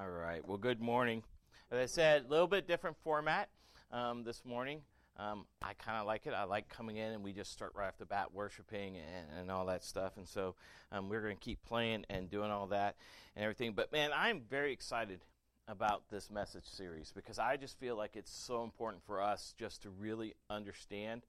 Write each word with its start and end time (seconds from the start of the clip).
All 0.00 0.08
right. 0.08 0.46
Well, 0.46 0.58
good 0.58 0.80
morning. 0.80 1.24
As 1.72 1.78
I 1.80 1.86
said, 1.86 2.24
a 2.24 2.28
little 2.28 2.46
bit 2.46 2.68
different 2.68 2.96
format 3.02 3.48
um, 3.90 4.22
this 4.22 4.44
morning. 4.44 4.82
Um, 5.16 5.44
I 5.60 5.72
kind 5.72 5.98
of 5.98 6.06
like 6.06 6.24
it. 6.28 6.34
I 6.34 6.44
like 6.44 6.68
coming 6.68 6.98
in 6.98 7.14
and 7.14 7.24
we 7.24 7.32
just 7.32 7.50
start 7.50 7.72
right 7.74 7.88
off 7.88 7.98
the 7.98 8.06
bat 8.06 8.32
worshiping 8.32 8.96
and, 8.96 9.40
and 9.40 9.50
all 9.50 9.66
that 9.66 9.82
stuff. 9.82 10.16
And 10.16 10.28
so 10.28 10.54
um, 10.92 11.08
we're 11.08 11.20
going 11.20 11.34
to 11.34 11.40
keep 11.40 11.64
playing 11.64 12.04
and 12.10 12.30
doing 12.30 12.52
all 12.52 12.68
that 12.68 12.94
and 13.34 13.42
everything. 13.42 13.72
But 13.72 13.90
man, 13.90 14.10
I'm 14.14 14.42
very 14.48 14.72
excited 14.72 15.24
about 15.66 16.04
this 16.10 16.30
message 16.30 16.66
series 16.66 17.10
because 17.12 17.40
I 17.40 17.56
just 17.56 17.76
feel 17.80 17.96
like 17.96 18.14
it's 18.14 18.30
so 18.30 18.62
important 18.62 19.02
for 19.02 19.20
us 19.20 19.52
just 19.58 19.82
to 19.82 19.90
really 19.90 20.34
understand 20.48 21.22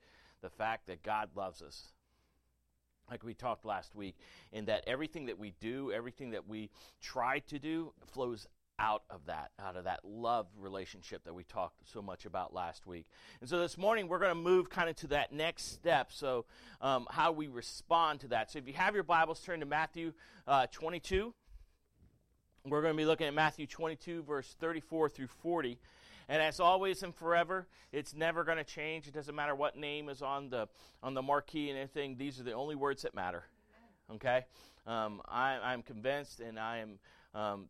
the 0.43 0.49
fact 0.51 0.85
that 0.85 1.01
God 1.01 1.29
loves 1.35 1.63
us 1.63 1.91
like 3.09 3.23
we 3.23 3.33
talked 3.33 3.65
last 3.65 3.95
week, 3.95 4.15
in 4.51 4.65
that 4.65 4.83
everything 4.85 5.25
that 5.25 5.39
we 5.39 5.53
do, 5.59 5.91
everything 5.91 6.29
that 6.29 6.47
we 6.47 6.69
try 7.01 7.39
to 7.39 7.57
do, 7.57 7.91
flows 8.05 8.47
out 8.79 9.03
of 9.09 9.25
that, 9.25 9.51
out 9.59 9.75
of 9.75 9.83
that 9.83 9.99
love 10.03 10.47
relationship 10.57 11.23
that 11.25 11.33
we 11.33 11.43
talked 11.43 11.75
so 11.91 12.01
much 12.01 12.25
about 12.25 12.53
last 12.53 12.87
week. 12.87 13.05
And 13.41 13.49
so 13.49 13.59
this 13.59 13.77
morning 13.77 14.07
we're 14.07 14.19
going 14.19 14.31
to 14.31 14.35
move 14.35 14.69
kind 14.69 14.89
of 14.89 14.95
to 14.97 15.07
that 15.07 15.31
next 15.31 15.73
step. 15.73 16.11
So, 16.11 16.45
um, 16.81 17.07
how 17.11 17.31
we 17.31 17.47
respond 17.47 18.21
to 18.21 18.29
that. 18.29 18.51
So, 18.51 18.59
if 18.59 18.67
you 18.67 18.73
have 18.73 18.95
your 18.95 19.03
Bibles, 19.03 19.41
turn 19.41 19.59
to 19.59 19.65
Matthew 19.65 20.13
uh, 20.47 20.67
22. 20.71 21.33
We're 22.65 22.81
going 22.81 22.93
to 22.93 22.97
be 22.97 23.05
looking 23.05 23.27
at 23.27 23.33
Matthew 23.33 23.67
22, 23.67 24.23
verse 24.23 24.55
34 24.59 25.09
through 25.09 25.27
40. 25.27 25.79
And 26.27 26.41
as 26.43 26.59
always 26.59 27.01
and 27.01 27.13
forever, 27.15 27.67
it's 27.91 28.13
never 28.13 28.43
going 28.43 28.59
to 28.59 28.63
change. 28.63 29.07
It 29.07 29.13
doesn't 29.13 29.33
matter 29.33 29.55
what 29.55 29.75
name 29.75 30.09
is 30.09 30.21
on 30.21 30.49
the 30.49 30.67
on 31.01 31.15
the 31.15 31.23
marquee 31.23 31.69
and 31.69 31.77
anything. 31.77 32.17
These 32.17 32.39
are 32.39 32.43
the 32.43 32.53
only 32.53 32.75
words 32.75 33.01
that 33.01 33.15
matter. 33.15 33.45
Okay, 34.13 34.45
um, 34.85 35.21
I, 35.27 35.73
am 35.73 35.81
convinced, 35.81 36.39
and 36.39 36.59
I 36.59 36.77
am 36.79 36.99
um, 37.33 37.67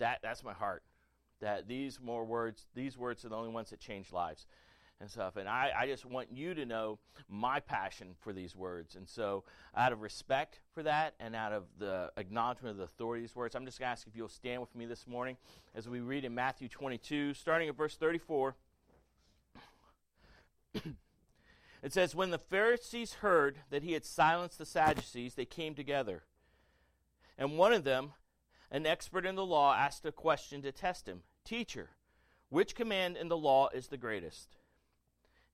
that 0.00 0.18
that's 0.22 0.44
my 0.44 0.52
heart. 0.52 0.82
That 1.40 1.68
these 1.68 1.98
more 2.00 2.24
words, 2.24 2.66
these 2.74 2.98
words 2.98 3.24
are 3.24 3.30
the 3.30 3.36
only 3.36 3.50
ones 3.50 3.70
that 3.70 3.80
change 3.80 4.12
lives 4.12 4.46
and 5.00 5.10
stuff. 5.10 5.36
And 5.36 5.48
I, 5.48 5.70
I 5.76 5.86
just 5.86 6.04
want 6.04 6.28
you 6.30 6.54
to 6.54 6.66
know 6.66 6.98
my 7.28 7.60
passion 7.60 8.08
for 8.20 8.32
these 8.32 8.54
words. 8.54 8.94
And 8.96 9.08
so, 9.08 9.44
out 9.74 9.92
of 9.92 10.02
respect 10.02 10.60
for 10.74 10.82
that 10.82 11.14
and 11.18 11.34
out 11.34 11.52
of 11.52 11.64
the 11.78 12.10
acknowledgement 12.16 12.72
of 12.72 12.76
the 12.76 12.84
authority 12.84 13.24
of 13.24 13.30
these 13.30 13.36
words, 13.36 13.54
I'm 13.54 13.64
just 13.64 13.78
going 13.78 13.86
to 13.86 13.92
ask 13.92 14.06
if 14.06 14.14
you'll 14.14 14.28
stand 14.28 14.60
with 14.60 14.74
me 14.74 14.84
this 14.86 15.06
morning 15.06 15.36
as 15.74 15.88
we 15.88 16.00
read 16.00 16.24
in 16.24 16.34
Matthew 16.34 16.68
22, 16.68 17.34
starting 17.34 17.68
at 17.68 17.76
verse 17.76 17.96
34. 17.96 18.54
it 21.82 21.92
says, 21.92 22.14
When 22.14 22.30
the 22.30 22.38
Pharisees 22.38 23.14
heard 23.14 23.60
that 23.70 23.82
he 23.82 23.92
had 23.92 24.04
silenced 24.04 24.58
the 24.58 24.66
Sadducees, 24.66 25.34
they 25.34 25.46
came 25.46 25.74
together. 25.74 26.24
And 27.38 27.56
one 27.56 27.72
of 27.72 27.84
them, 27.84 28.12
an 28.70 28.86
expert 28.86 29.26
in 29.26 29.34
the 29.34 29.44
law, 29.44 29.74
asked 29.74 30.04
a 30.06 30.12
question 30.12 30.62
to 30.62 30.72
test 30.72 31.08
him 31.08 31.22
Teacher, 31.44 31.90
which 32.48 32.74
command 32.74 33.16
in 33.16 33.28
the 33.28 33.36
law 33.36 33.68
is 33.70 33.88
the 33.88 33.96
greatest? 33.96 34.56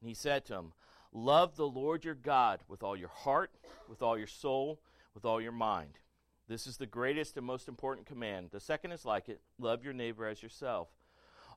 And 0.00 0.09
he 0.09 0.14
said 0.14 0.45
to 0.47 0.55
him, 0.55 0.72
Love 1.12 1.56
the 1.56 1.67
Lord 1.67 2.05
your 2.05 2.14
God 2.14 2.61
with 2.69 2.83
all 2.83 2.97
your 2.97 3.09
heart, 3.09 3.53
with 3.89 4.03
all 4.03 4.19
your 4.19 4.27
soul, 4.27 4.81
with 5.14 5.25
all 5.25 5.41
your 5.41 5.53
mind. 5.53 5.98
This 6.48 6.67
is 6.67 6.77
the 6.77 6.87
greatest 6.87 7.37
and 7.37 7.47
most 7.47 7.69
important 7.69 8.06
command. 8.06 8.50
The 8.53 8.61
second 8.61 8.92
is 8.92 9.05
like 9.05 9.28
it 9.28 9.41
love 9.59 9.83
your 9.83 9.94
neighbor 9.94 10.27
as 10.27 10.42
yourself. 10.42 10.89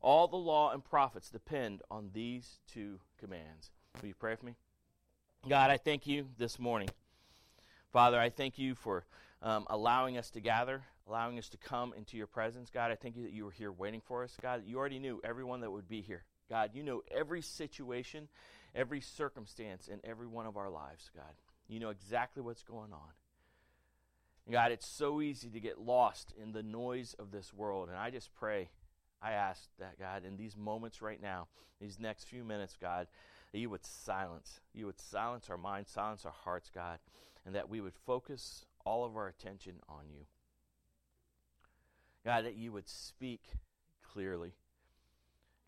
All 0.02 0.28
the 0.28 0.38
law 0.38 0.72
and 0.72 0.84
prophets 0.84 1.30
depend 1.30 1.82
on 1.92 2.12
these 2.14 2.60
two 2.68 3.00
commands. 3.20 3.72
Will 4.02 4.08
you 4.08 4.16
pray 4.16 4.36
for 4.36 4.46
me? 4.46 4.56
God, 5.48 5.70
I 5.70 5.78
thank 5.78 6.08
you 6.08 6.28
this 6.38 6.58
morning. 6.58 6.90
Father, 7.92 8.20
I 8.20 8.30
thank 8.30 8.58
you 8.58 8.76
for 8.76 9.06
um, 9.42 9.66
allowing 9.70 10.18
us 10.18 10.30
to 10.32 10.40
gather, 10.40 10.84
allowing 11.10 11.40
us 11.40 11.50
to 11.50 11.58
come 11.58 11.94
into 11.98 12.18
your 12.18 12.28
presence. 12.28 12.70
God, 12.70 12.92
I 12.92 12.96
thank 12.96 13.16
you 13.16 13.24
that 13.24 13.34
you 13.34 13.46
were 13.46 13.52
here 13.52 13.72
waiting 13.72 14.02
for 14.02 14.24
us. 14.24 14.38
God, 14.42 14.64
you 14.66 14.78
already 14.78 15.00
knew 15.00 15.20
everyone 15.24 15.62
that 15.62 15.72
would 15.72 15.88
be 15.88 16.02
here. 16.02 16.24
God, 16.50 16.72
you 16.74 16.84
know 16.84 17.02
every 17.12 17.42
situation, 17.42 18.28
every 18.76 19.02
circumstance 19.02 19.88
in 19.88 20.00
every 20.04 20.28
one 20.28 20.46
of 20.46 20.58
our 20.58 20.70
lives, 20.70 21.10
God. 21.16 21.34
You 21.68 21.80
know 21.80 21.90
exactly 21.90 22.42
what's 22.42 22.64
going 22.64 22.94
on. 22.94 23.10
God, 24.52 24.72
it's 24.72 24.88
so 24.88 25.22
easy 25.22 25.50
to 25.50 25.60
get 25.60 25.80
lost 25.80 26.34
in 26.42 26.52
the 26.52 26.64
noise 26.64 27.16
of 27.20 27.32
this 27.32 27.54
world. 27.54 27.90
And 27.90 27.98
I 27.98 28.10
just 28.10 28.34
pray, 28.34 28.70
I 29.22 29.34
ask 29.34 29.62
that, 29.80 30.00
God, 30.00 30.26
in 30.26 30.38
these 30.38 30.58
moments 30.58 31.02
right 31.02 31.22
now, 31.22 31.48
these 31.80 32.00
next 32.00 32.26
few 32.26 32.44
minutes, 32.44 32.76
God, 32.82 33.08
that 33.52 33.60
you 33.60 33.70
would 33.70 33.86
silence. 33.86 34.60
You 34.74 34.88
would 34.88 35.00
silence 35.00 35.50
our 35.50 35.58
minds, 35.58 35.92
silence 35.92 36.26
our 36.26 36.32
hearts, 36.32 36.72
God, 36.74 36.98
and 37.46 37.54
that 37.54 37.70
we 37.70 37.80
would 37.80 37.94
focus 38.06 38.66
all 38.86 39.06
of 39.06 39.16
our 39.16 39.28
attention 39.28 39.76
on 39.88 40.06
you. 40.10 40.26
God, 42.26 42.46
that 42.46 42.56
you 42.56 42.72
would 42.72 42.90
speak 42.90 43.42
clearly. 44.14 44.54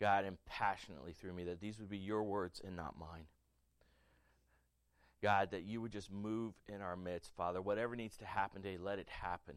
God, 0.00 0.24
and 0.24 0.36
passionately 0.46 1.12
through 1.12 1.32
me, 1.32 1.44
that 1.44 1.60
these 1.60 1.78
would 1.78 1.88
be 1.88 1.98
your 1.98 2.24
words 2.24 2.60
and 2.64 2.76
not 2.76 2.98
mine. 2.98 3.26
God, 5.22 5.52
that 5.52 5.62
you 5.62 5.80
would 5.80 5.92
just 5.92 6.10
move 6.10 6.54
in 6.68 6.80
our 6.80 6.96
midst, 6.96 7.30
Father. 7.36 7.62
Whatever 7.62 7.94
needs 7.94 8.16
to 8.16 8.24
happen 8.24 8.62
today, 8.62 8.76
let 8.76 8.98
it 8.98 9.08
happen. 9.08 9.54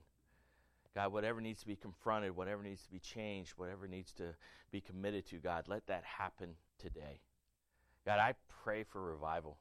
God, 0.94 1.12
whatever 1.12 1.42
needs 1.42 1.62
to 1.62 1.68
be 1.68 1.76
confronted, 1.76 2.36
whatever 2.36 2.62
needs 2.62 2.84
to 2.84 2.92
be 2.92 3.00
changed, 3.00 3.54
whatever 3.58 3.88
needs 3.88 4.14
to 4.14 4.36
be 4.72 4.80
committed 4.80 5.26
to, 5.28 5.38
God, 5.38 5.66
let 5.68 5.88
that 5.88 6.04
happen 6.04 6.52
today. 6.78 7.20
God, 8.06 8.20
I 8.20 8.36
pray 8.64 8.84
for 8.84 9.02
revival. 9.02 9.58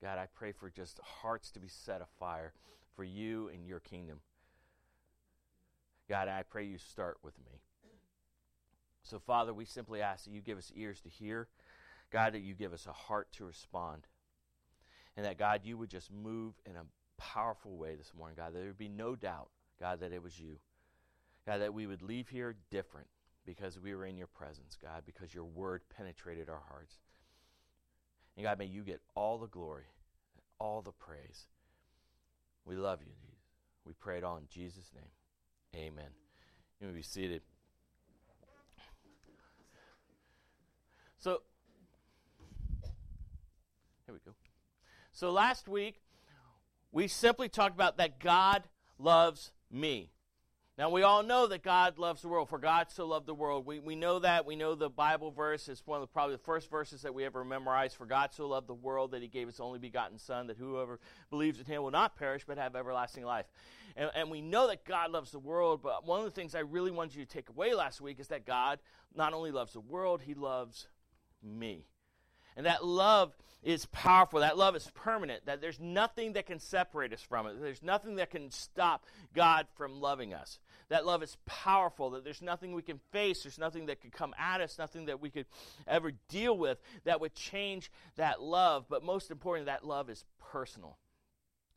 God, 0.00 0.18
I 0.18 0.26
pray 0.34 0.52
for 0.52 0.70
just 0.70 1.00
hearts 1.00 1.50
to 1.52 1.60
be 1.60 1.68
set 1.68 2.00
afire 2.00 2.52
for 2.94 3.04
you 3.04 3.50
and 3.52 3.66
your 3.66 3.80
kingdom. 3.80 4.20
God, 6.08 6.28
I 6.28 6.42
pray 6.42 6.64
you 6.64 6.78
start 6.78 7.18
with 7.22 7.38
me. 7.38 7.60
So, 9.02 9.18
Father, 9.18 9.52
we 9.52 9.64
simply 9.64 10.00
ask 10.00 10.24
that 10.24 10.32
you 10.32 10.40
give 10.40 10.58
us 10.58 10.72
ears 10.76 11.00
to 11.00 11.08
hear, 11.08 11.48
God, 12.10 12.34
that 12.34 12.42
you 12.42 12.54
give 12.54 12.72
us 12.72 12.86
a 12.86 12.92
heart 12.92 13.32
to 13.32 13.44
respond, 13.44 14.06
and 15.16 15.26
that, 15.26 15.38
God, 15.38 15.62
you 15.64 15.76
would 15.76 15.90
just 15.90 16.12
move 16.12 16.54
in 16.64 16.76
a 16.76 16.86
powerful 17.18 17.76
way 17.76 17.94
this 17.94 18.12
morning, 18.16 18.36
God, 18.36 18.52
that 18.52 18.58
there 18.58 18.68
would 18.68 18.78
be 18.78 18.88
no 18.88 19.16
doubt, 19.16 19.50
God, 19.80 20.00
that 20.00 20.12
it 20.12 20.22
was 20.22 20.38
you. 20.38 20.56
God, 21.46 21.60
that 21.60 21.74
we 21.74 21.86
would 21.86 22.02
leave 22.02 22.28
here 22.28 22.54
different 22.70 23.08
because 23.44 23.78
we 23.78 23.94
were 23.94 24.06
in 24.06 24.16
your 24.16 24.28
presence, 24.28 24.76
God, 24.80 25.02
because 25.04 25.34
your 25.34 25.44
word 25.44 25.82
penetrated 25.96 26.48
our 26.48 26.62
hearts. 26.68 26.96
And 28.36 28.44
God, 28.44 28.58
may 28.58 28.66
you 28.66 28.82
get 28.82 29.00
all 29.14 29.38
the 29.38 29.48
glory, 29.48 29.84
all 30.58 30.80
the 30.80 30.92
praise. 30.92 31.46
We 32.64 32.76
love 32.76 33.00
you, 33.00 33.12
Jesus. 33.12 33.40
We 33.84 33.92
pray 33.94 34.18
it 34.18 34.24
all 34.24 34.36
in 34.36 34.46
Jesus' 34.48 34.92
name. 34.94 35.10
Amen. 35.74 36.10
You 36.80 36.88
may 36.88 36.92
be 36.92 37.02
seated. 37.02 37.42
So, 41.18 41.42
here 44.06 44.14
we 44.14 44.18
go. 44.24 44.32
So, 45.12 45.30
last 45.30 45.68
week, 45.68 46.02
we 46.90 47.08
simply 47.08 47.48
talked 47.48 47.74
about 47.74 47.96
that 47.96 48.18
God 48.18 48.64
loves 48.98 49.52
me. 49.70 50.10
Now, 50.78 50.88
we 50.88 51.02
all 51.02 51.22
know 51.22 51.46
that 51.48 51.62
God 51.62 51.98
loves 51.98 52.22
the 52.22 52.28
world, 52.28 52.48
for 52.48 52.58
God 52.58 52.86
so 52.90 53.06
loved 53.06 53.26
the 53.26 53.34
world. 53.34 53.66
We, 53.66 53.78
we 53.78 53.94
know 53.94 54.20
that. 54.20 54.46
We 54.46 54.56
know 54.56 54.74
the 54.74 54.88
Bible 54.88 55.30
verse 55.30 55.68
is 55.68 55.82
one 55.84 56.00
of 56.00 56.00
the, 56.00 56.06
probably 56.06 56.36
the 56.36 56.42
first 56.42 56.70
verses 56.70 57.02
that 57.02 57.12
we 57.12 57.26
ever 57.26 57.44
memorized. 57.44 57.94
For 57.96 58.06
God 58.06 58.30
so 58.32 58.48
loved 58.48 58.68
the 58.68 58.74
world 58.74 59.10
that 59.10 59.20
he 59.20 59.28
gave 59.28 59.48
his 59.48 59.60
only 59.60 59.78
begotten 59.78 60.18
Son, 60.18 60.46
that 60.46 60.56
whoever 60.56 60.98
believes 61.28 61.58
in 61.60 61.66
him 61.66 61.82
will 61.82 61.90
not 61.90 62.16
perish 62.16 62.44
but 62.46 62.56
have 62.56 62.74
everlasting 62.74 63.24
life. 63.24 63.44
And, 63.96 64.10
and 64.14 64.30
we 64.30 64.40
know 64.40 64.68
that 64.68 64.86
God 64.86 65.10
loves 65.10 65.30
the 65.30 65.38
world, 65.38 65.82
but 65.82 66.06
one 66.06 66.20
of 66.20 66.24
the 66.24 66.30
things 66.30 66.54
I 66.54 66.60
really 66.60 66.90
wanted 66.90 67.16
you 67.16 67.24
to 67.26 67.30
take 67.30 67.50
away 67.50 67.74
last 67.74 68.00
week 68.00 68.18
is 68.18 68.28
that 68.28 68.46
God 68.46 68.78
not 69.14 69.34
only 69.34 69.50
loves 69.50 69.74
the 69.74 69.80
world, 69.80 70.22
he 70.22 70.32
loves 70.32 70.88
me. 71.42 71.84
And 72.56 72.66
that 72.66 72.84
love 72.84 73.36
is 73.62 73.86
powerful. 73.86 74.40
That 74.40 74.58
love 74.58 74.74
is 74.74 74.90
permanent. 74.94 75.46
That 75.46 75.60
there's 75.60 75.78
nothing 75.80 76.32
that 76.32 76.46
can 76.46 76.58
separate 76.58 77.12
us 77.12 77.22
from 77.22 77.46
it. 77.46 77.60
There's 77.60 77.82
nothing 77.82 78.16
that 78.16 78.30
can 78.30 78.50
stop 78.50 79.04
God 79.34 79.66
from 79.76 80.00
loving 80.00 80.34
us. 80.34 80.58
That 80.88 81.06
love 81.06 81.22
is 81.22 81.36
powerful. 81.46 82.10
That 82.10 82.24
there's 82.24 82.42
nothing 82.42 82.74
we 82.74 82.82
can 82.82 83.00
face. 83.12 83.42
There's 83.42 83.58
nothing 83.58 83.86
that 83.86 84.00
could 84.00 84.12
come 84.12 84.34
at 84.38 84.60
us. 84.60 84.78
Nothing 84.78 85.06
that 85.06 85.20
we 85.20 85.30
could 85.30 85.46
ever 85.86 86.12
deal 86.28 86.56
with 86.56 86.78
that 87.04 87.20
would 87.20 87.34
change 87.34 87.90
that 88.16 88.42
love. 88.42 88.86
But 88.88 89.04
most 89.04 89.30
importantly, 89.30 89.70
that 89.72 89.86
love 89.86 90.10
is 90.10 90.24
personal. 90.50 90.98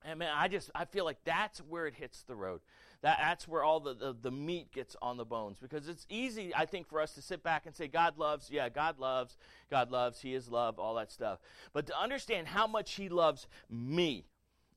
And 0.03 0.19
man, 0.19 0.31
I 0.35 0.47
just 0.47 0.69
I 0.75 0.85
feel 0.85 1.05
like 1.05 1.17
that's 1.23 1.59
where 1.59 1.87
it 1.87 1.95
hits 1.95 2.23
the 2.23 2.35
road. 2.35 2.61
That, 3.01 3.17
that's 3.21 3.47
where 3.47 3.63
all 3.63 3.79
the, 3.79 3.93
the, 3.93 4.15
the 4.19 4.31
meat 4.31 4.71
gets 4.71 4.95
on 5.01 5.17
the 5.17 5.25
bones. 5.25 5.57
Because 5.61 5.87
it's 5.87 6.05
easy, 6.09 6.53
I 6.55 6.65
think, 6.65 6.87
for 6.87 6.99
us 6.99 7.13
to 7.15 7.21
sit 7.21 7.43
back 7.43 7.65
and 7.65 7.75
say, 7.75 7.87
God 7.87 8.17
loves, 8.17 8.49
yeah, 8.49 8.69
God 8.69 8.99
loves, 8.99 9.37
God 9.69 9.91
loves, 9.91 10.21
He 10.21 10.33
is 10.33 10.49
love, 10.49 10.79
all 10.79 10.95
that 10.95 11.11
stuff. 11.11 11.39
But 11.73 11.87
to 11.87 11.99
understand 11.99 12.47
how 12.47 12.67
much 12.67 12.93
He 12.93 13.09
loves 13.09 13.47
me 13.69 14.25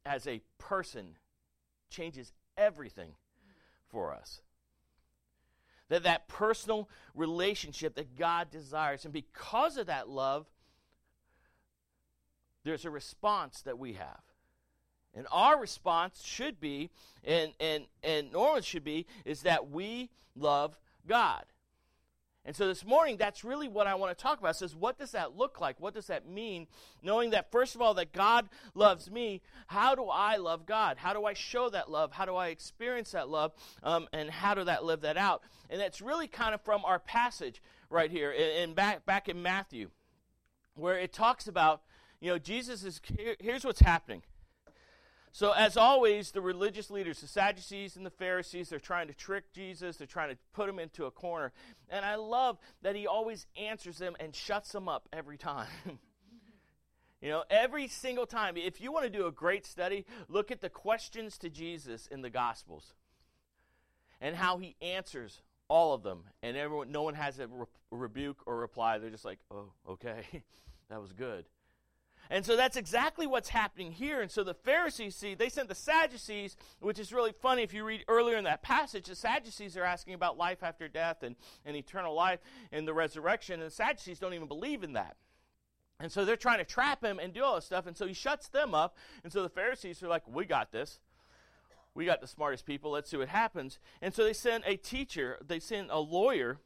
as 0.04 0.26
a 0.26 0.40
person 0.58 1.16
changes 1.90 2.32
everything 2.56 3.12
for 3.88 4.12
us. 4.12 4.42
That 5.88 6.02
that 6.02 6.28
personal 6.28 6.88
relationship 7.14 7.94
that 7.94 8.16
God 8.16 8.50
desires. 8.50 9.04
And 9.04 9.14
because 9.14 9.78
of 9.78 9.86
that 9.86 10.08
love, 10.08 10.46
there's 12.64 12.84
a 12.84 12.90
response 12.90 13.62
that 13.62 13.78
we 13.78 13.94
have. 13.94 14.20
And 15.14 15.26
our 15.32 15.60
response 15.60 16.22
should 16.24 16.60
be, 16.60 16.90
and, 17.24 17.52
and, 17.58 17.84
and 18.02 18.32
normally 18.32 18.62
should 18.62 18.84
be, 18.84 19.06
is 19.24 19.42
that 19.42 19.70
we 19.70 20.10
love 20.36 20.78
God. 21.06 21.44
And 22.44 22.56
so 22.56 22.66
this 22.66 22.82
morning, 22.82 23.18
that's 23.18 23.44
really 23.44 23.68
what 23.68 23.86
I 23.86 23.94
want 23.94 24.16
to 24.16 24.22
talk 24.22 24.38
about. 24.38 24.56
Says, 24.56 24.74
what 24.74 24.98
does 24.98 25.10
that 25.10 25.36
look 25.36 25.60
like? 25.60 25.78
What 25.80 25.92
does 25.92 26.06
that 26.06 26.26
mean? 26.26 26.66
Knowing 27.02 27.30
that, 27.30 27.50
first 27.52 27.74
of 27.74 27.82
all, 27.82 27.92
that 27.94 28.12
God 28.12 28.48
loves 28.74 29.10
me, 29.10 29.42
how 29.66 29.94
do 29.94 30.06
I 30.06 30.36
love 30.36 30.64
God? 30.64 30.96
How 30.96 31.12
do 31.12 31.26
I 31.26 31.34
show 31.34 31.68
that 31.68 31.90
love? 31.90 32.12
How 32.12 32.24
do 32.24 32.36
I 32.36 32.48
experience 32.48 33.10
that 33.10 33.28
love? 33.28 33.52
Um, 33.82 34.08
and 34.14 34.30
how 34.30 34.54
do 34.54 34.64
that 34.64 34.82
live 34.82 35.02
that 35.02 35.18
out? 35.18 35.42
And 35.68 35.78
that's 35.78 36.00
really 36.00 36.26
kind 36.26 36.54
of 36.54 36.62
from 36.62 36.86
our 36.86 36.98
passage 36.98 37.60
right 37.90 38.10
here 38.10 38.32
in 38.32 38.72
back, 38.72 39.04
back 39.04 39.28
in 39.28 39.42
Matthew, 39.42 39.90
where 40.74 40.98
it 40.98 41.12
talks 41.12 41.48
about, 41.48 41.82
you 42.18 42.30
know, 42.30 42.38
Jesus 42.38 42.82
is, 42.82 43.00
here, 43.14 43.36
here's 43.40 43.64
what's 43.64 43.80
happening. 43.80 44.22
So, 45.32 45.52
as 45.52 45.76
always, 45.76 46.30
the 46.30 46.40
religious 46.40 46.90
leaders, 46.90 47.20
the 47.20 47.26
Sadducees 47.26 47.96
and 47.96 48.04
the 48.04 48.10
Pharisees, 48.10 48.68
they're 48.68 48.78
trying 48.78 49.08
to 49.08 49.14
trick 49.14 49.52
Jesus. 49.52 49.96
They're 49.96 50.06
trying 50.06 50.30
to 50.30 50.38
put 50.52 50.68
him 50.68 50.78
into 50.78 51.04
a 51.04 51.10
corner. 51.10 51.52
And 51.88 52.04
I 52.04 52.16
love 52.16 52.58
that 52.82 52.96
he 52.96 53.06
always 53.06 53.46
answers 53.56 53.98
them 53.98 54.16
and 54.18 54.34
shuts 54.34 54.72
them 54.72 54.88
up 54.88 55.08
every 55.12 55.36
time. 55.36 55.68
you 57.20 57.28
know, 57.28 57.44
every 57.50 57.88
single 57.88 58.26
time. 58.26 58.56
If 58.56 58.80
you 58.80 58.92
want 58.92 59.04
to 59.04 59.10
do 59.10 59.26
a 59.26 59.32
great 59.32 59.66
study, 59.66 60.06
look 60.28 60.50
at 60.50 60.60
the 60.60 60.70
questions 60.70 61.38
to 61.38 61.50
Jesus 61.50 62.06
in 62.06 62.22
the 62.22 62.30
Gospels 62.30 62.94
and 64.20 64.34
how 64.34 64.58
he 64.58 64.76
answers 64.80 65.42
all 65.68 65.94
of 65.94 66.02
them. 66.02 66.24
And 66.42 66.56
everyone, 66.56 66.90
no 66.90 67.02
one 67.02 67.14
has 67.14 67.38
a 67.38 67.46
re- 67.46 67.66
rebuke 67.90 68.42
or 68.46 68.56
reply. 68.56 68.98
They're 68.98 69.10
just 69.10 69.24
like, 69.24 69.38
oh, 69.50 69.72
okay, 69.88 70.22
that 70.90 71.00
was 71.00 71.12
good. 71.12 71.44
And 72.30 72.44
so 72.44 72.56
that's 72.56 72.76
exactly 72.76 73.26
what's 73.26 73.48
happening 73.48 73.92
here. 73.92 74.20
And 74.20 74.30
so 74.30 74.44
the 74.44 74.54
Pharisees 74.54 75.16
see, 75.16 75.34
they 75.34 75.48
sent 75.48 75.68
the 75.68 75.74
Sadducees, 75.74 76.56
which 76.80 76.98
is 76.98 77.12
really 77.12 77.32
funny 77.32 77.62
if 77.62 77.72
you 77.72 77.84
read 77.84 78.04
earlier 78.06 78.36
in 78.36 78.44
that 78.44 78.62
passage. 78.62 79.06
The 79.06 79.14
Sadducees 79.14 79.76
are 79.76 79.84
asking 79.84 80.14
about 80.14 80.36
life 80.36 80.62
after 80.62 80.88
death 80.88 81.22
and, 81.22 81.36
and 81.64 81.76
eternal 81.76 82.14
life 82.14 82.40
and 82.70 82.86
the 82.86 82.92
resurrection. 82.92 83.60
And 83.60 83.70
the 83.70 83.74
Sadducees 83.74 84.18
don't 84.18 84.34
even 84.34 84.48
believe 84.48 84.82
in 84.82 84.92
that. 84.92 85.16
And 86.00 86.12
so 86.12 86.24
they're 86.24 86.36
trying 86.36 86.58
to 86.58 86.64
trap 86.64 87.02
him 87.02 87.18
and 87.18 87.32
do 87.32 87.42
all 87.42 87.56
this 87.56 87.64
stuff. 87.64 87.86
And 87.86 87.96
so 87.96 88.06
he 88.06 88.14
shuts 88.14 88.48
them 88.48 88.74
up. 88.74 88.96
And 89.24 89.32
so 89.32 89.42
the 89.42 89.48
Pharisees 89.48 90.02
are 90.02 90.08
like, 90.08 90.22
we 90.28 90.44
got 90.44 90.70
this. 90.70 91.00
We 91.94 92.04
got 92.04 92.20
the 92.20 92.28
smartest 92.28 92.66
people. 92.66 92.92
Let's 92.92 93.10
see 93.10 93.16
what 93.16 93.28
happens. 93.28 93.78
And 94.00 94.14
so 94.14 94.22
they 94.22 94.32
send 94.32 94.64
a 94.66 94.76
teacher, 94.76 95.38
they 95.44 95.58
send 95.58 95.90
a 95.90 95.98
lawyer 95.98 96.58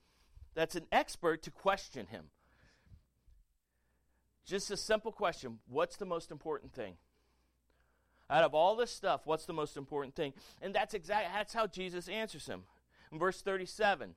that's 0.55 0.75
an 0.75 0.87
expert 0.93 1.43
to 1.45 1.51
question 1.51 2.07
him. 2.07 2.25
Just 4.45 4.71
a 4.71 4.77
simple 4.77 5.13
question 5.13 5.59
What's 5.69 5.97
the 5.97 6.05
most 6.07 6.31
important 6.31 6.73
thing? 6.73 6.95
Out 8.31 8.45
of 8.45 8.55
all 8.55 8.77
this 8.77 8.91
stuff, 8.91 9.23
what's 9.25 9.45
the 9.45 9.53
most 9.53 9.77
important 9.77 10.15
thing? 10.15 10.33
And 10.63 10.75
that's 10.75 10.95
exactly 10.95 11.31
that's 11.35 11.53
how 11.53 11.67
Jesus 11.67 12.09
answers 12.09 12.47
him. 12.47 12.63
In 13.11 13.19
verse 13.19 13.43
37, 13.43 14.15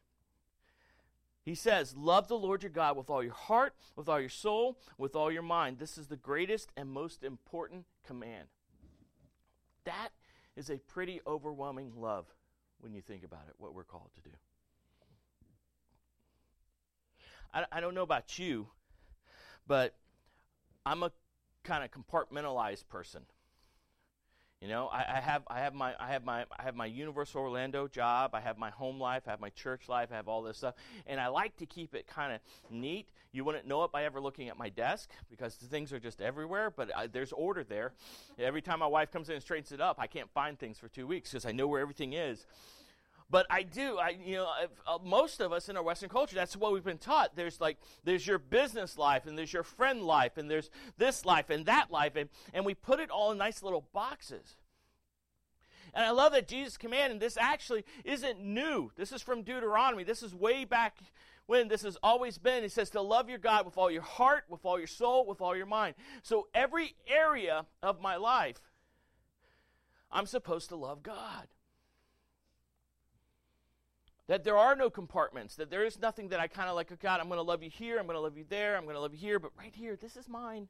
he 1.43 1.53
says, 1.53 1.95
Love 1.95 2.27
the 2.27 2.37
Lord 2.37 2.63
your 2.63 2.71
God 2.71 2.95
with 2.95 3.09
all 3.09 3.21
your 3.21 3.33
heart, 3.33 3.75
with 3.95 4.07
all 4.07 4.19
your 4.19 4.29
soul, 4.29 4.79
with 4.97 5.15
all 5.15 5.31
your 5.31 5.41
mind. 5.41 5.79
This 5.79 5.97
is 5.97 6.07
the 6.07 6.15
greatest 6.15 6.71
and 6.77 6.89
most 6.89 7.23
important 7.23 7.85
command. 8.05 8.47
That 9.83 10.09
is 10.55 10.69
a 10.69 10.77
pretty 10.77 11.21
overwhelming 11.27 11.91
love 11.97 12.25
when 12.79 12.93
you 12.93 13.01
think 13.01 13.23
about 13.23 13.43
it, 13.47 13.55
what 13.57 13.75
we're 13.75 13.83
called 13.83 14.09
to 14.15 14.21
do. 14.21 14.35
I, 17.53 17.65
I 17.71 17.79
don't 17.79 17.93
know 17.93 18.03
about 18.03 18.39
you, 18.39 18.67
but 19.67 19.93
I'm 20.85 21.03
a 21.03 21.11
kind 21.63 21.83
of 21.83 21.91
compartmentalized 21.91 22.87
person. 22.87 23.23
You 24.61 24.69
know, 24.69 24.87
I, 24.87 25.17
I, 25.17 25.19
have 25.19 25.43
I 25.47 25.59
have 25.59 25.73
my 25.73 25.93
I 25.99 26.07
have 26.07 26.23
my 26.23 26.45
I 26.57 26.63
have 26.63 26.75
my 26.75 26.85
Universal 26.85 27.41
Orlando 27.41 27.87
job. 27.87 28.31
I 28.33 28.39
have 28.39 28.57
my 28.57 28.69
home 28.69 28.99
life. 28.99 29.23
I 29.27 29.31
have 29.31 29.41
my 29.41 29.49
church 29.49 29.89
life. 29.89 30.09
I 30.11 30.15
have 30.15 30.27
all 30.27 30.41
this 30.41 30.57
stuff, 30.57 30.75
and 31.05 31.19
I 31.19 31.27
like 31.27 31.57
to 31.57 31.65
keep 31.65 31.93
it 31.93 32.07
kind 32.07 32.33
of 32.33 32.39
neat. 32.71 33.09
You 33.31 33.43
wouldn't 33.43 33.67
know 33.67 33.83
it 33.83 33.91
by 33.91 34.05
ever 34.05 34.21
looking 34.21 34.47
at 34.47 34.57
my 34.57 34.69
desk 34.69 35.11
because 35.29 35.57
the 35.57 35.67
things 35.67 35.91
are 35.91 35.99
just 35.99 36.21
everywhere. 36.21 36.71
But 36.71 36.89
I, 36.95 37.07
there's 37.07 37.33
order 37.33 37.63
there. 37.63 37.93
Every 38.39 38.61
time 38.61 38.79
my 38.79 38.87
wife 38.87 39.11
comes 39.11 39.27
in 39.27 39.35
and 39.35 39.43
straightens 39.43 39.73
it 39.73 39.81
up, 39.81 39.97
I 39.99 40.07
can't 40.07 40.31
find 40.33 40.57
things 40.57 40.79
for 40.79 40.87
two 40.87 41.05
weeks 41.05 41.31
because 41.31 41.45
I 41.45 41.51
know 41.51 41.67
where 41.67 41.81
everything 41.81 42.13
is. 42.13 42.45
But 43.29 43.47
I 43.49 43.63
do, 43.63 43.97
I 43.97 44.09
you 44.23 44.35
know, 44.35 44.47
uh, 44.87 44.97
most 45.03 45.41
of 45.41 45.51
us 45.51 45.67
in 45.67 45.77
our 45.77 45.83
Western 45.83 46.09
culture, 46.09 46.35
that's 46.35 46.55
what 46.55 46.73
we've 46.73 46.83
been 46.83 46.99
taught. 46.99 47.35
There's 47.35 47.59
like 47.59 47.77
there's 48.03 48.25
your 48.25 48.37
business 48.37 48.97
life, 48.97 49.25
and 49.25 49.37
there's 49.37 49.51
your 49.51 49.63
friend 49.63 50.03
life, 50.03 50.37
and 50.37 50.49
there's 50.49 50.69
this 50.97 51.25
life 51.25 51.49
and 51.49 51.65
that 51.65 51.91
life, 51.91 52.15
and 52.15 52.29
and 52.53 52.65
we 52.65 52.75
put 52.75 52.99
it 52.99 53.09
all 53.09 53.31
in 53.31 53.37
nice 53.37 53.63
little 53.63 53.87
boxes. 53.93 54.55
And 55.95 56.03
I 56.03 56.11
love 56.11 56.33
that 56.33 56.47
Jesus 56.49 56.75
commanded 56.75 57.13
and 57.13 57.21
this 57.21 57.37
actually 57.37 57.85
isn't 58.03 58.41
new. 58.41 58.91
This 58.97 59.13
is 59.13 59.21
from 59.21 59.43
Deuteronomy. 59.43 60.03
This 60.03 60.23
is 60.23 60.35
way 60.35 60.65
back 60.65 60.97
when 61.45 61.69
this 61.69 61.83
has 61.83 61.97
always 62.03 62.37
been. 62.37 62.63
He 62.63 62.69
says 62.69 62.89
to 62.91 63.01
love 63.01 63.29
your 63.29 63.37
God 63.37 63.65
with 63.65 63.77
all 63.77 63.89
your 63.89 64.01
heart, 64.01 64.43
with 64.49 64.65
all 64.65 64.77
your 64.77 64.87
soul, 64.87 65.25
with 65.25 65.39
all 65.39 65.55
your 65.55 65.65
mind. 65.65 65.95
So 66.21 66.47
every 66.53 66.95
area 67.07 67.65
of 67.81 68.01
my 68.01 68.17
life, 68.17 68.59
I'm 70.11 70.25
supposed 70.25 70.67
to 70.69 70.75
love 70.75 71.01
God. 71.01 71.47
That 74.27 74.43
there 74.43 74.57
are 74.57 74.75
no 74.75 74.89
compartments, 74.89 75.55
that 75.55 75.69
there 75.69 75.85
is 75.85 75.99
nothing 75.99 76.29
that 76.29 76.39
I 76.39 76.47
kind 76.47 76.67
of 76.67 76.75
like, 76.75 76.91
oh 76.91 76.97
God, 76.99 77.19
I'm 77.19 77.27
going 77.27 77.37
to 77.37 77.43
love 77.43 77.61
you 77.61 77.69
here, 77.69 77.99
I'm 77.99 78.05
going 78.05 78.17
to 78.17 78.21
love 78.21 78.37
you 78.37 78.45
there, 78.49 78.75
I'm 78.75 78.83
going 78.83 78.95
to 78.95 78.99
love 79.01 79.13
you 79.13 79.19
here, 79.19 79.39
but 79.39 79.51
right 79.57 79.73
here, 79.75 79.95
this 79.95 80.17
is 80.17 80.27
mine. 80.27 80.67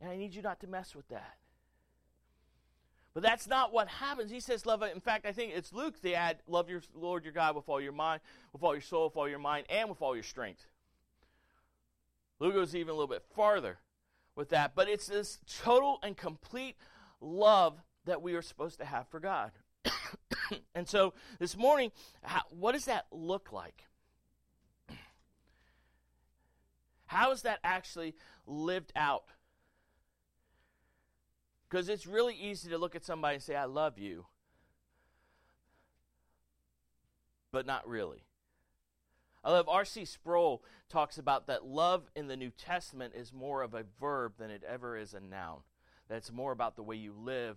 And 0.00 0.10
I 0.10 0.16
need 0.16 0.34
you 0.34 0.42
not 0.42 0.60
to 0.60 0.66
mess 0.66 0.94
with 0.94 1.08
that. 1.08 1.36
But 3.14 3.22
that's 3.22 3.46
not 3.46 3.72
what 3.72 3.88
happens. 3.88 4.30
He 4.30 4.40
says, 4.40 4.64
love. 4.64 4.82
In 4.82 5.00
fact, 5.00 5.26
I 5.26 5.32
think 5.32 5.52
it's 5.54 5.72
Luke, 5.72 6.00
they 6.00 6.14
add, 6.14 6.38
love 6.46 6.70
your 6.70 6.80
Lord 6.94 7.24
your 7.24 7.32
God 7.32 7.54
with 7.54 7.68
all 7.68 7.80
your 7.80 7.92
mind, 7.92 8.22
with 8.52 8.62
all 8.62 8.72
your 8.72 8.80
soul, 8.80 9.04
with 9.04 9.16
all 9.16 9.28
your 9.28 9.38
mind, 9.38 9.66
and 9.68 9.88
with 9.88 10.00
all 10.00 10.14
your 10.14 10.22
strength. 10.22 10.66
Luke 12.38 12.54
goes 12.54 12.74
even 12.74 12.90
a 12.90 12.94
little 12.94 13.06
bit 13.06 13.22
farther 13.34 13.78
with 14.34 14.48
that. 14.48 14.74
But 14.74 14.88
it's 14.88 15.06
this 15.06 15.38
total 15.62 15.98
and 16.02 16.16
complete 16.16 16.76
love 17.20 17.82
that 18.06 18.22
we 18.22 18.34
are 18.34 18.42
supposed 18.42 18.78
to 18.78 18.84
have 18.84 19.06
for 19.08 19.20
God. 19.20 19.52
and 20.74 20.88
so 20.88 21.14
this 21.38 21.56
morning, 21.56 21.92
how, 22.22 22.42
what 22.50 22.72
does 22.72 22.86
that 22.86 23.06
look 23.10 23.52
like? 23.52 23.86
How 27.06 27.30
is 27.32 27.42
that 27.42 27.58
actually 27.64 28.14
lived 28.46 28.92
out? 28.96 29.24
Because 31.68 31.88
it's 31.88 32.06
really 32.06 32.34
easy 32.34 32.70
to 32.70 32.78
look 32.78 32.94
at 32.94 33.04
somebody 33.04 33.36
and 33.36 33.42
say, 33.42 33.54
I 33.54 33.64
love 33.64 33.98
you, 33.98 34.26
but 37.50 37.66
not 37.66 37.88
really. 37.88 38.24
I 39.44 39.50
love 39.50 39.68
R.C. 39.68 40.04
Sproul 40.04 40.62
talks 40.88 41.18
about 41.18 41.46
that 41.48 41.64
love 41.64 42.04
in 42.14 42.28
the 42.28 42.36
New 42.36 42.50
Testament 42.50 43.14
is 43.16 43.32
more 43.32 43.62
of 43.62 43.74
a 43.74 43.84
verb 43.98 44.34
than 44.38 44.50
it 44.50 44.62
ever 44.68 44.96
is 44.96 45.14
a 45.14 45.20
noun. 45.20 45.60
That's 46.08 46.30
more 46.30 46.52
about 46.52 46.76
the 46.76 46.82
way 46.82 46.96
you 46.96 47.12
live 47.12 47.56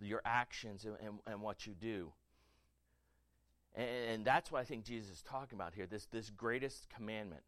your 0.00 0.22
actions 0.24 0.84
and, 0.84 0.96
and, 1.00 1.18
and 1.26 1.40
what 1.40 1.66
you 1.66 1.74
do. 1.74 2.12
And, 3.74 4.24
that's 4.24 4.52
what 4.52 4.60
I 4.60 4.64
think 4.64 4.84
Jesus 4.84 5.16
is 5.16 5.22
talking 5.22 5.58
about 5.58 5.74
here. 5.74 5.86
This, 5.86 6.06
this 6.06 6.30
greatest 6.30 6.88
commandment 6.88 7.42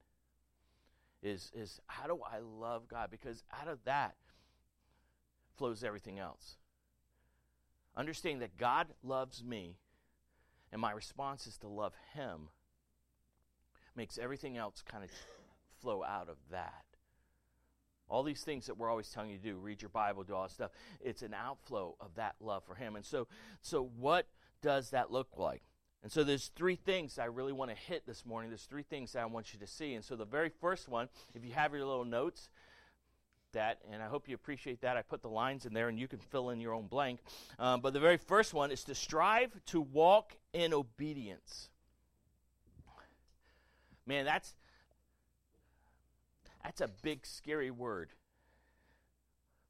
is, 1.23 1.53
is 1.55 1.81
how 1.87 2.07
do 2.09 2.19
I 2.25 2.39
love 2.41 2.89
God? 2.89 3.11
Because 3.11 3.45
out 3.61 3.69
of 3.69 3.79
that 3.85 4.17
flows 5.57 5.85
everything 5.85 6.19
else. 6.19 6.57
Understanding 7.97 8.41
that 8.41 8.57
God 8.57 8.89
loves 9.05 9.45
me 9.45 9.77
and 10.73 10.81
my 10.81 10.93
response 10.93 11.47
is 11.47 11.57
to 11.59 11.69
love 11.69 11.95
Him 12.15 12.49
makes 13.95 14.19
everything 14.19 14.57
else 14.57 14.83
kind 14.83 15.05
of 15.05 15.11
flow 15.81 16.05
out 16.05 16.29
of 16.29 16.37
that. 16.51 16.85
All 18.09 18.23
these 18.23 18.43
things 18.43 18.67
that 18.67 18.77
we're 18.77 18.91
always 18.91 19.09
telling 19.09 19.31
you 19.31 19.39
to 19.39 19.43
do, 19.43 19.57
read 19.57 19.83
your 19.83 19.89
Bible, 19.89 20.23
do 20.23 20.35
all 20.35 20.43
that 20.43 20.53
stuff. 20.53 20.71
It's 21.01 21.23
an 21.23 21.35
outflow 21.35 21.97
of 22.01 22.15
that 22.17 22.37
love 22.41 22.65
for 22.65 22.75
Him. 22.75 22.95
And 22.95 23.05
so, 23.05 23.27
so 23.63 23.91
what 23.97 24.27
does 24.61 24.91
that 24.91 25.11
look 25.11 25.29
like? 25.37 25.63
And 26.07 26.13
so 26.13 26.23
there's 26.23 26.53
three 26.55 26.77
things 26.77 27.19
I 27.19 27.25
really 27.25 27.53
want 27.53 27.73
to 27.73 27.77
hit 27.77 28.07
this 28.07 28.25
morning. 28.25 28.49
There's 28.49 28.63
three 28.63 28.85
things 28.85 29.17
I 29.17 29.25
want 29.25 29.53
you 29.53 29.59
to 29.59 29.67
see. 29.67 29.95
And 29.95 30.05
so 30.05 30.15
the 30.15 30.25
very 30.25 30.51
first 30.61 30.89
one, 30.89 31.09
if 31.35 31.45
you 31.45 31.53
have 31.55 31.73
your 31.73 31.85
little 31.85 32.05
notes, 32.05 32.49
that, 33.55 33.81
and 33.91 34.01
I 34.01 34.07
hope 34.07 34.29
you 34.29 34.37
appreciate 34.37 34.83
that. 34.83 34.97
I 34.97 35.03
put 35.03 35.21
the 35.21 35.29
lines 35.29 35.67
in 35.67 35.75
there, 35.75 35.89
and 35.89 35.99
you 35.99 36.07
can 36.07 36.21
fill 36.21 36.51
in 36.51 36.61
your 36.61 36.75
own 36.75 36.87
blank. 36.87 37.19
Um, 37.59 37.81
but 37.81 37.93
the 37.93 37.99
very 37.99 38.19
first 38.19 38.55
one 38.55 38.71
is 38.71 38.85
to 38.85 38.95
strive 38.95 39.51
to 39.67 39.81
walk 39.81 40.37
in 40.53 40.73
obedience. 40.73 41.71
Man, 44.07 44.25
that's 44.25 44.55
that's 46.63 46.81
a 46.81 46.89
big, 47.03 47.27
scary 47.27 47.73
word 47.73 48.11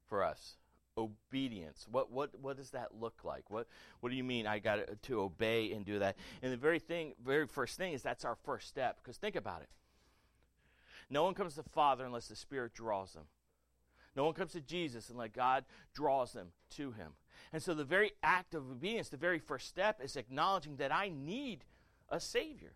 for 0.07 0.23
us. 0.23 0.57
Obedience. 0.97 1.85
What 1.89 2.11
what 2.11 2.31
what 2.39 2.57
does 2.57 2.71
that 2.71 2.95
look 2.99 3.23
like? 3.23 3.49
What 3.49 3.67
what 3.99 4.09
do 4.09 4.15
you 4.15 4.23
mean 4.23 4.47
I 4.47 4.59
got 4.59 4.79
to 5.03 5.21
obey 5.21 5.71
and 5.71 5.85
do 5.85 5.99
that? 5.99 6.15
And 6.41 6.51
the 6.51 6.57
very 6.57 6.79
thing, 6.79 7.13
very 7.23 7.45
first 7.45 7.77
thing 7.77 7.93
is 7.93 8.01
that's 8.01 8.25
our 8.25 8.35
first 8.43 8.67
step. 8.67 8.97
Because 9.01 9.17
think 9.17 9.35
about 9.35 9.61
it. 9.61 9.69
No 11.09 11.23
one 11.23 11.33
comes 11.33 11.55
to 11.55 11.63
the 11.63 11.69
Father 11.69 12.05
unless 12.05 12.27
the 12.27 12.35
Spirit 12.35 12.73
draws 12.73 13.13
them. 13.13 13.25
No 14.15 14.25
one 14.25 14.33
comes 14.33 14.53
to 14.53 14.61
Jesus 14.61 15.09
unless 15.09 15.29
God 15.33 15.65
draws 15.93 16.33
them 16.33 16.47
to 16.71 16.91
Him. 16.91 17.13
And 17.53 17.61
so 17.61 17.73
the 17.73 17.83
very 17.83 18.13
act 18.23 18.55
of 18.55 18.69
obedience, 18.69 19.09
the 19.09 19.17
very 19.17 19.39
first 19.39 19.67
step, 19.67 20.01
is 20.03 20.15
acknowledging 20.15 20.77
that 20.77 20.91
I 20.91 21.09
need 21.09 21.63
a 22.09 22.19
Savior. 22.19 22.73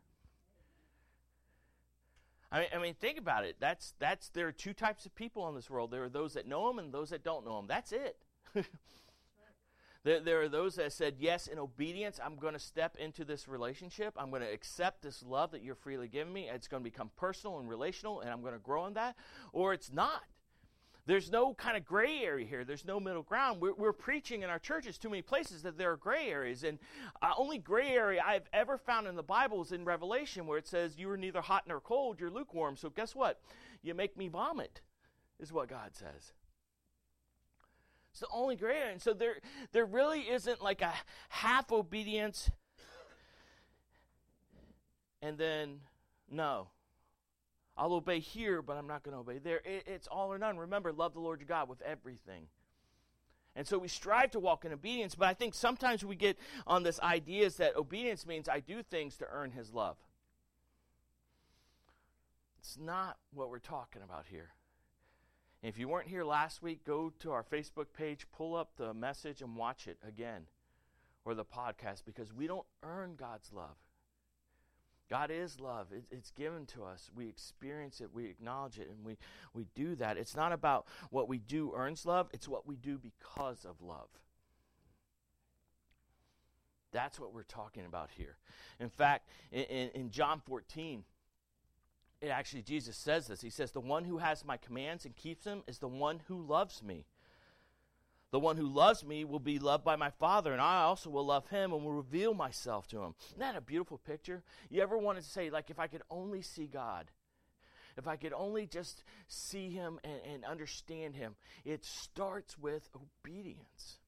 I 2.51 2.59
mean, 2.59 2.67
I 2.75 2.77
mean, 2.79 2.93
think 2.95 3.17
about 3.17 3.45
it. 3.45 3.55
That's 3.59 3.93
that's 3.99 4.29
there 4.29 4.47
are 4.47 4.51
two 4.51 4.73
types 4.73 5.05
of 5.05 5.15
people 5.15 5.47
in 5.47 5.55
this 5.55 5.69
world. 5.69 5.91
There 5.91 6.03
are 6.03 6.09
those 6.09 6.33
that 6.33 6.47
know 6.47 6.69
Him 6.69 6.79
and 6.79 6.91
those 6.91 7.11
that 7.11 7.23
don't 7.23 7.45
know 7.45 7.57
Him. 7.57 7.67
That's 7.67 7.93
it. 7.93 8.17
there, 10.03 10.19
there 10.19 10.41
are 10.41 10.49
those 10.49 10.75
that 10.75 10.91
said, 10.91 11.15
"Yes, 11.17 11.47
in 11.47 11.57
obedience, 11.57 12.19
I'm 12.23 12.35
going 12.35 12.53
to 12.53 12.59
step 12.59 12.97
into 12.97 13.23
this 13.23 13.47
relationship. 13.47 14.13
I'm 14.17 14.29
going 14.29 14.41
to 14.41 14.51
accept 14.51 15.01
this 15.01 15.23
love 15.23 15.51
that 15.51 15.63
you're 15.63 15.75
freely 15.75 16.09
giving 16.09 16.33
me. 16.33 16.49
It's 16.49 16.67
going 16.67 16.83
to 16.83 16.89
become 16.89 17.09
personal 17.15 17.59
and 17.59 17.69
relational, 17.69 18.19
and 18.19 18.29
I'm 18.29 18.41
going 18.41 18.53
to 18.53 18.59
grow 18.59 18.85
in 18.85 18.95
that." 18.95 19.15
Or 19.53 19.73
it's 19.73 19.91
not. 19.91 20.21
There's 21.05 21.31
no 21.31 21.53
kind 21.53 21.75
of 21.75 21.83
gray 21.83 22.19
area 22.19 22.45
here. 22.45 22.63
There's 22.63 22.85
no 22.85 22.99
middle 22.99 23.23
ground. 23.23 23.59
We're, 23.59 23.73
we're 23.73 23.93
preaching 23.93 24.43
in 24.43 24.49
our 24.49 24.59
churches 24.59 24.97
too 24.97 25.09
many 25.09 25.21
places 25.21 25.63
that 25.63 25.77
there 25.77 25.91
are 25.91 25.97
gray 25.97 26.29
areas. 26.29 26.63
And 26.63 26.77
uh, 27.21 27.31
only 27.37 27.57
gray 27.57 27.89
area 27.89 28.21
I've 28.25 28.47
ever 28.53 28.77
found 28.77 29.07
in 29.07 29.15
the 29.15 29.23
Bible 29.23 29.61
is 29.61 29.71
in 29.71 29.83
Revelation 29.83 30.45
where 30.45 30.57
it 30.57 30.67
says, 30.67 30.97
You 30.97 31.09
are 31.09 31.17
neither 31.17 31.41
hot 31.41 31.63
nor 31.67 31.79
cold, 31.79 32.19
you're 32.19 32.29
lukewarm. 32.29 32.77
So 32.77 32.89
guess 32.89 33.15
what? 33.15 33.41
You 33.81 33.95
make 33.95 34.15
me 34.15 34.27
vomit, 34.27 34.81
is 35.39 35.51
what 35.51 35.69
God 35.69 35.95
says. 35.95 36.33
It's 38.11 38.19
the 38.19 38.27
only 38.31 38.55
gray 38.55 38.77
area. 38.77 38.91
And 38.91 39.01
so 39.01 39.13
there, 39.13 39.37
there 39.71 39.85
really 39.85 40.21
isn't 40.29 40.61
like 40.61 40.81
a 40.81 40.93
half 41.29 41.71
obedience 41.71 42.51
and 45.21 45.37
then 45.37 45.81
no. 46.29 46.67
I'll 47.77 47.93
obey 47.93 48.19
here, 48.19 48.61
but 48.61 48.77
I'm 48.77 48.87
not 48.87 49.03
going 49.03 49.13
to 49.13 49.21
obey 49.21 49.39
there. 49.39 49.61
It, 49.63 49.83
it's 49.87 50.07
all 50.07 50.31
or 50.31 50.37
none. 50.37 50.57
Remember, 50.57 50.91
love 50.91 51.13
the 51.13 51.19
Lord 51.19 51.39
your 51.39 51.47
God 51.47 51.69
with 51.69 51.81
everything. 51.81 52.47
And 53.55 53.67
so 53.67 53.77
we 53.77 53.87
strive 53.87 54.31
to 54.31 54.39
walk 54.39 54.63
in 54.63 54.71
obedience, 54.71 55.15
but 55.15 55.27
I 55.27 55.33
think 55.33 55.53
sometimes 55.53 56.05
we 56.05 56.15
get 56.15 56.37
on 56.65 56.83
this 56.83 56.99
idea 57.01 57.45
is 57.45 57.57
that 57.57 57.75
obedience 57.75 58.25
means 58.25 58.47
I 58.47 58.61
do 58.61 58.81
things 58.81 59.17
to 59.17 59.25
earn 59.29 59.51
his 59.51 59.73
love. 59.73 59.97
It's 62.59 62.77
not 62.79 63.17
what 63.33 63.49
we're 63.49 63.59
talking 63.59 64.03
about 64.03 64.25
here. 64.29 64.51
If 65.63 65.77
you 65.77 65.87
weren't 65.87 66.07
here 66.07 66.23
last 66.23 66.63
week, 66.63 66.85
go 66.85 67.11
to 67.19 67.31
our 67.31 67.43
Facebook 67.43 67.87
page, 67.95 68.25
pull 68.31 68.55
up 68.55 68.77
the 68.77 68.93
message, 68.93 69.41
and 69.41 69.55
watch 69.55 69.87
it 69.87 69.97
again, 70.07 70.43
or 71.25 71.33
the 71.35 71.45
podcast, 71.45 72.03
because 72.05 72.33
we 72.33 72.47
don't 72.47 72.65
earn 72.83 73.15
God's 73.15 73.51
love. 73.51 73.75
God 75.11 75.29
is 75.29 75.59
love. 75.59 75.87
It, 75.91 76.05
it's 76.09 76.31
given 76.31 76.65
to 76.67 76.85
us. 76.85 77.11
We 77.13 77.27
experience 77.27 77.99
it, 77.99 78.11
we 78.13 78.27
acknowledge 78.27 78.79
it, 78.79 78.87
and 78.89 79.05
we, 79.05 79.17
we 79.53 79.67
do 79.75 79.93
that. 79.95 80.15
It's 80.15 80.37
not 80.37 80.53
about 80.53 80.87
what 81.09 81.27
we 81.27 81.37
do 81.37 81.73
earns 81.75 82.05
love, 82.05 82.29
it's 82.31 82.47
what 82.47 82.65
we 82.65 82.77
do 82.77 82.97
because 82.97 83.65
of 83.65 83.81
love. 83.81 84.07
That's 86.93 87.19
what 87.19 87.33
we're 87.33 87.43
talking 87.43 87.85
about 87.85 88.09
here. 88.15 88.37
In 88.79 88.89
fact, 88.89 89.27
in, 89.51 89.63
in, 89.63 89.89
in 89.89 90.11
John 90.11 90.41
14, 90.45 91.03
it 92.21 92.27
actually, 92.27 92.61
Jesus 92.61 92.95
says 92.95 93.27
this. 93.27 93.41
He 93.41 93.49
says, 93.49 93.71
The 93.71 93.81
one 93.81 94.05
who 94.05 94.19
has 94.19 94.45
my 94.45 94.55
commands 94.55 95.03
and 95.05 95.13
keeps 95.13 95.43
them 95.43 95.63
is 95.67 95.79
the 95.79 95.89
one 95.89 96.21
who 96.29 96.41
loves 96.41 96.81
me. 96.81 97.05
The 98.31 98.39
one 98.39 98.55
who 98.55 98.65
loves 98.65 99.03
me 99.03 99.25
will 99.25 99.39
be 99.39 99.59
loved 99.59 99.83
by 99.83 99.97
my 99.97 100.09
Father, 100.09 100.53
and 100.53 100.61
I 100.61 100.83
also 100.83 101.09
will 101.09 101.25
love 101.25 101.47
him 101.49 101.73
and 101.73 101.83
will 101.83 101.91
reveal 101.91 102.33
myself 102.33 102.87
to 102.87 103.03
him. 103.03 103.13
Isn't 103.27 103.39
that 103.39 103.57
a 103.57 103.61
beautiful 103.61 103.97
picture? 103.97 104.41
You 104.69 104.81
ever 104.81 104.97
wanted 104.97 105.23
to 105.23 105.29
say, 105.29 105.49
like, 105.49 105.69
if 105.69 105.79
I 105.79 105.87
could 105.87 106.03
only 106.09 106.41
see 106.41 106.65
God, 106.65 107.11
if 107.97 108.07
I 108.07 108.15
could 108.15 108.31
only 108.31 108.65
just 108.65 109.03
see 109.27 109.69
him 109.69 109.99
and, 110.05 110.21
and 110.25 110.45
understand 110.45 111.17
him, 111.17 111.35
it 111.65 111.83
starts 111.83 112.57
with 112.57 112.89
obedience. 112.95 113.99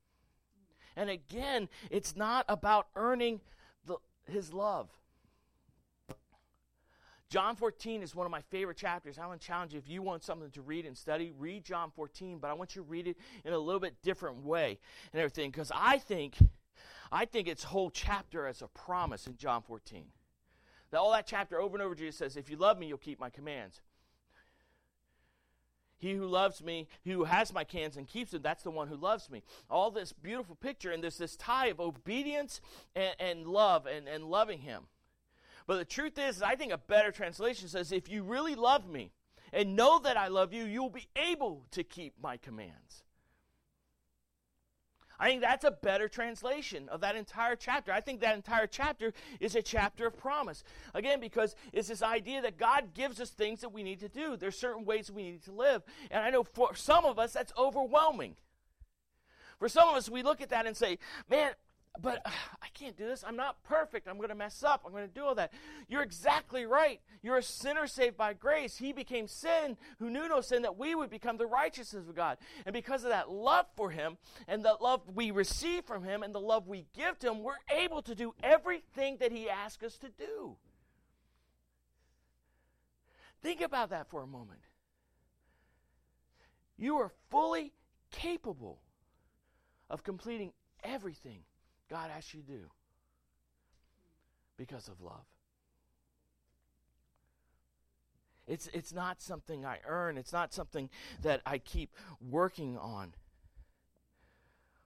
And 0.95 1.09
again, 1.09 1.67
it's 1.89 2.15
not 2.15 2.45
about 2.47 2.87
earning 2.95 3.41
the, 3.85 3.97
his 4.25 4.53
love. 4.53 4.89
John 7.33 7.55
14 7.55 8.03
is 8.03 8.13
one 8.13 8.27
of 8.27 8.31
my 8.31 8.41
favorite 8.51 8.77
chapters. 8.77 9.17
I 9.17 9.25
want 9.25 9.41
to 9.41 9.47
challenge 9.47 9.73
you 9.73 9.79
if 9.79 9.89
you 9.89 10.03
want 10.03 10.23
something 10.23 10.51
to 10.51 10.61
read 10.61 10.85
and 10.85 10.95
study, 10.95 11.33
read 11.35 11.65
John 11.65 11.89
14, 11.95 12.37
but 12.37 12.51
I 12.51 12.53
want 12.53 12.75
you 12.75 12.83
to 12.83 12.87
read 12.87 13.07
it 13.07 13.17
in 13.43 13.53
a 13.53 13.57
little 13.57 13.79
bit 13.79 13.95
different 14.03 14.43
way 14.43 14.77
and 15.11 15.19
everything 15.19 15.49
because 15.49 15.71
I 15.73 15.97
think 15.97 16.35
I 17.11 17.25
think 17.25 17.47
its 17.47 17.63
whole 17.63 17.89
chapter 17.89 18.45
as 18.45 18.61
a 18.61 18.67
promise 18.67 19.25
in 19.25 19.35
John 19.35 19.63
14. 19.63 20.05
That 20.91 20.99
all 20.99 21.11
that 21.13 21.25
chapter 21.25 21.59
over 21.59 21.75
and 21.75 21.81
over 21.81 21.95
Jesus 21.95 22.17
says, 22.17 22.37
if 22.37 22.51
you 22.51 22.55
love 22.55 22.77
me, 22.77 22.85
you'll 22.85 22.99
keep 22.99 23.19
my 23.19 23.31
commands. 23.31 23.81
He 25.97 26.13
who 26.13 26.27
loves 26.27 26.63
me, 26.63 26.87
who 27.03 27.23
has 27.23 27.51
my 27.51 27.63
commands 27.63 27.97
and 27.97 28.07
keeps 28.07 28.29
them, 28.29 28.43
that's 28.43 28.61
the 28.61 28.69
one 28.69 28.89
who 28.89 28.95
loves 28.95 29.31
me. 29.31 29.41
All 29.71 29.89
this 29.89 30.13
beautiful 30.13 30.53
picture, 30.53 30.91
and 30.91 31.01
there's 31.01 31.17
this 31.17 31.35
tie 31.35 31.69
of 31.69 31.79
obedience 31.79 32.61
and, 32.95 33.15
and 33.19 33.47
love 33.47 33.87
and, 33.87 34.07
and 34.07 34.23
loving 34.23 34.59
him. 34.59 34.83
But 35.65 35.77
the 35.77 35.85
truth 35.85 36.17
is, 36.17 36.41
I 36.41 36.55
think 36.55 36.71
a 36.71 36.77
better 36.77 37.11
translation 37.11 37.67
says, 37.67 37.91
if 37.91 38.09
you 38.09 38.23
really 38.23 38.55
love 38.55 38.87
me 38.87 39.11
and 39.51 39.75
know 39.75 39.99
that 39.99 40.17
I 40.17 40.27
love 40.27 40.53
you, 40.53 40.65
you'll 40.65 40.89
be 40.89 41.07
able 41.15 41.65
to 41.71 41.83
keep 41.83 42.13
my 42.21 42.37
commands. 42.37 43.03
I 45.19 45.27
think 45.27 45.41
that's 45.41 45.63
a 45.63 45.71
better 45.71 46.09
translation 46.09 46.89
of 46.89 47.01
that 47.01 47.15
entire 47.15 47.55
chapter. 47.55 47.93
I 47.93 48.01
think 48.01 48.19
that 48.21 48.35
entire 48.35 48.67
chapter 48.67 49.13
is 49.39 49.55
a 49.55 49.61
chapter 49.61 50.07
of 50.07 50.17
promise. 50.17 50.63
Again, 50.93 51.21
because 51.21 51.55
it's 51.71 51.87
this 51.87 52.01
idea 52.01 52.41
that 52.41 52.57
God 52.57 52.93
gives 52.93 53.21
us 53.21 53.29
things 53.29 53.61
that 53.61 53.71
we 53.71 53.83
need 53.83 53.99
to 54.01 54.09
do. 54.09 54.35
There's 54.35 54.57
certain 54.57 54.83
ways 54.83 55.11
we 55.11 55.23
need 55.23 55.43
to 55.45 55.53
live. 55.53 55.83
And 56.11 56.23
I 56.23 56.29
know 56.29 56.43
for 56.43 56.75
some 56.75 57.05
of 57.05 57.19
us, 57.19 57.31
that's 57.31 57.53
overwhelming. 57.57 58.35
For 59.59 59.69
some 59.69 59.87
of 59.87 59.95
us, 59.95 60.09
we 60.09 60.23
look 60.23 60.41
at 60.41 60.49
that 60.49 60.65
and 60.65 60.75
say, 60.75 60.97
man, 61.29 61.51
but 62.01 62.21
uh, 62.25 62.29
I 62.61 62.67
can't 62.73 62.97
do 62.97 63.07
this. 63.07 63.23
I'm 63.25 63.35
not 63.35 63.63
perfect. 63.63 64.07
I'm 64.07 64.17
going 64.17 64.29
to 64.29 64.35
mess 64.35 64.63
up. 64.63 64.83
I'm 64.85 64.91
going 64.91 65.07
to 65.07 65.13
do 65.13 65.23
all 65.23 65.35
that. 65.35 65.53
You're 65.87 66.01
exactly 66.01 66.65
right. 66.65 66.99
You're 67.21 67.37
a 67.37 67.43
sinner 67.43 67.87
saved 67.87 68.17
by 68.17 68.33
grace. 68.33 68.77
He 68.77 68.93
became 68.93 69.27
sin 69.27 69.77
who 69.99 70.09
knew 70.09 70.27
no 70.27 70.41
sin 70.41 70.63
that 70.63 70.77
we 70.77 70.95
would 70.95 71.09
become 71.09 71.37
the 71.37 71.45
righteousness 71.45 72.07
of 72.07 72.15
God. 72.15 72.37
And 72.65 72.73
because 72.73 73.03
of 73.03 73.09
that 73.09 73.29
love 73.29 73.67
for 73.75 73.91
Him 73.91 74.17
and 74.47 74.63
the 74.65 74.75
love 74.81 75.01
we 75.13 75.31
receive 75.31 75.85
from 75.85 76.03
Him 76.03 76.23
and 76.23 76.33
the 76.33 76.39
love 76.39 76.67
we 76.67 76.85
give 76.95 77.19
to 77.19 77.31
Him, 77.31 77.43
we're 77.43 77.53
able 77.69 78.01
to 78.03 78.15
do 78.15 78.33
everything 78.41 79.17
that 79.19 79.31
He 79.31 79.49
asks 79.49 79.83
us 79.83 79.97
to 79.99 80.09
do. 80.09 80.55
Think 83.41 83.61
about 83.61 83.89
that 83.91 84.09
for 84.09 84.23
a 84.23 84.27
moment. 84.27 84.61
You 86.77 86.97
are 86.97 87.11
fully 87.29 87.73
capable 88.11 88.79
of 89.89 90.03
completing 90.03 90.53
everything 90.83 91.41
God 91.89 92.09
asks 92.15 92.33
you 92.33 92.41
to 92.41 92.47
do 92.47 92.69
because 94.57 94.87
of 94.87 95.01
love. 95.01 95.25
It's, 98.47 98.67
it's 98.73 98.93
not 98.93 99.21
something 99.21 99.65
I 99.65 99.77
earn, 99.87 100.17
it's 100.17 100.33
not 100.33 100.53
something 100.53 100.89
that 101.21 101.41
I 101.45 101.57
keep 101.57 101.91
working 102.19 102.77
on. 102.77 103.13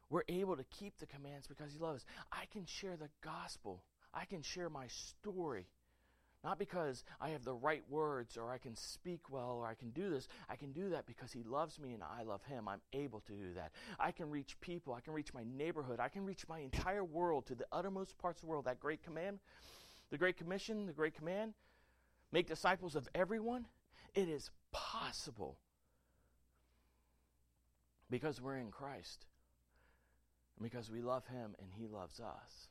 We're 0.10 0.22
able 0.30 0.56
to 0.56 0.64
keep 0.64 1.00
the 1.00 1.08
commands 1.08 1.48
because 1.48 1.74
He 1.74 1.80
loves. 1.80 2.06
I 2.32 2.46
can 2.52 2.66
share 2.66 2.96
the 2.96 3.10
gospel, 3.22 3.84
I 4.14 4.26
can 4.26 4.42
share 4.42 4.70
my 4.70 4.88
story 4.88 5.68
not 6.48 6.58
because 6.58 7.04
I 7.20 7.32
have 7.32 7.44
the 7.44 7.54
right 7.54 7.84
words 7.90 8.38
or 8.38 8.50
I 8.50 8.58
can 8.58 8.74
speak 8.74 9.30
well 9.30 9.58
or 9.60 9.68
I 9.68 9.74
can 9.74 9.90
do 9.90 10.10
this. 10.10 10.30
I 10.48 10.56
can 10.56 10.72
do 10.72 10.92
that 10.92 11.06
because 11.06 11.34
He 11.34 11.44
loves 11.44 11.78
me 11.78 11.92
and 11.92 12.02
I 12.02 12.24
love 12.24 12.42
Him. 12.46 12.70
I'm 12.70 12.80
able 12.94 13.20
to 13.20 13.34
do 13.34 13.54
that. 13.56 13.74
I 14.00 14.12
can 14.12 14.30
reach 14.30 14.58
people. 14.62 14.94
I 14.94 15.02
can 15.02 15.12
reach 15.12 15.34
my 15.34 15.44
neighborhood. 15.58 16.00
I 16.00 16.08
can 16.08 16.24
reach 16.24 16.48
my 16.48 16.60
entire 16.60 17.04
world 17.04 17.48
to 17.48 17.56
the 17.56 17.66
uttermost 17.74 18.18
parts 18.18 18.40
of 18.40 18.44
the 18.44 18.48
world. 18.48 18.64
That 18.64 18.80
great 18.80 19.04
command, 19.04 19.40
the 20.10 20.18
great 20.18 20.38
commission, 20.38 20.86
the 20.86 20.94
great 20.94 21.16
command 21.16 21.54
make 22.32 22.48
disciples 22.48 22.96
of 22.96 23.10
everyone. 23.14 23.66
It 24.16 24.30
is 24.30 24.50
possible 24.72 25.58
because 28.10 28.42
we're 28.42 28.56
in 28.56 28.72
Christ 28.72 29.26
and 30.56 30.64
because 30.64 30.90
we 30.90 31.02
love 31.02 31.28
Him 31.28 31.58
and 31.60 31.68
He 31.78 31.88
loves 31.88 32.22
us. 32.22 32.70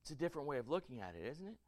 It's 0.00 0.10
a 0.10 0.16
different 0.16 0.48
way 0.48 0.58
of 0.58 0.68
looking 0.68 1.00
at 1.00 1.14
it, 1.14 1.30
isn't 1.30 1.46
it? 1.46 1.58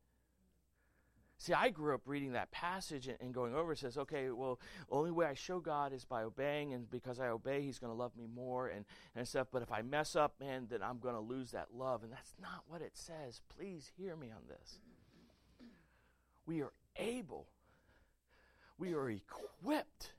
See, 1.39 1.53
I 1.53 1.71
grew 1.71 1.95
up 1.95 2.03
reading 2.07 2.33
that 2.33 2.53
passage 2.53 3.09
and, 3.09 3.35
going 3.35 3.55
over 3.55 3.73
it 3.73 3.79
says, 3.79 3.99
okay, 3.99 4.31
well, 4.31 4.61
only 4.91 5.11
way 5.11 5.27
I 5.27 5.35
show 5.35 5.59
God 5.59 5.93
is 5.93 6.05
by 6.05 6.23
obeying, 6.23 6.73
and 6.73 6.89
because 6.89 7.19
I 7.19 7.29
obey, 7.29 7.61
He's 7.61 7.79
going 7.79 7.93
to 7.93 7.99
love 7.99 8.17
me 8.17 8.27
more 8.33 8.69
and, 8.69 8.85
and 9.17 9.27
stuff. 9.27 9.49
But 9.53 9.63
if 9.63 9.73
I 9.73 9.83
mess 9.83 10.15
up, 10.15 10.35
man, 10.41 10.69
then 10.71 10.83
I'm 10.83 10.99
going 10.99 11.15
to 11.15 11.21
lose 11.21 11.51
that 11.51 11.69
love. 11.75 12.03
And 12.03 12.13
that's 12.13 12.35
not 12.41 12.63
what 12.69 12.83
it 12.83 12.93
says. 12.95 13.41
Please 13.57 13.91
hear 13.97 14.17
me 14.17 14.31
on 14.31 14.43
this. 14.49 14.79
We 16.47 16.63
are 16.63 16.73
able, 16.97 17.49
we 18.79 18.95
are 18.95 19.11
equipped 19.11 20.13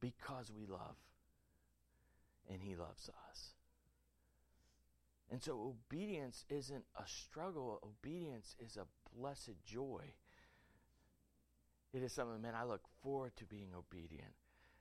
because 0.00 0.50
we 0.50 0.66
love, 0.66 0.96
and 2.50 2.60
He 2.60 2.74
loves 2.74 3.10
us. 3.30 3.55
And 5.30 5.42
so 5.42 5.74
obedience 5.74 6.44
isn't 6.48 6.84
a 6.96 7.06
struggle, 7.06 7.80
obedience 7.82 8.54
is 8.58 8.76
a 8.76 8.86
blessed 9.16 9.54
joy. 9.64 10.14
It 11.92 12.02
is 12.02 12.12
something, 12.12 12.40
man, 12.40 12.54
I 12.54 12.64
look 12.64 12.82
forward 13.02 13.32
to 13.36 13.44
being 13.44 13.70
obedient. 13.76 14.34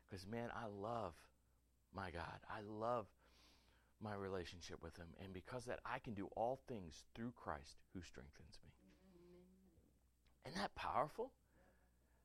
Because, 0.08 0.28
man, 0.28 0.50
I 0.56 0.68
love 0.68 1.14
my 1.94 2.12
God. 2.12 2.40
I 2.50 2.60
love 2.62 3.08
my 4.02 4.14
relationship 4.14 4.84
with 4.84 4.98
Him. 4.98 5.08
And 5.24 5.34
because 5.34 5.66
that, 5.66 5.80
I 5.86 6.00
can 6.00 6.14
do 6.14 6.30
all 6.36 6.60
things 6.68 7.06
through 7.16 7.34
Christ 7.36 7.78
who 7.94 8.02
strengthens 8.02 8.60
me. 8.64 8.72
Isn't 10.46 10.60
that 10.60 10.76
powerful? 10.76 11.32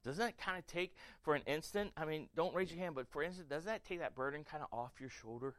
Doesn't 0.05 0.25
that 0.25 0.39
kind 0.39 0.59
of 0.59 0.67
take, 0.67 0.95
for 1.23 1.35
an 1.35 1.43
instant, 1.47 1.93
I 1.97 2.05
mean, 2.05 2.29
don't 2.35 2.55
raise 2.55 2.71
your 2.71 2.81
hand, 2.81 2.95
but 2.95 3.09
for 3.09 3.23
instance, 3.23 3.49
doesn't 3.49 3.67
that 3.67 3.85
take 3.85 4.01
that 4.01 4.15
burden 4.15 4.45
kind 4.45 4.63
of 4.63 4.79
off 4.79 5.01
your 5.01 5.11
shoulder? 5.11 5.55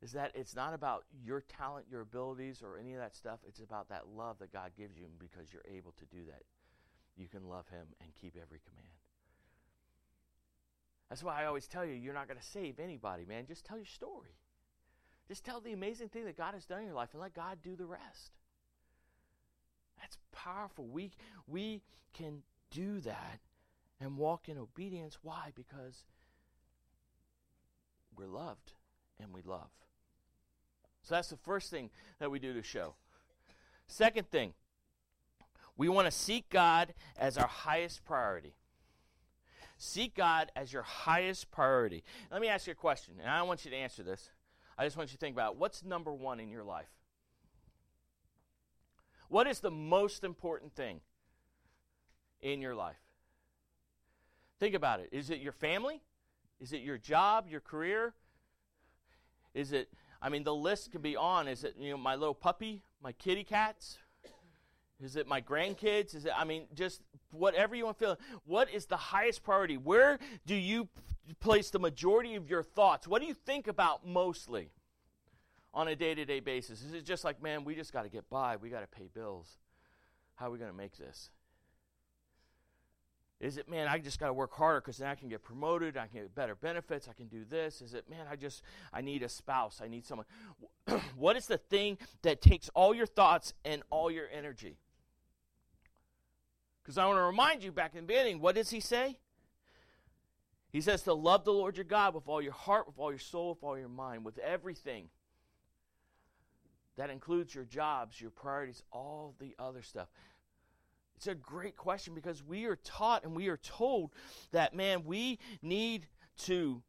Is 0.00 0.12
that 0.12 0.30
it's 0.34 0.54
not 0.54 0.74
about 0.74 1.04
your 1.24 1.40
talent, 1.40 1.86
your 1.90 2.02
abilities, 2.02 2.62
or 2.62 2.78
any 2.78 2.94
of 2.94 3.00
that 3.00 3.16
stuff. 3.16 3.40
It's 3.46 3.60
about 3.60 3.88
that 3.88 4.04
love 4.16 4.38
that 4.38 4.52
God 4.52 4.70
gives 4.76 4.96
you, 4.96 5.06
because 5.18 5.52
you're 5.52 5.62
able 5.68 5.92
to 5.98 6.04
do 6.06 6.24
that, 6.26 6.42
you 7.16 7.26
can 7.26 7.48
love 7.48 7.66
Him 7.68 7.86
and 8.00 8.14
keep 8.14 8.36
every 8.40 8.60
command. 8.64 8.94
That's 11.08 11.24
why 11.24 11.42
I 11.42 11.46
always 11.46 11.66
tell 11.66 11.84
you, 11.84 11.94
you're 11.94 12.14
not 12.14 12.28
going 12.28 12.38
to 12.38 12.46
save 12.46 12.78
anybody, 12.78 13.24
man. 13.24 13.46
Just 13.46 13.64
tell 13.64 13.76
your 13.76 13.86
story. 13.86 14.36
Just 15.26 15.44
tell 15.44 15.60
the 15.60 15.72
amazing 15.72 16.10
thing 16.10 16.26
that 16.26 16.36
God 16.36 16.54
has 16.54 16.64
done 16.64 16.80
in 16.80 16.86
your 16.86 16.94
life 16.94 17.10
and 17.12 17.20
let 17.20 17.34
God 17.34 17.58
do 17.62 17.76
the 17.76 17.86
rest. 17.86 18.38
That's 20.00 20.18
powerful. 20.32 20.86
We, 20.86 21.10
we 21.46 21.82
can 22.12 22.42
do 22.70 23.00
that 23.00 23.40
and 24.00 24.16
walk 24.16 24.48
in 24.48 24.58
obedience. 24.58 25.18
Why? 25.22 25.50
Because 25.54 26.04
we're 28.16 28.28
loved 28.28 28.72
and 29.20 29.32
we 29.32 29.42
love. 29.42 29.70
So 31.08 31.14
that's 31.14 31.30
the 31.30 31.38
first 31.38 31.70
thing 31.70 31.88
that 32.18 32.30
we 32.30 32.38
do 32.38 32.52
to 32.52 32.62
show. 32.62 32.92
Second 33.86 34.30
thing, 34.30 34.52
we 35.78 35.88
want 35.88 36.06
to 36.06 36.10
seek 36.10 36.50
God 36.50 36.92
as 37.18 37.38
our 37.38 37.46
highest 37.46 38.04
priority. 38.04 38.52
Seek 39.78 40.14
God 40.14 40.52
as 40.54 40.70
your 40.70 40.82
highest 40.82 41.50
priority. 41.50 42.04
Let 42.30 42.42
me 42.42 42.48
ask 42.48 42.66
you 42.66 42.72
a 42.72 42.76
question, 42.76 43.14
and 43.22 43.30
I 43.30 43.40
want 43.40 43.64
you 43.64 43.70
to 43.70 43.76
answer 43.78 44.02
this. 44.02 44.28
I 44.76 44.84
just 44.84 44.98
want 44.98 45.08
you 45.08 45.14
to 45.14 45.18
think 45.18 45.34
about 45.34 45.56
what's 45.56 45.82
number 45.82 46.12
one 46.12 46.40
in 46.40 46.50
your 46.50 46.62
life? 46.62 46.90
What 49.30 49.46
is 49.46 49.60
the 49.60 49.70
most 49.70 50.24
important 50.24 50.74
thing 50.74 51.00
in 52.42 52.60
your 52.60 52.74
life? 52.74 53.00
Think 54.60 54.74
about 54.74 55.00
it. 55.00 55.08
Is 55.10 55.30
it 55.30 55.38
your 55.38 55.52
family? 55.52 56.02
Is 56.60 56.74
it 56.74 56.82
your 56.82 56.98
job, 56.98 57.46
your 57.48 57.60
career? 57.60 58.12
Is 59.54 59.72
it, 59.72 59.88
I 60.20 60.28
mean, 60.28 60.44
the 60.44 60.54
list 60.54 60.92
could 60.92 61.02
be 61.02 61.16
on. 61.16 61.48
Is 61.48 61.64
it, 61.64 61.76
you 61.78 61.90
know, 61.92 61.96
my 61.96 62.14
little 62.14 62.34
puppy, 62.34 62.82
my 63.02 63.12
kitty 63.12 63.44
cats? 63.44 63.98
Is 65.00 65.14
it 65.14 65.28
my 65.28 65.40
grandkids? 65.40 66.14
Is 66.14 66.24
it, 66.24 66.32
I 66.36 66.44
mean, 66.44 66.64
just 66.74 67.02
whatever 67.30 67.76
you 67.76 67.84
want 67.84 67.98
to 67.98 68.04
feel. 68.04 68.18
What 68.44 68.68
is 68.70 68.86
the 68.86 68.96
highest 68.96 69.44
priority? 69.44 69.76
Where 69.76 70.18
do 70.44 70.56
you 70.56 70.88
place 71.40 71.70
the 71.70 71.78
majority 71.78 72.34
of 72.34 72.50
your 72.50 72.62
thoughts? 72.64 73.06
What 73.06 73.20
do 73.22 73.28
you 73.28 73.34
think 73.34 73.68
about 73.68 74.04
mostly 74.04 74.70
on 75.72 75.86
a 75.86 75.94
day 75.94 76.14
to 76.14 76.24
day 76.24 76.40
basis? 76.40 76.82
Is 76.82 76.94
it 76.94 77.04
just 77.04 77.22
like, 77.22 77.40
man, 77.40 77.64
we 77.64 77.76
just 77.76 77.92
got 77.92 78.02
to 78.02 78.08
get 78.08 78.28
by, 78.28 78.56
we 78.56 78.70
got 78.70 78.80
to 78.80 78.86
pay 78.88 79.08
bills? 79.12 79.58
How 80.34 80.48
are 80.48 80.50
we 80.50 80.58
going 80.58 80.70
to 80.70 80.76
make 80.76 80.96
this? 80.96 81.30
Is 83.40 83.56
it, 83.56 83.68
man, 83.68 83.86
I 83.86 83.98
just 83.98 84.18
got 84.18 84.26
to 84.26 84.32
work 84.32 84.52
harder 84.52 84.80
because 84.80 84.98
then 84.98 85.08
I 85.08 85.14
can 85.14 85.28
get 85.28 85.44
promoted, 85.44 85.96
I 85.96 86.08
can 86.08 86.22
get 86.22 86.34
better 86.34 86.56
benefits, 86.56 87.08
I 87.08 87.12
can 87.12 87.28
do 87.28 87.44
this? 87.48 87.80
Is 87.80 87.94
it, 87.94 88.10
man, 88.10 88.26
I 88.28 88.34
just, 88.34 88.62
I 88.92 89.00
need 89.00 89.22
a 89.22 89.28
spouse, 89.28 89.80
I 89.82 89.86
need 89.86 90.04
someone. 90.04 90.26
what 91.16 91.36
is 91.36 91.46
the 91.46 91.58
thing 91.58 91.98
that 92.22 92.42
takes 92.42 92.68
all 92.70 92.92
your 92.92 93.06
thoughts 93.06 93.54
and 93.64 93.82
all 93.90 94.10
your 94.10 94.26
energy? 94.36 94.76
Because 96.82 96.98
I 96.98 97.06
want 97.06 97.18
to 97.18 97.22
remind 97.22 97.62
you 97.62 97.70
back 97.70 97.94
in 97.94 98.00
the 98.00 98.06
beginning, 98.06 98.40
what 98.40 98.56
does 98.56 98.70
he 98.70 98.80
say? 98.80 99.18
He 100.70 100.80
says 100.80 101.02
to 101.02 101.14
love 101.14 101.44
the 101.44 101.52
Lord 101.52 101.76
your 101.76 101.84
God 101.84 102.14
with 102.14 102.26
all 102.26 102.42
your 102.42 102.52
heart, 102.52 102.88
with 102.88 102.98
all 102.98 103.10
your 103.10 103.18
soul, 103.20 103.50
with 103.50 103.62
all 103.62 103.78
your 103.78 103.88
mind, 103.88 104.24
with 104.24 104.38
everything. 104.38 105.10
That 106.96 107.10
includes 107.10 107.54
your 107.54 107.64
jobs, 107.64 108.20
your 108.20 108.30
priorities, 108.30 108.82
all 108.90 109.34
the 109.38 109.54
other 109.58 109.82
stuff. 109.82 110.08
It's 111.18 111.26
a 111.26 111.34
great 111.34 111.76
question 111.76 112.14
because 112.14 112.44
we 112.44 112.66
are 112.66 112.76
taught 112.76 113.24
and 113.24 113.34
we 113.34 113.48
are 113.48 113.56
told 113.56 114.12
that, 114.52 114.72
man, 114.72 115.02
we 115.04 115.40
need 115.62 116.06
to 116.44 116.80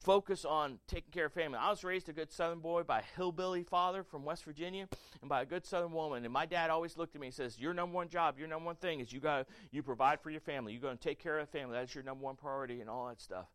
focus 0.00 0.44
on 0.44 0.80
taking 0.88 1.12
care 1.12 1.26
of 1.26 1.32
family. 1.32 1.56
I 1.56 1.70
was 1.70 1.84
raised 1.84 2.08
a 2.08 2.12
good 2.12 2.32
Southern 2.32 2.58
boy 2.58 2.82
by 2.82 2.98
a 2.98 3.02
hillbilly 3.14 3.62
father 3.62 4.02
from 4.02 4.24
West 4.24 4.42
Virginia 4.42 4.88
and 5.20 5.28
by 5.28 5.42
a 5.42 5.46
good 5.46 5.64
Southern 5.64 5.92
woman. 5.92 6.24
And 6.24 6.32
my 6.32 6.46
dad 6.46 6.68
always 6.68 6.96
looked 6.96 7.14
at 7.14 7.20
me 7.20 7.28
and 7.28 7.34
says, 7.34 7.60
"Your 7.60 7.72
number 7.74 7.94
one 7.94 8.08
job, 8.08 8.40
your 8.40 8.48
number 8.48 8.66
one 8.66 8.74
thing 8.74 8.98
is 8.98 9.12
you 9.12 9.20
got 9.20 9.46
you 9.70 9.84
provide 9.84 10.20
for 10.20 10.30
your 10.30 10.40
family. 10.40 10.72
You're 10.72 10.82
going 10.82 10.98
to 10.98 11.08
take 11.08 11.20
care 11.20 11.38
of 11.38 11.48
the 11.48 11.56
family. 11.56 11.78
That's 11.78 11.94
your 11.94 12.02
number 12.02 12.24
one 12.24 12.34
priority, 12.34 12.80
and 12.80 12.90
all 12.90 13.06
that 13.06 13.20
stuff." 13.20 13.46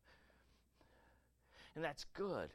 And 1.75 1.83
that's 1.83 2.05
good. 2.13 2.51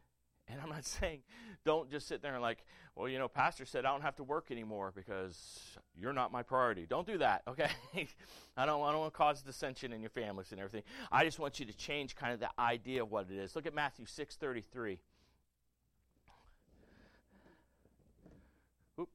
And 0.48 0.60
I'm 0.60 0.68
not 0.68 0.84
saying 0.84 1.20
don't 1.64 1.90
just 1.90 2.06
sit 2.06 2.22
there 2.22 2.32
and 2.32 2.42
like, 2.42 2.64
well, 2.94 3.08
you 3.08 3.18
know, 3.18 3.28
pastor 3.28 3.66
said 3.66 3.84
I 3.84 3.90
don't 3.90 4.02
have 4.02 4.16
to 4.16 4.24
work 4.24 4.50
anymore 4.50 4.92
because 4.94 5.36
you're 5.98 6.12
not 6.12 6.32
my 6.32 6.42
priority. 6.42 6.86
Don't 6.88 7.06
do 7.06 7.18
that, 7.18 7.42
okay? 7.48 7.68
I 8.56 8.64
don't 8.64 8.82
I 8.82 8.92
don't 8.92 9.00
want 9.00 9.12
to 9.12 9.16
cause 9.16 9.42
dissension 9.42 9.92
in 9.92 10.00
your 10.00 10.10
families 10.10 10.52
and 10.52 10.60
everything. 10.60 10.82
I 11.10 11.24
just 11.24 11.38
want 11.38 11.60
you 11.60 11.66
to 11.66 11.72
change 11.72 12.16
kind 12.16 12.32
of 12.32 12.40
the 12.40 12.50
idea 12.58 13.02
of 13.02 13.10
what 13.10 13.26
it 13.30 13.36
is. 13.36 13.56
Look 13.56 13.66
at 13.66 13.74
Matthew 13.74 14.06
6:33. 14.06 14.98
Oop. 19.00 19.08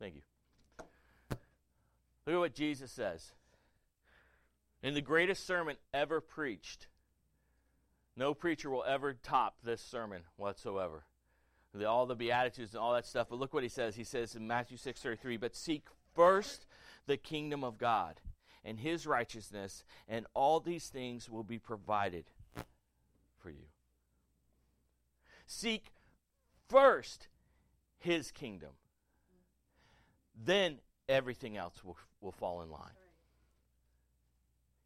Thank 0.00 0.16
you. 0.16 0.22
Look 2.26 2.36
at 2.36 2.38
what 2.38 2.54
Jesus 2.54 2.90
says. 2.90 3.32
In 4.82 4.94
the 4.94 5.00
greatest 5.00 5.46
sermon 5.46 5.76
ever 5.94 6.20
preached, 6.20 6.88
no 8.16 8.34
preacher 8.34 8.70
will 8.70 8.84
ever 8.84 9.14
top 9.14 9.56
this 9.64 9.80
sermon 9.80 10.22
whatsoever. 10.36 11.04
The, 11.74 11.88
all 11.88 12.04
the 12.04 12.14
Beatitudes 12.14 12.74
and 12.74 12.80
all 12.80 12.92
that 12.92 13.06
stuff. 13.06 13.28
But 13.30 13.38
look 13.38 13.54
what 13.54 13.62
he 13.62 13.68
says. 13.68 13.96
He 13.96 14.04
says 14.04 14.34
in 14.34 14.46
Matthew 14.46 14.76
6.33, 14.76 15.40
But 15.40 15.56
seek 15.56 15.86
first 16.14 16.66
the 17.06 17.16
kingdom 17.16 17.64
of 17.64 17.78
God 17.78 18.20
and 18.64 18.78
his 18.78 19.06
righteousness, 19.06 19.82
and 20.08 20.26
all 20.34 20.60
these 20.60 20.88
things 20.88 21.28
will 21.28 21.42
be 21.42 21.58
provided 21.58 22.24
for 23.38 23.50
you. 23.50 23.66
Seek 25.46 25.92
first 26.68 27.28
his 27.98 28.30
kingdom. 28.30 28.70
Then 30.44 30.78
everything 31.08 31.56
else 31.56 31.82
will, 31.82 31.96
will 32.20 32.32
fall 32.32 32.62
in 32.62 32.70
line. 32.70 32.92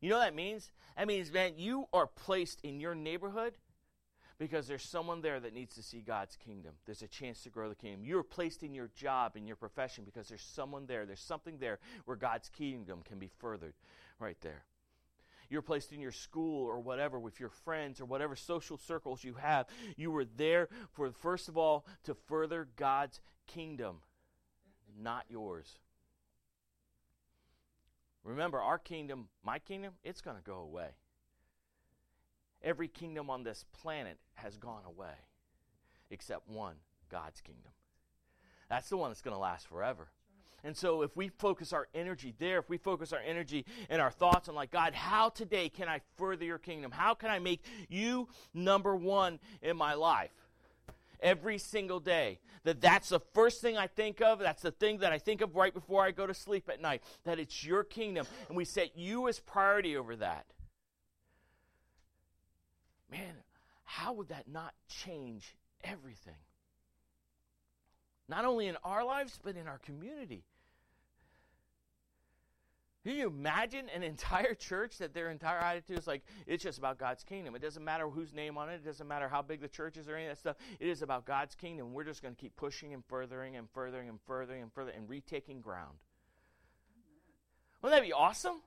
You 0.07 0.11
know 0.11 0.19
what 0.19 0.27
that 0.27 0.37
means? 0.37 0.71
That 0.97 1.09
means, 1.09 1.33
man, 1.33 1.55
you 1.57 1.88
are 1.92 2.07
placed 2.07 2.61
in 2.61 2.79
your 2.79 2.95
neighborhood 2.95 3.55
because 4.38 4.69
there's 4.69 4.85
someone 4.85 5.21
there 5.21 5.40
that 5.40 5.53
needs 5.53 5.75
to 5.75 5.83
see 5.83 6.01
God's 6.01 6.37
kingdom. 6.37 6.75
There's 6.85 7.03
a 7.03 7.09
chance 7.09 7.42
to 7.42 7.51
grow 7.51 7.69
the 7.69 7.75
kingdom. 7.75 8.05
You 8.05 8.16
are 8.21 8.23
placed 8.23 8.62
in 8.62 8.73
your 8.73 8.88
job, 8.95 9.37
in 9.37 9.49
your 9.49 9.57
profession, 9.57 10.05
because 10.05 10.29
there's 10.29 10.45
someone 10.45 10.87
there. 10.87 11.07
There's 11.07 11.19
something 11.19 11.59
there 11.59 11.81
where 12.05 12.16
God's 12.16 12.49
kingdom 12.51 13.01
can 13.05 13.19
be 13.19 13.33
furthered 13.40 13.75
right 14.21 14.37
there. 14.42 14.62
You're 15.51 15.61
placed 15.61 15.92
in 15.92 16.01
your 16.01 16.12
school 16.12 16.64
or 16.69 16.79
whatever 16.79 17.19
with 17.19 17.40
your 17.40 17.51
friends 17.51 18.01
or 18.01 18.05
whatever 18.05 18.37
social 18.37 18.79
circles 18.79 19.25
you 19.25 19.35
have. 19.35 19.66
You 19.97 20.12
were 20.12 20.25
there 20.25 20.69
for, 20.92 21.11
first 21.11 21.49
of 21.49 21.59
all, 21.59 21.85
to 22.05 22.14
further 22.14 22.69
God's 22.77 23.21
kingdom, 23.49 23.97
not 24.97 25.25
yours. 25.29 25.81
Remember, 28.26 28.60
our 28.60 28.78
kingdom, 28.78 29.28
my 29.44 29.60
kingdom, 29.60 29.92
it's 30.02 30.20
going 30.20 30.36
to 30.36 30.42
go 30.42 30.56
away. 30.56 30.88
Every 32.60 32.88
kingdom 32.88 33.30
on 33.30 33.44
this 33.44 33.64
planet 33.72 34.18
has 34.34 34.56
gone 34.56 34.82
away 34.84 35.14
except 36.10 36.48
one 36.48 36.74
God's 37.08 37.40
kingdom. 37.40 37.70
That's 38.68 38.88
the 38.88 38.96
one 38.96 39.10
that's 39.10 39.22
going 39.22 39.34
to 39.34 39.40
last 39.40 39.68
forever. 39.68 40.08
And 40.64 40.76
so, 40.76 41.02
if 41.02 41.16
we 41.16 41.28
focus 41.28 41.72
our 41.72 41.86
energy 41.94 42.34
there, 42.38 42.58
if 42.58 42.68
we 42.68 42.78
focus 42.78 43.12
our 43.12 43.20
energy 43.24 43.64
and 43.88 44.02
our 44.02 44.10
thoughts 44.10 44.48
on, 44.48 44.56
like, 44.56 44.72
God, 44.72 44.94
how 44.94 45.28
today 45.28 45.68
can 45.68 45.88
I 45.88 46.00
further 46.16 46.44
your 46.44 46.58
kingdom? 46.58 46.90
How 46.90 47.14
can 47.14 47.30
I 47.30 47.38
make 47.38 47.62
you 47.88 48.28
number 48.52 48.96
one 48.96 49.38
in 49.62 49.76
my 49.76 49.94
life? 49.94 50.32
Every 51.26 51.58
single 51.58 52.00
day. 52.00 52.38
That 52.64 52.80
that's 52.80 53.10
the 53.10 53.20
first 53.20 53.60
thing 53.60 53.76
I 53.76 53.86
think 53.86 54.20
of. 54.20 54.38
That's 54.38 54.62
the 54.62 54.70
thing 54.70 54.98
that 54.98 55.12
I 55.12 55.18
think 55.18 55.40
of 55.40 55.54
right 55.54 55.74
before 55.74 56.02
I 56.04 56.10
go 56.10 56.26
to 56.26 56.34
sleep 56.34 56.68
at 56.72 56.80
night. 56.80 57.02
That 57.24 57.38
it's 57.38 57.64
your 57.64 57.84
kingdom. 57.84 58.26
And 58.48 58.56
we 58.56 58.64
set 58.64 58.96
you 58.96 59.28
as 59.28 59.38
priority 59.38 59.96
over 59.96 60.16
that 60.16 60.46
man, 63.10 63.34
how 63.84 64.12
would 64.14 64.28
that 64.28 64.48
not 64.48 64.74
change 64.88 65.56
everything? 65.84 66.34
Not 68.28 68.44
only 68.44 68.66
in 68.66 68.76
our 68.82 69.04
lives, 69.04 69.38
but 69.42 69.56
in 69.56 69.68
our 69.68 69.78
community. 69.78 70.44
Can 73.07 73.14
you 73.14 73.29
imagine 73.29 73.88
an 73.95 74.03
entire 74.03 74.55
church 74.55 74.99
that 74.99 75.14
their 75.14 75.31
entire 75.31 75.61
attitude 75.61 75.97
is 75.97 76.09
like, 76.09 76.25
it's 76.45 76.64
just 76.64 76.77
about 76.77 76.99
God's 76.99 77.23
kingdom? 77.23 77.55
It 77.55 77.62
doesn't 77.62 77.85
matter 77.85 78.09
whose 78.09 78.35
name 78.35 78.59
on 78.59 78.69
it. 78.69 78.81
It 78.83 78.85
doesn't 78.85 79.07
matter 79.07 79.29
how 79.29 79.42
big 79.42 79.61
the 79.61 79.69
church 79.69 79.97
is 79.97 80.09
or 80.09 80.16
any 80.16 80.27
of 80.27 80.33
that 80.33 80.38
stuff. 80.38 80.57
It 80.81 80.88
is 80.88 81.03
about 81.03 81.25
God's 81.25 81.55
kingdom. 81.55 81.92
We're 81.92 82.03
just 82.03 82.21
going 82.21 82.35
to 82.35 82.40
keep 82.40 82.57
pushing 82.57 82.95
and 82.95 83.05
furthering 83.05 83.55
and 83.55 83.69
furthering 83.71 84.09
and 84.09 84.19
furthering 84.27 84.61
and 84.61 84.73
further 84.73 84.90
and 84.90 85.09
retaking 85.09 85.61
ground. 85.61 85.95
Wouldn't 87.81 87.97
that 87.97 88.05
be 88.05 88.12
awesome? 88.12 88.61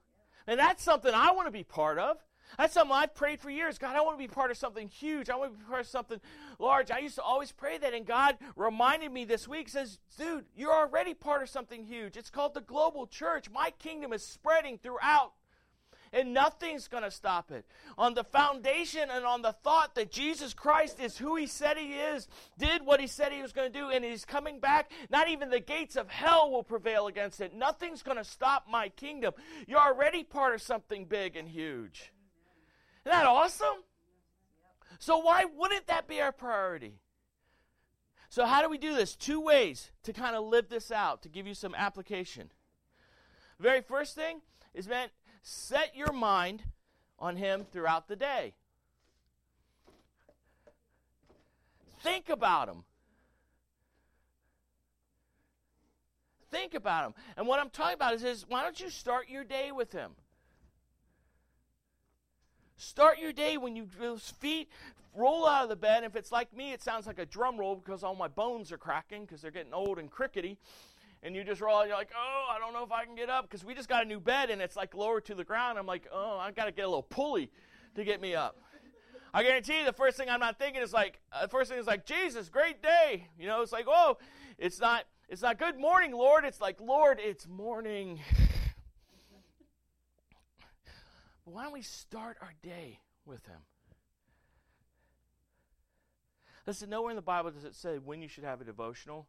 And 0.47 0.58
that's 0.58 0.84
something 0.84 1.13
I 1.13 1.34
want 1.34 1.47
to 1.47 1.52
be 1.52 1.65
part 1.65 1.99
of. 1.99 2.15
That's 2.57 2.73
something 2.73 2.95
I've 2.95 3.13
prayed 3.13 3.39
for 3.39 3.49
years. 3.49 3.77
God, 3.77 3.95
I 3.95 4.01
want 4.01 4.17
to 4.17 4.27
be 4.27 4.33
part 4.33 4.51
of 4.51 4.57
something 4.57 4.88
huge. 4.88 5.29
I 5.29 5.35
want 5.35 5.53
to 5.53 5.57
be 5.57 5.65
part 5.65 5.81
of 5.81 5.88
something 5.88 6.19
large. 6.57 6.91
I 6.91 6.99
used 6.99 7.15
to 7.15 7.21
always 7.21 7.51
pray 7.51 7.77
that, 7.77 7.93
and 7.93 8.05
God 8.05 8.38
reminded 8.55 9.12
me 9.12 9.25
this 9.25 9.47
week, 9.47 9.69
says, 9.69 9.99
dude, 10.17 10.45
you're 10.55 10.73
already 10.73 11.13
part 11.13 11.41
of 11.41 11.49
something 11.49 11.83
huge. 11.85 12.17
It's 12.17 12.29
called 12.29 12.53
the 12.53 12.62
global 12.62 13.07
church. 13.07 13.49
My 13.49 13.71
kingdom 13.79 14.13
is 14.13 14.23
spreading 14.23 14.77
throughout 14.77 15.33
and 16.12 16.33
nothing's 16.33 16.88
going 16.88 17.03
to 17.03 17.12
stop 17.12 17.51
it. 17.51 17.65
On 17.97 18.13
the 18.13 18.23
foundation 18.23 19.09
and 19.12 19.25
on 19.25 19.41
the 19.41 19.51
thought 19.51 19.95
that 19.95 20.12
Jesus 20.12 20.53
Christ 20.53 20.99
is 20.99 21.17
who 21.17 21.35
he 21.35 21.47
said 21.47 21.77
he 21.77 21.93
is, 21.93 22.27
did 22.57 22.85
what 22.85 22.99
he 22.99 23.07
said 23.07 23.31
he 23.31 23.41
was 23.41 23.53
going 23.53 23.71
to 23.71 23.79
do, 23.79 23.89
and 23.89 24.03
he's 24.03 24.25
coming 24.25 24.59
back, 24.59 24.91
not 25.09 25.29
even 25.29 25.49
the 25.49 25.59
gates 25.59 25.95
of 25.95 26.09
hell 26.09 26.51
will 26.51 26.63
prevail 26.63 27.07
against 27.07 27.41
it. 27.41 27.53
Nothing's 27.53 28.03
going 28.03 28.17
to 28.17 28.23
stop 28.23 28.65
my 28.69 28.89
kingdom. 28.89 29.33
You're 29.67 29.79
already 29.79 30.23
part 30.23 30.55
of 30.55 30.62
something 30.62 31.05
big 31.05 31.35
and 31.35 31.47
huge. 31.47 32.12
Isn't 33.05 33.17
that 33.17 33.25
awesome? 33.25 33.83
So, 34.99 35.17
why 35.19 35.45
wouldn't 35.45 35.88
that 35.88 36.07
be 36.07 36.21
our 36.21 36.31
priority? 36.31 36.99
So, 38.29 38.45
how 38.45 38.62
do 38.62 38.69
we 38.69 38.77
do 38.77 38.93
this? 38.93 39.15
Two 39.15 39.39
ways 39.39 39.91
to 40.03 40.13
kind 40.13 40.35
of 40.35 40.43
live 40.43 40.69
this 40.69 40.91
out, 40.91 41.23
to 41.23 41.29
give 41.29 41.47
you 41.47 41.53
some 41.53 41.73
application. 41.73 42.51
Very 43.59 43.81
first 43.81 44.15
thing 44.15 44.41
is 44.73 44.88
meant 44.88 45.12
set 45.41 45.95
your 45.95 46.12
mind 46.12 46.63
on 47.17 47.38
Him 47.38 47.65
throughout 47.71 48.07
the 48.07 48.15
day. 48.15 48.53
Think 52.01 52.29
about 52.29 52.69
Him. 52.69 52.83
Think 56.51 56.73
about 56.73 57.05
Him. 57.07 57.13
And 57.38 57.47
what 57.47 57.59
I'm 57.59 57.69
talking 57.69 57.95
about 57.95 58.13
is, 58.13 58.23
is 58.23 58.45
why 58.47 58.63
don't 58.63 58.79
you 58.79 58.89
start 58.89 59.29
your 59.29 59.43
day 59.43 59.71
with 59.71 59.91
Him? 59.91 60.12
Start 62.79 63.19
your 63.19 63.33
day 63.33 63.57
when 63.57 63.75
you 63.75 63.87
those 63.99 64.29
feet 64.39 64.69
roll 65.13 65.45
out 65.45 65.63
of 65.63 65.69
the 65.69 65.75
bed. 65.75 66.05
If 66.05 66.15
it's 66.15 66.31
like 66.31 66.55
me, 66.55 66.71
it 66.71 66.81
sounds 66.81 67.07
like 67.07 67.19
a 67.19 67.25
drum 67.25 67.59
roll 67.59 67.75
because 67.75 68.03
all 68.03 68.15
my 68.15 68.29
bones 68.29 68.71
are 68.71 68.77
cracking 68.77 69.25
because 69.25 69.41
they're 69.41 69.51
getting 69.51 69.73
old 69.73 69.99
and 69.99 70.09
crickety 70.09 70.57
and 71.21 71.35
you 71.35 71.43
just 71.43 71.59
roll, 71.59 71.85
you're 71.85 71.97
like, 71.97 72.11
oh, 72.15 72.47
I 72.49 72.57
don't 72.57 72.71
know 72.71 72.83
if 72.83 72.91
I 72.93 73.03
can 73.03 73.15
get 73.15 73.29
up 73.29 73.49
because 73.49 73.65
we 73.65 73.73
just 73.73 73.89
got 73.89 74.03
a 74.05 74.07
new 74.07 74.21
bed 74.21 74.49
and 74.49 74.61
it's 74.61 74.77
like 74.77 74.95
lower 74.95 75.19
to 75.19 75.35
the 75.35 75.43
ground. 75.43 75.77
I'm 75.77 75.85
like, 75.85 76.07
oh, 76.09 76.37
I've 76.39 76.55
got 76.55 76.65
to 76.65 76.71
get 76.71 76.85
a 76.85 76.87
little 76.87 77.03
pulley 77.03 77.51
to 77.95 78.05
get 78.05 78.21
me 78.21 78.33
up. 78.33 78.55
I 79.33 79.43
guarantee 79.43 79.79
you, 79.79 79.85
the 79.85 79.91
first 79.91 80.15
thing 80.15 80.29
I'm 80.29 80.39
not 80.39 80.57
thinking 80.57 80.81
is 80.81 80.93
like, 80.93 81.19
uh, 81.33 81.41
the 81.41 81.49
first 81.49 81.69
thing 81.69 81.79
is 81.79 81.85
like, 81.85 82.05
Jesus, 82.05 82.47
great 82.47 82.81
day. 82.81 83.27
You 83.37 83.47
know, 83.47 83.61
it's 83.61 83.73
like, 83.73 83.85
oh, 83.87 84.17
it's 84.57 84.79
not, 84.79 85.03
it's 85.27 85.41
not 85.41 85.59
good 85.59 85.77
morning, 85.77 86.13
Lord. 86.13 86.45
It's 86.45 86.61
like, 86.61 86.79
Lord, 86.79 87.19
it's 87.21 87.45
morning. 87.45 88.21
why 91.53 91.63
don't 91.63 91.73
we 91.73 91.81
start 91.81 92.38
our 92.41 92.53
day 92.62 92.99
with 93.25 93.45
Him? 93.45 93.59
Listen, 96.65 96.89
nowhere 96.89 97.12
in 97.12 97.15
the 97.15 97.21
Bible 97.21 97.51
does 97.51 97.63
it 97.63 97.75
say 97.75 97.97
when 97.97 98.21
you 98.21 98.27
should 98.27 98.43
have 98.43 98.62
a 98.62 98.65
devotional 98.65 99.27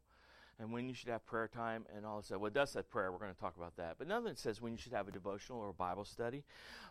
and 0.59 0.72
when 0.72 0.88
you 0.88 0.94
should 0.94 1.09
have 1.09 1.24
prayer 1.24 1.48
time 1.48 1.87
and 1.96 2.04
all 2.04 2.20
that. 2.20 2.38
Well, 2.38 2.48
it 2.48 2.54
does 2.54 2.70
say 2.70 2.83
prayer. 2.83 3.11
We're 3.11 3.18
going 3.18 3.33
to 3.33 3.40
talk 3.40 3.56
about 3.56 3.76
that. 3.76 3.96
But 3.98 4.09
it 4.26 4.38
says 4.38 4.61
when 4.61 4.72
you 4.72 4.78
should 4.78 4.92
have 4.92 5.09
a 5.09 5.12
devotional 5.12 5.59
or 5.59 5.70
a 5.70 5.74
Bible 5.74 6.04
study. 6.04 6.44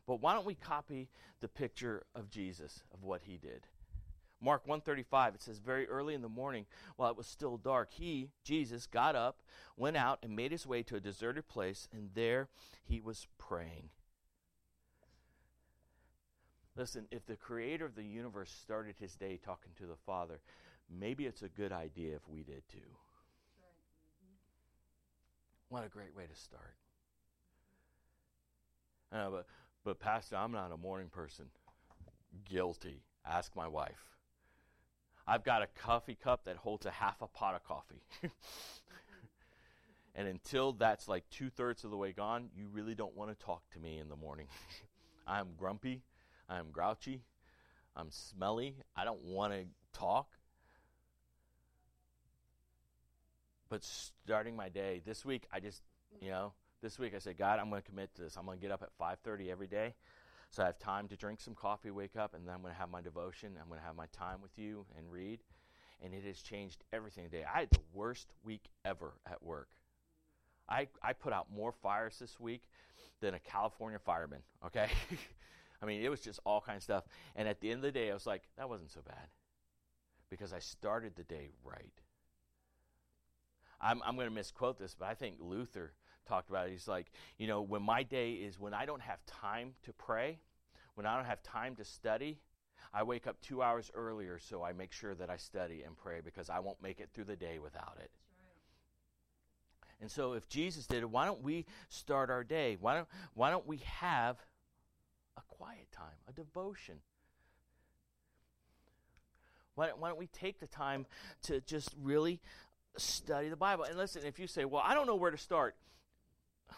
But 0.08 0.22
why 0.22 0.34
don't 0.34 0.46
we 0.46 0.56
copy 0.56 1.10
the 1.40 1.48
picture 1.48 2.04
of 2.16 2.32
Jesus, 2.32 2.82
of 2.94 3.04
what 3.04 3.22
he 3.24 3.38
did? 3.38 3.68
Mark 4.42 4.66
135, 4.66 5.36
it 5.36 5.42
says, 5.42 5.60
Very 5.60 5.88
early 5.88 6.16
in 6.16 6.22
the 6.22 6.30
morning, 6.30 6.66
while 6.96 7.12
it 7.12 7.18
was 7.18 7.28
still 7.28 7.58
dark, 7.58 7.90
he, 7.92 8.30
Jesus, 8.44 8.88
got 8.88 9.16
up, 9.16 9.42
went 9.78 9.98
out, 9.98 10.20
and 10.24 10.36
made 10.36 10.52
his 10.52 10.66
way 10.66 10.82
to 10.84 10.96
a 10.96 11.02
deserted 11.02 11.48
place, 11.48 11.88
and 11.92 12.10
there 12.16 12.48
he 12.84 13.02
was 13.02 13.28
praying. 13.38 13.90
Listen, 16.80 17.08
if 17.12 17.26
the 17.26 17.36
creator 17.36 17.84
of 17.84 17.96
the 17.96 18.06
universe 18.06 18.50
started 18.50 18.96
his 18.98 19.14
day 19.14 19.38
talking 19.44 19.74
to 19.78 19.86
the 19.86 19.98
Father, 20.06 20.40
maybe 20.90 21.26
it's 21.26 21.42
a 21.42 21.50
good 21.50 21.74
idea 21.74 22.16
if 22.16 22.22
we 22.30 22.42
did 22.42 22.64
too. 22.72 22.78
What 25.68 25.86
a 25.86 25.90
great 25.90 26.16
way 26.16 26.24
to 26.26 26.40
start. 26.40 26.78
Uh, 29.12 29.30
but, 29.30 29.46
but, 29.84 30.00
Pastor, 30.00 30.38
I'm 30.38 30.54
not 30.54 30.72
a 30.72 30.78
morning 30.78 31.10
person. 31.10 31.48
Guilty. 32.50 33.04
Ask 33.26 33.58
my 33.58 33.68
wife. 33.68 34.16
I've 35.28 35.44
got 35.44 35.62
a 35.62 35.68
coffee 35.68 36.16
cup 36.16 36.46
that 36.46 36.56
holds 36.56 36.86
a 36.86 36.92
half 36.92 37.22
a 37.22 37.28
pot 37.28 37.56
of 37.56 37.64
coffee. 37.66 38.04
and 40.16 40.30
until 40.30 40.72
that's 40.72 41.10
like 41.10 41.30
two 41.30 41.50
thirds 41.50 41.84
of 41.84 41.92
the 41.92 41.98
way 41.98 42.14
gone, 42.14 42.48
you 42.56 42.70
really 42.72 42.96
don't 42.96 43.18
want 43.18 43.38
to 43.38 43.46
talk 43.46 43.64
to 43.74 43.80
me 43.80 43.98
in 44.00 44.08
the 44.08 44.16
morning. 44.16 44.48
I'm 45.28 45.50
grumpy. 45.58 46.04
I'm 46.50 46.72
grouchy. 46.72 47.22
I'm 47.96 48.10
smelly. 48.10 48.76
I 48.96 49.06
don't 49.06 49.24
want 49.24 49.54
to 49.54 49.66
talk. 49.94 50.30
But 53.70 53.84
starting 53.84 54.56
my 54.56 54.70
day 54.70 55.02
this 55.06 55.24
week, 55.24 55.46
I 55.54 55.60
just, 55.60 55.84
you 56.22 56.32
know, 56.32 56.54
this 56.82 56.98
week 56.98 57.14
I 57.16 57.20
said, 57.20 57.38
God, 57.38 57.60
I'm 57.60 57.70
going 57.70 57.82
to 57.82 57.88
commit 57.88 58.16
to 58.16 58.24
this. 58.24 58.36
I'm 58.36 58.46
going 58.46 58.58
to 58.58 58.62
get 58.62 58.72
up 58.72 58.82
at 58.82 58.90
5:30 59.00 59.52
every 59.52 59.68
day, 59.68 59.94
so 60.50 60.64
I 60.64 60.66
have 60.68 60.80
time 60.80 61.08
to 61.10 61.16
drink 61.16 61.40
some 61.40 61.54
coffee, 61.54 61.92
wake 61.92 62.16
up, 62.16 62.34
and 62.34 62.48
then 62.48 62.56
I'm 62.56 62.62
going 62.62 62.74
to 62.74 62.80
have 62.80 62.90
my 62.90 63.02
devotion. 63.02 63.52
I'm 63.62 63.68
going 63.68 63.80
to 63.80 63.86
have 63.86 63.96
my 63.96 64.08
time 64.08 64.42
with 64.42 64.58
you 64.58 64.86
and 64.98 65.12
read, 65.12 65.40
and 66.02 66.14
it 66.14 66.24
has 66.24 66.42
changed 66.42 66.84
everything 66.92 67.26
today. 67.26 67.44
I 67.44 67.60
had 67.60 67.70
the 67.70 67.80
worst 67.94 68.34
week 68.44 68.64
ever 68.86 69.14
at 69.30 69.44
work. 69.44 69.70
I 70.68 70.88
I 71.04 71.14
put 71.14 71.32
out 71.32 71.48
more 71.54 71.72
fires 71.72 72.18
this 72.20 72.40
week 72.40 72.64
than 73.22 73.36
a 73.36 73.40
California 73.40 74.00
fireman. 74.00 74.42
Okay. 74.66 74.90
I 75.82 75.86
mean, 75.86 76.02
it 76.02 76.10
was 76.10 76.20
just 76.20 76.40
all 76.46 76.62
kinds 76.62 76.80
of 76.80 76.84
stuff. 76.84 77.04
And 77.36 77.48
at 77.48 77.62
the 77.62 77.72
end 77.72 77.78
of 77.78 77.84
the 77.84 77.92
day, 77.92 78.12
I 78.12 78.14
was 78.14 78.28
like, 78.28 78.44
that 78.58 78.70
wasn't 78.70 78.92
so 78.92 79.02
bad 79.02 79.28
because 80.30 80.54
I 80.54 80.60
started 80.60 81.16
the 81.16 81.24
day 81.24 81.52
right. 81.64 81.94
I'm, 83.82 84.02
I'm 84.06 84.16
going 84.16 84.28
to 84.28 84.34
misquote 84.34 84.78
this, 84.78 84.96
but 84.98 85.08
I 85.08 85.14
think 85.14 85.38
Luther 85.40 85.94
talked 86.28 86.50
about 86.50 86.68
it. 86.68 86.72
He's 86.72 86.88
like, 86.88 87.12
you 87.38 87.48
know, 87.48 87.62
when 87.62 87.82
my 87.82 88.04
day 88.04 88.34
is 88.34 88.60
when 88.60 88.74
I 88.74 88.86
don't 88.86 89.02
have 89.02 89.26
time 89.26 89.74
to 89.84 89.94
pray, 89.94 90.40
when 90.96 91.06
I 91.06 91.16
don't 91.16 91.26
have 91.26 91.42
time 91.44 91.76
to 91.78 91.86
study, 91.86 92.40
I 92.94 93.04
wake 93.04 93.28
up 93.28 93.40
two 93.42 93.62
hours 93.62 93.90
earlier 93.94 94.38
so 94.40 94.64
I 94.64 94.74
make 94.74 94.92
sure 94.92 95.16
that 95.16 95.30
I 95.30 95.38
study 95.38 95.84
and 95.84 95.96
pray 95.96 96.22
because 96.24 96.50
I 96.50 96.60
won't 96.60 96.82
make 96.82 97.00
it 97.00 97.10
through 97.14 97.26
the 97.26 97.36
day 97.36 97.60
without 97.60 97.98
it. 98.02 98.12
And 100.02 100.10
so 100.10 100.34
if 100.34 100.48
Jesus 100.48 100.88
did 100.88 101.00
it, 101.00 101.10
why 101.10 101.26
don't 101.26 101.42
we 101.42 101.66
start 101.90 102.30
our 102.30 102.44
day? 102.44 102.78
Why 102.80 102.96
don't, 102.96 103.08
why 103.34 103.50
don't 103.50 103.68
we 103.68 103.78
have 103.78 104.38
quiet 105.60 105.92
time, 105.92 106.16
a 106.28 106.32
devotion? 106.32 106.96
Why 109.76 109.88
don't, 109.88 110.00
why 110.00 110.10
don't 110.10 110.20
we 110.20 110.28
take 110.28 110.60
the 110.60 110.68
time 110.68 111.06
to 111.44 111.62
just 111.62 111.94
really 112.02 112.40
study 112.98 113.50
the 113.50 113.56
Bible. 113.56 113.84
And 113.84 113.98
listen, 113.98 114.24
if 114.26 114.40
you 114.40 114.48
say, 114.48 114.66
well, 114.66 114.82
I 114.86 114.94
don't 114.94 115.08
know 115.08 115.16
where 115.16 115.32
to 115.32 115.38
start, 115.38 115.76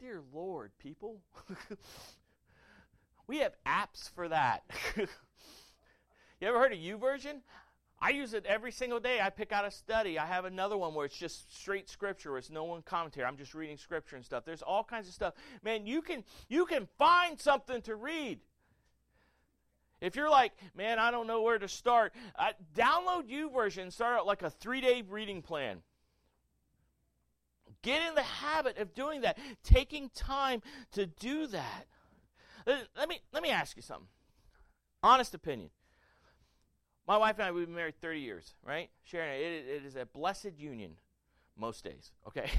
dear 0.00 0.20
Lord, 0.32 0.72
people, 0.78 1.20
we 3.26 3.38
have 3.38 3.52
apps 3.66 4.10
for 4.10 4.28
that. 4.28 4.64
you 4.96 5.06
ever 6.42 6.58
heard 6.58 6.72
of 6.72 6.78
YouVersion? 6.78 7.40
I 8.04 8.10
use 8.10 8.34
it 8.34 8.44
every 8.44 8.70
single 8.70 9.00
day. 9.00 9.18
I 9.22 9.30
pick 9.30 9.50
out 9.50 9.64
a 9.64 9.70
study. 9.70 10.18
I 10.18 10.26
have 10.26 10.44
another 10.44 10.76
one 10.76 10.92
where 10.92 11.06
it's 11.06 11.16
just 11.16 11.58
straight 11.58 11.88
scripture, 11.88 12.32
where 12.32 12.38
it's 12.38 12.50
no 12.50 12.64
one 12.64 12.82
commentary. 12.82 13.24
I'm 13.24 13.38
just 13.38 13.54
reading 13.54 13.78
scripture 13.78 14.14
and 14.14 14.22
stuff. 14.22 14.44
There's 14.44 14.60
all 14.60 14.84
kinds 14.84 15.08
of 15.08 15.14
stuff. 15.14 15.32
Man, 15.62 15.86
you 15.86 16.02
can 16.02 16.22
you 16.50 16.66
can 16.66 16.86
find 16.98 17.40
something 17.40 17.80
to 17.80 17.96
read. 17.96 18.40
If 20.02 20.16
you're 20.16 20.28
like, 20.28 20.52
man, 20.76 20.98
I 20.98 21.10
don't 21.10 21.26
know 21.26 21.40
where 21.40 21.58
to 21.58 21.66
start, 21.66 22.12
uh, 22.38 22.48
download 22.76 23.30
YouVersion. 23.30 23.90
Start 23.90 24.18
out 24.18 24.26
like 24.26 24.42
a 24.42 24.50
three 24.50 24.82
day 24.82 25.02
reading 25.08 25.40
plan. 25.40 25.78
Get 27.80 28.06
in 28.06 28.14
the 28.14 28.22
habit 28.22 28.76
of 28.76 28.92
doing 28.92 29.22
that, 29.22 29.38
taking 29.62 30.10
time 30.10 30.60
to 30.92 31.06
do 31.06 31.46
that. 31.46 31.86
Let 32.66 33.08
me 33.08 33.20
let 33.32 33.42
me 33.42 33.48
ask 33.48 33.76
you 33.76 33.82
something. 33.82 34.08
Honest 35.02 35.32
opinion. 35.32 35.70
My 37.06 37.18
wife 37.18 37.36
and 37.38 37.46
I 37.46 37.52
we've 37.52 37.66
been 37.66 37.74
married 37.74 38.00
30 38.00 38.20
years, 38.20 38.54
right? 38.64 38.88
Sharon, 39.04 39.34
it, 39.34 39.66
it 39.68 39.84
is 39.84 39.96
a 39.96 40.06
blessed 40.06 40.58
union 40.58 40.92
most 41.56 41.84
days. 41.84 42.12
Okay, 42.26 42.50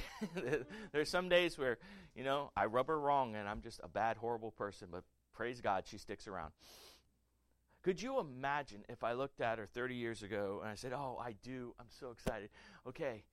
there's 0.91 1.09
some 1.09 1.29
days 1.29 1.57
where 1.57 1.77
you 2.15 2.23
know 2.23 2.51
I 2.55 2.65
rub 2.65 2.87
her 2.87 2.99
wrong 2.99 3.35
and 3.35 3.47
I'm 3.49 3.61
just 3.61 3.79
a 3.83 3.87
bad, 3.87 4.17
horrible 4.17 4.51
person, 4.51 4.89
but 4.91 5.03
praise 5.33 5.61
God 5.61 5.85
she 5.87 5.97
sticks 5.97 6.27
around. 6.27 6.51
Could 7.81 8.01
you 8.01 8.19
imagine 8.19 8.83
if 8.89 9.03
I 9.03 9.13
looked 9.13 9.41
at 9.41 9.59
her 9.59 9.67
30 9.67 9.95
years 9.95 10.23
ago 10.23 10.59
and 10.61 10.71
I 10.71 10.75
said, 10.75 10.91
Oh, 10.93 11.21
I 11.23 11.35
do. 11.43 11.73
I'm 11.79 11.85
so 11.89 12.09
excited. 12.11 12.49
Okay, 12.87 13.23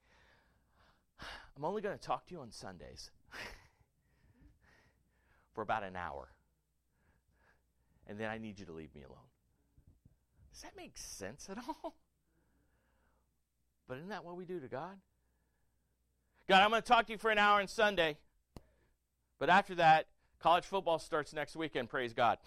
I'm 1.56 1.64
only 1.64 1.82
going 1.82 1.96
to 1.96 2.02
talk 2.02 2.26
to 2.26 2.34
you 2.34 2.40
on 2.40 2.50
Sundays 2.50 3.10
for 5.54 5.62
about 5.62 5.84
an 5.84 5.96
hour. 5.96 6.28
And 8.06 8.18
then 8.18 8.30
I 8.30 8.38
need 8.38 8.58
you 8.58 8.66
to 8.66 8.72
leave 8.72 8.94
me 8.94 9.02
alone. 9.02 9.31
Does 10.52 10.62
that 10.62 10.76
make 10.76 10.96
sense 10.96 11.48
at 11.50 11.58
all? 11.68 11.94
But 13.88 13.98
isn't 13.98 14.10
that 14.10 14.24
what 14.24 14.36
we 14.36 14.44
do 14.44 14.60
to 14.60 14.68
God? 14.68 14.96
God, 16.48 16.62
I'm 16.62 16.70
going 16.70 16.82
to 16.82 16.88
talk 16.88 17.06
to 17.06 17.12
you 17.12 17.18
for 17.18 17.30
an 17.30 17.38
hour 17.38 17.60
on 17.60 17.68
Sunday. 17.68 18.16
But 19.38 19.50
after 19.50 19.74
that, 19.76 20.06
College 20.42 20.64
football 20.64 20.98
starts 20.98 21.32
next 21.32 21.54
weekend, 21.54 21.88
praise 21.88 22.12
God. 22.14 22.38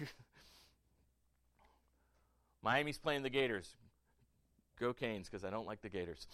Miami's 2.62 2.98
playing 2.98 3.24
the 3.24 3.30
Gators. 3.30 3.74
Go 4.78 4.92
Canes, 4.92 5.28
because 5.28 5.44
I 5.44 5.50
don't 5.50 5.66
like 5.66 5.82
the 5.82 5.88
Gators. 5.88 6.28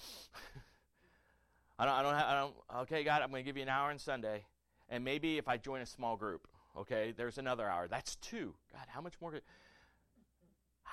I 1.79 1.87
don't, 1.87 1.95
I 1.95 2.03
don't, 2.03 2.15
have, 2.15 2.27
I 2.27 2.41
don't, 2.41 2.55
okay, 2.83 3.05
God, 3.05 3.23
I'm 3.23 3.31
going 3.31 3.43
to 3.43 3.49
give 3.49 3.57
you 3.57 3.63
an 3.63 3.71
hour 3.71 3.89
on 3.89 3.99
Sunday. 3.99 4.45
And 4.91 5.03
maybe 5.03 5.39
if 5.39 5.49
I 5.49 5.57
join 5.57 5.81
a 5.81 5.87
small 5.87 6.17
group, 6.17 6.47
okay, 6.77 7.15
there's 7.17 7.39
another 7.39 7.67
hour. 7.67 7.89
That's 7.89 8.17
two. 8.17 8.53
God, 8.71 8.85
how 8.89 9.01
much 9.01 9.15
more? 9.21 9.33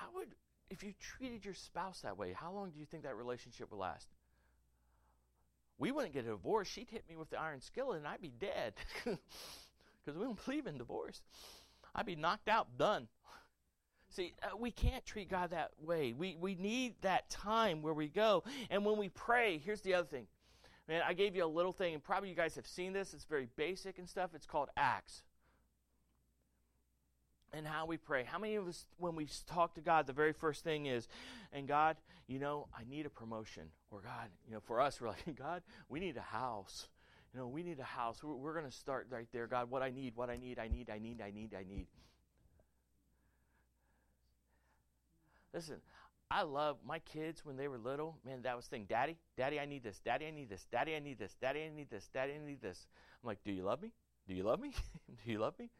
How 0.04 0.18
would, 0.18 0.28
if 0.68 0.82
you 0.82 0.92
treated 1.00 1.44
your 1.44 1.54
spouse 1.54 2.00
that 2.00 2.18
way, 2.18 2.34
how 2.34 2.52
long 2.52 2.70
do 2.70 2.78
you 2.78 2.84
think 2.84 3.04
that 3.04 3.16
relationship 3.16 3.70
would 3.70 3.78
last? 3.78 4.08
We 5.78 5.92
wouldn't 5.92 6.12
get 6.12 6.26
a 6.26 6.28
divorce. 6.28 6.68
She'd 6.68 6.90
hit 6.90 7.04
me 7.08 7.16
with 7.16 7.30
the 7.30 7.40
iron 7.40 7.60
skillet 7.60 7.98
and 7.98 8.06
I'd 8.06 8.20
be 8.20 8.32
dead. 8.38 8.74
Because 10.04 10.18
we 10.18 10.26
don't 10.26 10.44
believe 10.44 10.66
in 10.66 10.76
divorce. 10.76 11.22
I'd 11.94 12.04
be 12.04 12.14
knocked 12.14 12.46
out, 12.46 12.76
done. 12.76 13.08
See, 14.10 14.34
uh, 14.42 14.54
we 14.54 14.70
can't 14.70 15.02
treat 15.06 15.30
God 15.30 15.52
that 15.52 15.70
way. 15.82 16.12
We, 16.12 16.36
we 16.38 16.56
need 16.56 16.96
that 17.00 17.30
time 17.30 17.80
where 17.80 17.94
we 17.94 18.08
go. 18.08 18.44
And 18.68 18.84
when 18.84 18.98
we 18.98 19.08
pray, 19.08 19.56
here's 19.64 19.80
the 19.80 19.94
other 19.94 20.06
thing. 20.06 20.26
Man, 20.88 21.00
I 21.08 21.14
gave 21.14 21.34
you 21.34 21.42
a 21.42 21.48
little 21.48 21.72
thing, 21.72 21.94
and 21.94 22.04
probably 22.04 22.28
you 22.28 22.34
guys 22.34 22.54
have 22.56 22.66
seen 22.66 22.92
this. 22.92 23.14
It's 23.14 23.24
very 23.24 23.48
basic 23.56 23.98
and 23.98 24.06
stuff. 24.06 24.32
It's 24.34 24.44
called 24.44 24.68
Acts. 24.76 25.22
And 27.56 27.66
how 27.66 27.86
we 27.86 27.96
pray. 27.96 28.24
How 28.24 28.38
many 28.38 28.56
of 28.56 28.66
us, 28.66 28.86
when 28.98 29.14
we 29.14 29.28
talk 29.46 29.74
to 29.74 29.80
God, 29.80 30.06
the 30.08 30.12
very 30.12 30.32
first 30.32 30.64
thing 30.64 30.86
is, 30.86 31.06
and 31.52 31.68
God, 31.68 31.96
you 32.26 32.40
know, 32.40 32.66
I 32.76 32.82
need 32.88 33.06
a 33.06 33.10
promotion. 33.10 33.64
Or 33.90 34.00
God, 34.00 34.28
you 34.46 34.54
know, 34.54 34.60
for 34.60 34.80
us, 34.80 35.00
we're 35.00 35.08
like, 35.08 35.36
God, 35.38 35.62
we 35.88 36.00
need 36.00 36.16
a 36.16 36.20
house. 36.20 36.88
You 37.32 37.40
know, 37.40 37.46
we 37.46 37.62
need 37.62 37.78
a 37.78 37.84
house. 37.84 38.22
We're, 38.22 38.34
we're 38.34 38.54
going 38.54 38.64
to 38.64 38.76
start 38.76 39.06
right 39.10 39.28
there. 39.32 39.46
God, 39.46 39.70
what 39.70 39.82
I 39.82 39.90
need, 39.90 40.16
what 40.16 40.30
I 40.30 40.36
need, 40.36 40.58
I 40.58 40.66
need, 40.66 40.90
I 40.90 40.98
need, 40.98 41.20
I 41.20 41.30
need, 41.30 41.54
I 41.54 41.62
need. 41.62 41.86
Listen, 45.52 45.76
I 46.30 46.42
love 46.42 46.78
my 46.84 46.98
kids 46.98 47.44
when 47.44 47.56
they 47.56 47.68
were 47.68 47.78
little. 47.78 48.18
Man, 48.26 48.42
that 48.42 48.56
was 48.56 48.66
thing. 48.66 48.86
Daddy, 48.88 49.16
Daddy, 49.36 49.60
I 49.60 49.66
need 49.66 49.84
this. 49.84 50.00
Daddy, 50.04 50.26
I 50.26 50.32
need 50.32 50.48
this. 50.48 50.66
Daddy, 50.72 50.96
I 50.96 50.98
need 50.98 51.18
this. 51.18 51.36
Daddy, 51.40 51.62
I 51.62 51.74
need 51.74 51.90
this. 51.90 52.08
Daddy, 52.12 52.32
I 52.32 52.44
need 52.44 52.60
this. 52.60 52.88
I'm 53.22 53.28
like, 53.28 53.38
do 53.44 53.52
you 53.52 53.62
love 53.62 53.80
me? 53.80 53.92
Do 54.26 54.34
you 54.34 54.42
love 54.42 54.58
me? 54.58 54.72
do 55.24 55.30
you 55.30 55.38
love 55.38 55.56
me? 55.58 55.70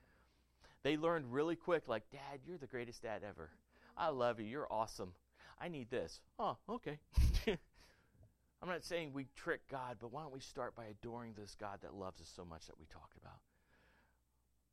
They 0.85 0.99
learned 0.99 1.33
really 1.33 1.57
quick, 1.57 1.88
like, 1.88 2.05
Dad, 2.11 2.40
you're 2.47 2.59
the 2.59 2.66
greatest 2.66 3.03
dad 3.03 3.23
ever. 3.27 3.51
I 3.97 4.11
love 4.11 4.38
you. 4.38 4.47
You're 4.47 4.70
awesome. 4.70 5.14
I 5.61 5.68
need 5.68 5.90
this. 5.90 6.20
Oh, 6.38 6.59
okay. 6.68 6.99
I'm 7.49 8.68
not 8.68 8.85
saying 8.85 9.12
we 9.12 9.27
trick 9.35 9.62
God, 9.70 9.97
but 10.01 10.12
why 10.12 10.23
don't 10.23 10.33
we 10.33 10.40
start 10.40 10.77
by 10.77 10.85
adoring 10.85 11.33
this 11.37 11.57
God 11.59 11.79
that 11.83 11.94
loves 11.94 12.20
us 12.20 12.31
so 12.35 12.44
much 12.44 12.66
that 12.66 12.79
we 12.79 12.85
talked 12.87 13.16
about? 13.16 13.40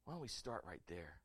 Why 0.04 0.14
don't 0.14 0.22
we 0.22 0.28
start 0.28 0.64
right 0.68 0.82
there? 0.88 1.22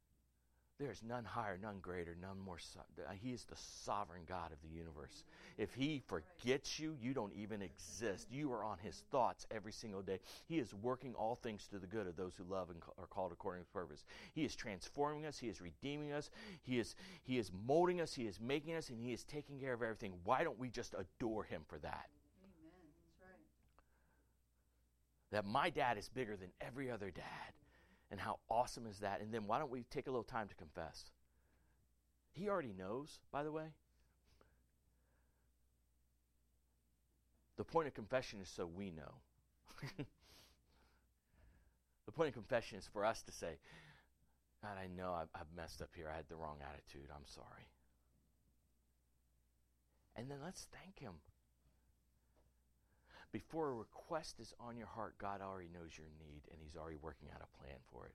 There 0.78 0.90
is 0.90 1.02
none 1.02 1.24
higher, 1.24 1.56
none 1.56 1.78
greater, 1.80 2.14
none 2.20 2.38
more. 2.38 2.58
So- 2.58 2.80
uh, 3.06 3.12
he 3.12 3.32
is 3.32 3.44
the 3.44 3.56
sovereign 3.56 4.24
God 4.26 4.52
of 4.52 4.60
the 4.60 4.68
universe. 4.68 5.24
If 5.56 5.72
He 5.72 6.00
forgets 6.06 6.78
you, 6.78 6.94
you 7.00 7.14
don't 7.14 7.32
even 7.32 7.62
exist. 7.62 8.30
You 8.30 8.52
are 8.52 8.62
on 8.62 8.76
His 8.78 9.02
thoughts 9.10 9.46
every 9.50 9.72
single 9.72 10.02
day. 10.02 10.20
He 10.46 10.58
is 10.58 10.74
working 10.74 11.14
all 11.14 11.36
things 11.36 11.66
to 11.68 11.78
the 11.78 11.86
good 11.86 12.06
of 12.06 12.16
those 12.16 12.34
who 12.36 12.44
love 12.44 12.68
and 12.68 12.82
are 12.98 13.06
called 13.06 13.32
according 13.32 13.64
to 13.64 13.70
purpose. 13.70 14.04
He 14.34 14.44
is 14.44 14.54
transforming 14.54 15.24
us. 15.24 15.38
He 15.38 15.48
is 15.48 15.62
redeeming 15.62 16.12
us. 16.12 16.30
He 16.62 16.78
is 16.78 16.94
He 17.22 17.38
is 17.38 17.50
molding 17.66 18.02
us. 18.02 18.12
He 18.12 18.26
is 18.26 18.38
making 18.38 18.74
us, 18.74 18.90
and 18.90 19.00
He 19.00 19.14
is 19.14 19.24
taking 19.24 19.58
care 19.58 19.72
of 19.72 19.82
everything. 19.82 20.12
Why 20.24 20.44
don't 20.44 20.58
we 20.58 20.68
just 20.68 20.94
adore 20.94 21.44
Him 21.44 21.62
for 21.66 21.78
that? 21.78 22.10
Amen. 22.42 22.72
That's 22.92 23.22
right. 23.22 23.40
That 25.30 25.46
my 25.46 25.70
dad 25.70 25.96
is 25.96 26.10
bigger 26.10 26.36
than 26.36 26.50
every 26.60 26.90
other 26.90 27.10
dad. 27.10 27.54
And 28.10 28.20
how 28.20 28.38
awesome 28.48 28.86
is 28.86 29.00
that? 29.00 29.20
And 29.20 29.32
then 29.32 29.46
why 29.46 29.58
don't 29.58 29.70
we 29.70 29.84
take 29.90 30.06
a 30.06 30.10
little 30.10 30.24
time 30.24 30.48
to 30.48 30.54
confess? 30.54 31.10
He 32.32 32.48
already 32.48 32.72
knows, 32.76 33.18
by 33.32 33.42
the 33.42 33.50
way. 33.50 33.72
The 37.56 37.64
point 37.64 37.88
of 37.88 37.94
confession 37.94 38.40
is 38.40 38.48
so 38.48 38.66
we 38.66 38.90
know. 38.90 39.14
the 42.06 42.12
point 42.12 42.28
of 42.28 42.34
confession 42.34 42.78
is 42.78 42.86
for 42.92 43.04
us 43.04 43.22
to 43.22 43.32
say, 43.32 43.58
God, 44.62 44.76
I 44.78 44.88
know 44.88 45.12
I've, 45.14 45.28
I've 45.34 45.56
messed 45.56 45.80
up 45.80 45.90
here. 45.94 46.08
I 46.12 46.16
had 46.16 46.28
the 46.28 46.36
wrong 46.36 46.58
attitude. 46.62 47.08
I'm 47.14 47.26
sorry. 47.26 47.68
And 50.14 50.30
then 50.30 50.38
let's 50.42 50.66
thank 50.72 50.98
Him. 50.98 51.14
Before 53.32 53.70
a 53.70 53.74
request 53.74 54.40
is 54.40 54.54
on 54.60 54.76
your 54.76 54.86
heart, 54.86 55.18
God 55.18 55.40
already 55.40 55.68
knows 55.72 55.96
your 55.96 56.06
need 56.18 56.42
and 56.50 56.60
He's 56.62 56.76
already 56.76 56.96
working 56.96 57.28
out 57.34 57.42
a 57.42 57.58
plan 57.62 57.78
for 57.92 58.06
it. 58.06 58.14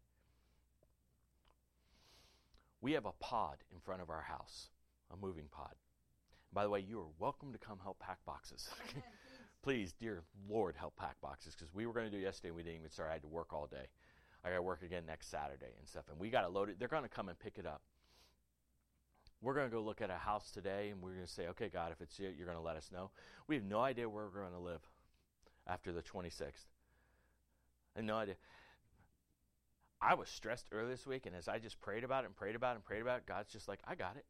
We 2.81 2.93
have 2.93 3.05
a 3.05 3.11
pod 3.19 3.57
in 3.71 3.79
front 3.79 4.01
of 4.01 4.09
our 4.09 4.21
house, 4.21 4.69
a 5.11 5.15
moving 5.15 5.45
pod. 5.51 5.75
By 6.53 6.63
the 6.63 6.69
way, 6.69 6.79
you 6.79 6.99
are 6.99 7.07
welcome 7.19 7.53
to 7.53 7.59
come 7.59 7.79
help 7.81 7.99
pack 7.99 8.17
boxes. 8.25 8.69
Please, 9.61 9.93
dear 9.93 10.23
Lord, 10.49 10.75
help 10.75 10.97
pack 10.97 11.21
boxes 11.21 11.53
because 11.53 11.71
we 11.73 11.85
were 11.85 11.93
going 11.93 12.07
to 12.07 12.11
do 12.11 12.17
it 12.17 12.23
yesterday 12.23 12.49
and 12.49 12.57
we 12.57 12.63
didn't 12.63 12.79
even 12.79 12.89
start. 12.89 13.09
I 13.09 13.13
had 13.13 13.21
to 13.21 13.27
work 13.27 13.53
all 13.53 13.67
day. 13.67 13.87
I 14.43 14.49
got 14.49 14.55
to 14.55 14.63
work 14.63 14.81
again 14.81 15.03
next 15.05 15.29
Saturday 15.29 15.73
and 15.77 15.87
stuff. 15.87 16.05
And 16.09 16.19
we 16.19 16.29
got 16.31 16.41
to 16.41 16.49
load 16.49 16.69
it. 16.69 16.79
They're 16.79 16.87
going 16.87 17.03
to 17.03 17.09
come 17.09 17.29
and 17.29 17.37
pick 17.37 17.59
it 17.59 17.67
up. 17.67 17.81
We're 19.41 19.53
going 19.53 19.69
to 19.69 19.75
go 19.75 19.81
look 19.81 20.01
at 20.01 20.09
a 20.09 20.17
house 20.17 20.51
today 20.51 20.89
and 20.89 21.01
we're 21.01 21.13
going 21.13 21.25
to 21.25 21.31
say, 21.31 21.47
okay, 21.49 21.69
God, 21.69 21.91
if 21.91 22.01
it's 22.01 22.19
you, 22.19 22.29
you're 22.35 22.47
going 22.47 22.57
to 22.57 22.63
let 22.63 22.75
us 22.75 22.89
know. 22.91 23.11
We 23.47 23.55
have 23.55 23.63
no 23.63 23.79
idea 23.79 24.09
where 24.09 24.25
we're 24.25 24.41
going 24.41 24.53
to 24.53 24.59
live 24.59 24.81
after 25.67 25.91
the 25.91 26.01
26th. 26.01 26.65
I 27.95 27.99
had 27.99 28.05
no 28.05 28.15
idea. 28.15 28.35
I 30.01 30.15
was 30.15 30.29
stressed 30.29 30.67
earlier 30.71 30.89
this 30.89 31.05
week, 31.05 31.25
and 31.25 31.35
as 31.35 31.47
I 31.47 31.59
just 31.59 31.79
prayed 31.79 32.03
about 32.03 32.23
it 32.23 32.27
and 32.27 32.35
prayed 32.35 32.55
about 32.55 32.71
it 32.71 32.75
and 32.75 32.83
prayed 32.83 33.01
about 33.01 33.19
it, 33.19 33.25
God's 33.27 33.51
just 33.51 33.67
like, 33.67 33.79
I 33.87 33.95
got 33.95 34.15
it. 34.15 34.25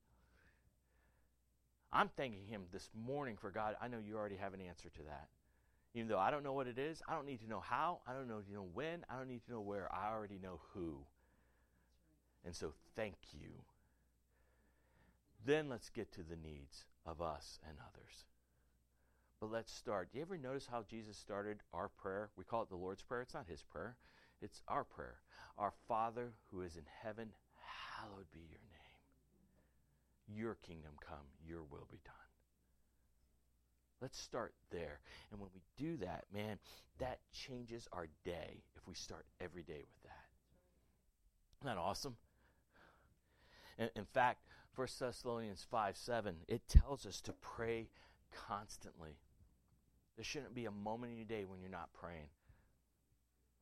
I'm 1.93 2.09
thanking 2.09 2.45
Him 2.45 2.63
this 2.71 2.89
morning 2.93 3.37
for 3.37 3.51
God. 3.51 3.75
I 3.81 3.87
know 3.87 3.99
you 3.99 4.17
already 4.17 4.37
have 4.37 4.53
an 4.53 4.61
answer 4.61 4.89
to 4.89 5.03
that. 5.03 5.27
Even 5.93 6.07
though 6.07 6.19
I 6.19 6.31
don't 6.31 6.43
know 6.43 6.53
what 6.53 6.67
it 6.67 6.77
is, 6.77 7.01
I 7.07 7.13
don't 7.13 7.25
need 7.25 7.41
to 7.41 7.49
know 7.49 7.59
how, 7.59 7.99
I 8.07 8.13
don't 8.13 8.27
know, 8.27 8.39
you 8.47 8.55
know 8.55 8.67
when, 8.73 9.05
I 9.09 9.17
don't 9.17 9.27
need 9.27 9.43
to 9.45 9.51
know 9.51 9.59
where. 9.59 9.93
I 9.93 10.09
already 10.09 10.39
know 10.41 10.61
who. 10.73 10.99
And 12.45 12.55
so 12.55 12.73
thank 12.95 13.15
you. 13.33 13.49
Then 15.45 15.69
let's 15.69 15.89
get 15.89 16.11
to 16.13 16.23
the 16.23 16.35
needs 16.35 16.85
of 17.05 17.21
us 17.21 17.59
and 17.67 17.77
others. 17.79 18.25
But 19.41 19.51
let's 19.51 19.73
start. 19.73 20.11
Do 20.11 20.19
you 20.19 20.23
ever 20.23 20.37
notice 20.37 20.67
how 20.69 20.83
Jesus 20.87 21.17
started 21.17 21.57
our 21.73 21.89
prayer? 21.89 22.29
We 22.37 22.43
call 22.43 22.61
it 22.61 22.69
the 22.69 22.75
Lord's 22.75 23.01
Prayer. 23.01 23.23
It's 23.23 23.33
not 23.33 23.47
his 23.47 23.63
prayer, 23.63 23.97
it's 24.39 24.61
our 24.67 24.83
prayer. 24.83 25.15
Our 25.57 25.73
Father 25.87 26.33
who 26.51 26.61
is 26.61 26.75
in 26.75 26.85
heaven, 27.01 27.29
hallowed 27.97 28.31
be 28.31 28.39
your 28.39 28.61
name. 28.69 30.37
Your 30.37 30.55
kingdom 30.55 30.91
come, 31.05 31.25
your 31.43 31.63
will 31.63 31.87
be 31.91 31.99
done. 32.05 32.13
Let's 33.99 34.19
start 34.19 34.53
there. 34.69 34.99
And 35.31 35.39
when 35.39 35.49
we 35.55 35.61
do 35.75 35.97
that, 35.97 36.25
man, 36.31 36.59
that 36.99 37.19
changes 37.31 37.87
our 37.91 38.07
day 38.23 38.63
if 38.75 38.87
we 38.87 38.93
start 38.93 39.25
every 39.39 39.63
day 39.63 39.79
with 39.79 40.03
that. 40.03 40.25
Isn't 41.61 41.75
that 41.75 41.81
awesome? 41.81 42.15
In, 43.77 44.05
fact, 44.13 44.45
1 44.75 44.87
Thessalonians 44.99 45.65
5 45.69 45.97
7, 45.97 46.35
it 46.47 46.67
tells 46.67 47.07
us 47.07 47.21
to 47.21 47.33
pray 47.33 47.89
constantly. 48.31 49.17
There 50.15 50.25
shouldn't 50.25 50.53
be 50.53 50.65
a 50.65 50.71
moment 50.71 51.13
in 51.13 51.17
your 51.17 51.27
day 51.27 51.45
when 51.45 51.61
you're 51.61 51.69
not 51.69 51.93
praying. 51.93 52.29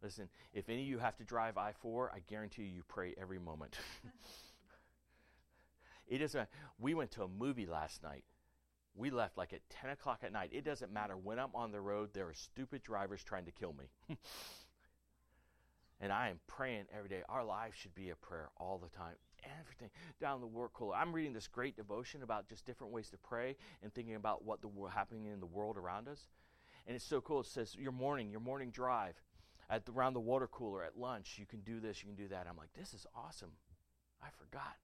Listen, 0.01 0.29
if 0.53 0.69
any 0.69 0.81
of 0.81 0.87
you 0.87 0.99
have 0.99 1.17
to 1.17 1.23
drive 1.23 1.57
I 1.57 1.73
4, 1.73 2.11
I 2.13 2.19
guarantee 2.27 2.63
you, 2.63 2.69
you 2.69 2.83
pray 2.87 3.13
every 3.19 3.39
moment. 3.39 3.77
it 6.07 6.19
doesn't 6.19 6.47
We 6.79 6.93
went 6.93 7.11
to 7.11 7.23
a 7.23 7.27
movie 7.27 7.65
last 7.65 8.01
night. 8.01 8.23
We 8.95 9.09
left 9.09 9.37
like 9.37 9.53
at 9.53 9.61
10 9.69 9.91
o'clock 9.91 10.19
at 10.23 10.31
night. 10.31 10.51
It 10.53 10.63
doesn't 10.63 10.91
matter 10.91 11.17
when 11.17 11.37
I'm 11.37 11.53
on 11.53 11.71
the 11.71 11.81
road, 11.81 12.09
there 12.13 12.27
are 12.27 12.33
stupid 12.33 12.81
drivers 12.81 13.23
trying 13.23 13.45
to 13.45 13.51
kill 13.51 13.73
me. 13.73 13.89
and 16.01 16.11
I 16.11 16.29
am 16.29 16.39
praying 16.47 16.85
every 16.95 17.09
day. 17.09 17.21
Our 17.27 17.43
lives 17.43 17.75
should 17.75 17.95
be 17.95 18.09
a 18.09 18.15
prayer 18.15 18.49
all 18.57 18.77
the 18.77 18.95
time. 18.97 19.15
Everything 19.59 19.89
down 20.19 20.41
the 20.41 20.47
work 20.47 20.73
cooler. 20.73 20.95
I'm 20.95 21.13
reading 21.13 21.33
this 21.33 21.47
great 21.47 21.75
devotion 21.75 22.23
about 22.23 22.49
just 22.49 22.65
different 22.65 22.93
ways 22.93 23.09
to 23.09 23.17
pray 23.17 23.55
and 23.83 23.93
thinking 23.93 24.15
about 24.15 24.43
what 24.43 24.61
the 24.61 24.67
world 24.67 24.93
happening 24.93 25.25
in 25.25 25.39
the 25.39 25.45
world 25.45 25.77
around 25.77 26.07
us. 26.07 26.27
And 26.87 26.95
it's 26.95 27.05
so 27.05 27.21
cool. 27.21 27.41
It 27.41 27.45
says 27.45 27.75
your 27.77 27.91
morning, 27.91 28.31
your 28.31 28.39
morning 28.39 28.71
drive, 28.71 29.15
at 29.69 29.85
the, 29.85 29.91
around 29.91 30.13
the 30.13 30.19
water 30.19 30.47
cooler 30.47 30.83
at 30.83 30.97
lunch. 30.97 31.35
You 31.37 31.45
can 31.45 31.59
do 31.61 31.79
this, 31.79 32.01
you 32.01 32.07
can 32.07 32.15
do 32.15 32.27
that. 32.29 32.47
I'm 32.49 32.57
like, 32.57 32.73
this 32.77 32.93
is 32.93 33.05
awesome. 33.15 33.51
I 34.21 34.27
forgot 34.37 34.77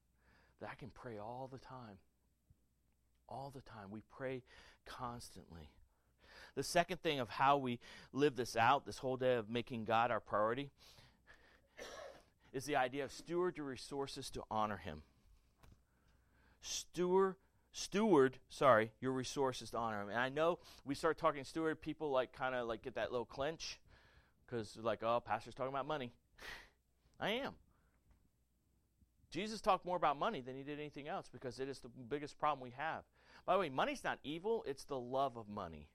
that 0.60 0.70
I 0.70 0.74
can 0.74 0.90
pray 0.90 1.18
all 1.18 1.48
the 1.50 1.58
time. 1.58 1.98
All 3.28 3.52
the 3.54 3.62
time. 3.62 3.90
We 3.90 4.02
pray 4.10 4.42
constantly. 4.84 5.70
The 6.54 6.62
second 6.62 7.02
thing 7.02 7.18
of 7.20 7.28
how 7.28 7.58
we 7.58 7.80
live 8.12 8.36
this 8.36 8.56
out, 8.56 8.86
this 8.86 8.98
whole 8.98 9.16
day 9.16 9.34
of 9.34 9.50
making 9.50 9.84
God 9.84 10.10
our 10.10 10.20
priority, 10.20 10.70
is 12.56 12.64
the 12.64 12.76
idea 12.76 13.04
of 13.04 13.12
steward 13.12 13.58
your 13.58 13.66
resources 13.66 14.30
to 14.30 14.42
honor 14.50 14.78
Him. 14.78 15.02
Steward, 16.62 17.36
steward, 17.70 18.38
sorry, 18.48 18.92
your 18.98 19.12
resources 19.12 19.70
to 19.72 19.76
honor 19.76 20.00
Him. 20.00 20.08
And 20.08 20.18
I 20.18 20.30
know 20.30 20.58
we 20.86 20.94
start 20.94 21.18
talking 21.18 21.44
steward, 21.44 21.82
people 21.82 22.10
like 22.10 22.32
kind 22.32 22.54
of 22.54 22.66
like 22.66 22.80
get 22.80 22.94
that 22.94 23.12
little 23.12 23.26
clench 23.26 23.78
because 24.46 24.74
like, 24.80 25.02
oh, 25.02 25.20
pastor's 25.20 25.54
talking 25.54 25.72
about 25.72 25.86
money. 25.86 26.12
I 27.20 27.32
am. 27.32 27.52
Jesus 29.30 29.60
talked 29.60 29.84
more 29.84 29.98
about 29.98 30.18
money 30.18 30.40
than 30.40 30.56
he 30.56 30.62
did 30.62 30.80
anything 30.80 31.08
else 31.08 31.28
because 31.30 31.60
it 31.60 31.68
is 31.68 31.80
the 31.80 31.90
biggest 32.08 32.38
problem 32.38 32.62
we 32.62 32.72
have. 32.78 33.02
By 33.44 33.52
the 33.52 33.60
way, 33.60 33.68
money's 33.68 34.02
not 34.02 34.18
evil, 34.24 34.64
it's 34.66 34.84
the 34.84 34.98
love 34.98 35.36
of 35.36 35.46
money. 35.46 35.88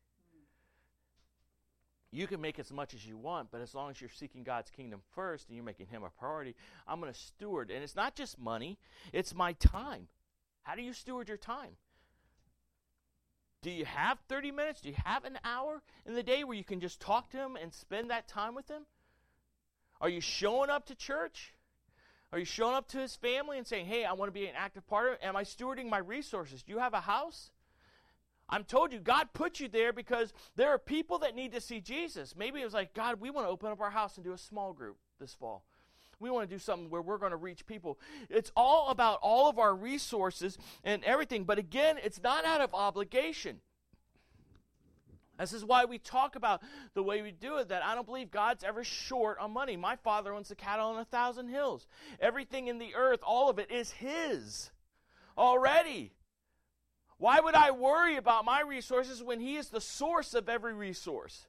You 2.12 2.28
can 2.28 2.42
make 2.42 2.60
as 2.60 2.72
much 2.72 2.94
as 2.94 3.06
you 3.06 3.18
want, 3.18 3.52
but 3.52 3.62
as 3.62 3.74
long 3.74 3.90
as 3.90 4.02
you're 4.02 4.10
seeking 4.10 4.44
God's 4.44 4.70
kingdom 4.70 5.02
first 5.16 5.48
and 5.48 5.56
you're 5.56 5.64
making 5.64 5.88
Him 5.88 6.04
a 6.04 6.10
priority, 6.10 6.56
I'm 6.88 7.00
going 7.00 7.12
to 7.12 7.18
steward. 7.18 7.72
And 7.72 7.84
it's 7.84 7.96
not 7.96 8.16
just 8.16 8.38
money, 8.38 8.78
it's 9.14 9.34
my 9.34 9.54
time. 9.54 10.08
How 10.64 10.76
do 10.76 10.82
you 10.82 10.94
steward 10.94 11.30
your 11.30 11.38
time? 11.38 11.72
Do 13.62 13.72
you 13.72 13.86
have 13.86 14.18
30 14.28 14.52
minutes? 14.52 14.82
Do 14.82 14.90
you 14.90 14.96
have 15.06 15.24
an 15.24 15.40
hour 15.46 15.82
in 16.06 16.14
the 16.14 16.24
day 16.24 16.44
where 16.44 16.58
you 16.58 16.64
can 16.64 16.82
just 16.82 17.00
talk 17.00 17.30
to 17.32 17.38
Him 17.38 17.56
and 17.56 17.74
spend 17.74 18.10
that 18.10 18.28
time 18.28 18.56
with 18.56 18.68
Him? 18.70 18.84
Are 20.02 20.10
you 20.10 20.20
showing 20.20 20.70
up 20.70 20.88
to 20.88 20.96
church? 20.96 21.54
Are 22.34 22.40
you 22.40 22.46
showing 22.46 22.76
up 22.76 22.90
to 22.90 22.98
His 22.98 23.16
family 23.16 23.58
and 23.58 23.68
saying, 23.68 23.86
hey, 23.86 24.04
I 24.04 24.14
want 24.14 24.28
to 24.28 24.38
be 24.38 24.48
an 24.48 24.56
active 24.58 24.86
part 24.88 25.08
of 25.08 25.14
it? 25.14 25.20
Am 25.24 25.36
I 25.36 25.44
stewarding 25.44 25.90
my 25.90 26.00
resources? 26.00 26.64
Do 26.64 26.74
you 26.74 26.80
have 26.80 26.94
a 26.94 27.02
house? 27.02 27.52
I'm 28.52 28.66
told 28.66 28.92
you, 28.92 29.00
God 29.00 29.30
put 29.34 29.62
you 29.62 29.70
there 29.70 29.94
because 29.94 30.34
there 30.58 30.70
are 30.70 30.78
people 30.78 31.20
that 31.20 31.36
need 31.36 31.54
to 31.54 31.62
see 31.62 31.80
Jesus. 31.80 32.36
Maybe 32.36 32.60
it 32.60 32.66
was 32.66 32.74
like, 32.74 32.94
God, 32.94 33.22
we 33.22 33.30
want 33.30 33.48
to 33.48 33.52
open 33.52 33.72
up 33.72 33.80
our 33.80 33.90
house 33.90 34.18
and 34.18 34.26
do 34.26 34.34
a 34.34 34.38
small 34.38 34.74
group 34.74 34.98
this 35.20 35.34
fall. 35.34 35.64
We 36.20 36.30
want 36.30 36.48
to 36.48 36.56
do 36.56 36.60
something 36.60 36.90
where 36.90 37.02
we're 37.02 37.18
going 37.18 37.32
to 37.32 37.38
reach 37.38 37.66
people. 37.66 37.98
It's 38.30 38.52
all 38.56 38.90
about 38.90 39.20
all 39.24 39.50
of 39.50 39.58
our 39.58 39.74
resources 39.74 40.58
and 40.84 41.04
everything. 41.04 41.46
But 41.46 41.58
again, 41.58 41.98
it's 42.04 42.22
not 42.22 42.46
out 42.46 42.62
of 42.62 42.76
obligation. 42.76 43.62
This 45.40 45.54
is 45.54 45.66
why 45.66 45.86
we 45.86 45.98
talk 45.98 46.36
about 46.36 46.62
the 46.94 47.02
way 47.02 47.24
we 47.24 47.32
do 47.32 47.58
it, 47.58 47.70
that 47.70 47.84
I 47.84 47.96
don't 47.96 48.06
believe 48.06 48.30
God's 48.30 48.64
ever 48.64 48.84
short 48.84 49.40
on 49.40 49.52
money. 49.52 49.76
My 49.76 49.96
father 49.96 50.34
owns 50.34 50.50
the 50.50 50.56
cattle 50.56 50.90
on 50.90 51.00
a 51.00 51.06
thousand 51.06 51.48
hills. 51.48 51.88
Everything 52.20 52.68
in 52.68 52.78
the 52.78 52.94
earth, 52.94 53.22
all 53.24 53.50
of 53.50 53.58
it 53.58 53.72
is 53.72 53.92
His 53.92 54.70
already. 55.36 56.14
Why 57.22 57.40
would 57.40 57.54
I 57.54 57.70
worry 57.70 58.16
about 58.16 58.46
my 58.46 58.62
resources 58.62 59.22
when 59.22 59.40
He 59.40 59.56
is 59.56 59.70
the 59.70 59.80
source 59.80 60.34
of 60.34 60.50
every 60.50 60.74
resource? 60.74 61.46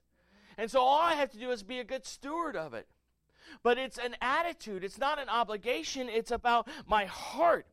And 0.59 0.71
so 0.71 0.81
all 0.81 1.01
I 1.01 1.15
have 1.15 1.31
to 1.31 1.39
do 1.39 1.51
is 1.51 1.63
be 1.63 1.81
a 1.81 1.85
good 1.85 2.05
steward 2.05 2.57
of 2.57 2.75
it. 2.75 2.87
But 3.63 3.79
it's 3.79 3.97
an 3.97 4.15
attitude, 4.21 4.85
it's 4.85 4.99
not 4.99 5.19
an 5.19 5.31
obligation, 5.31 6.11
it's 6.11 6.31
about 6.31 6.69
my 6.87 7.07
heart. 7.07 7.65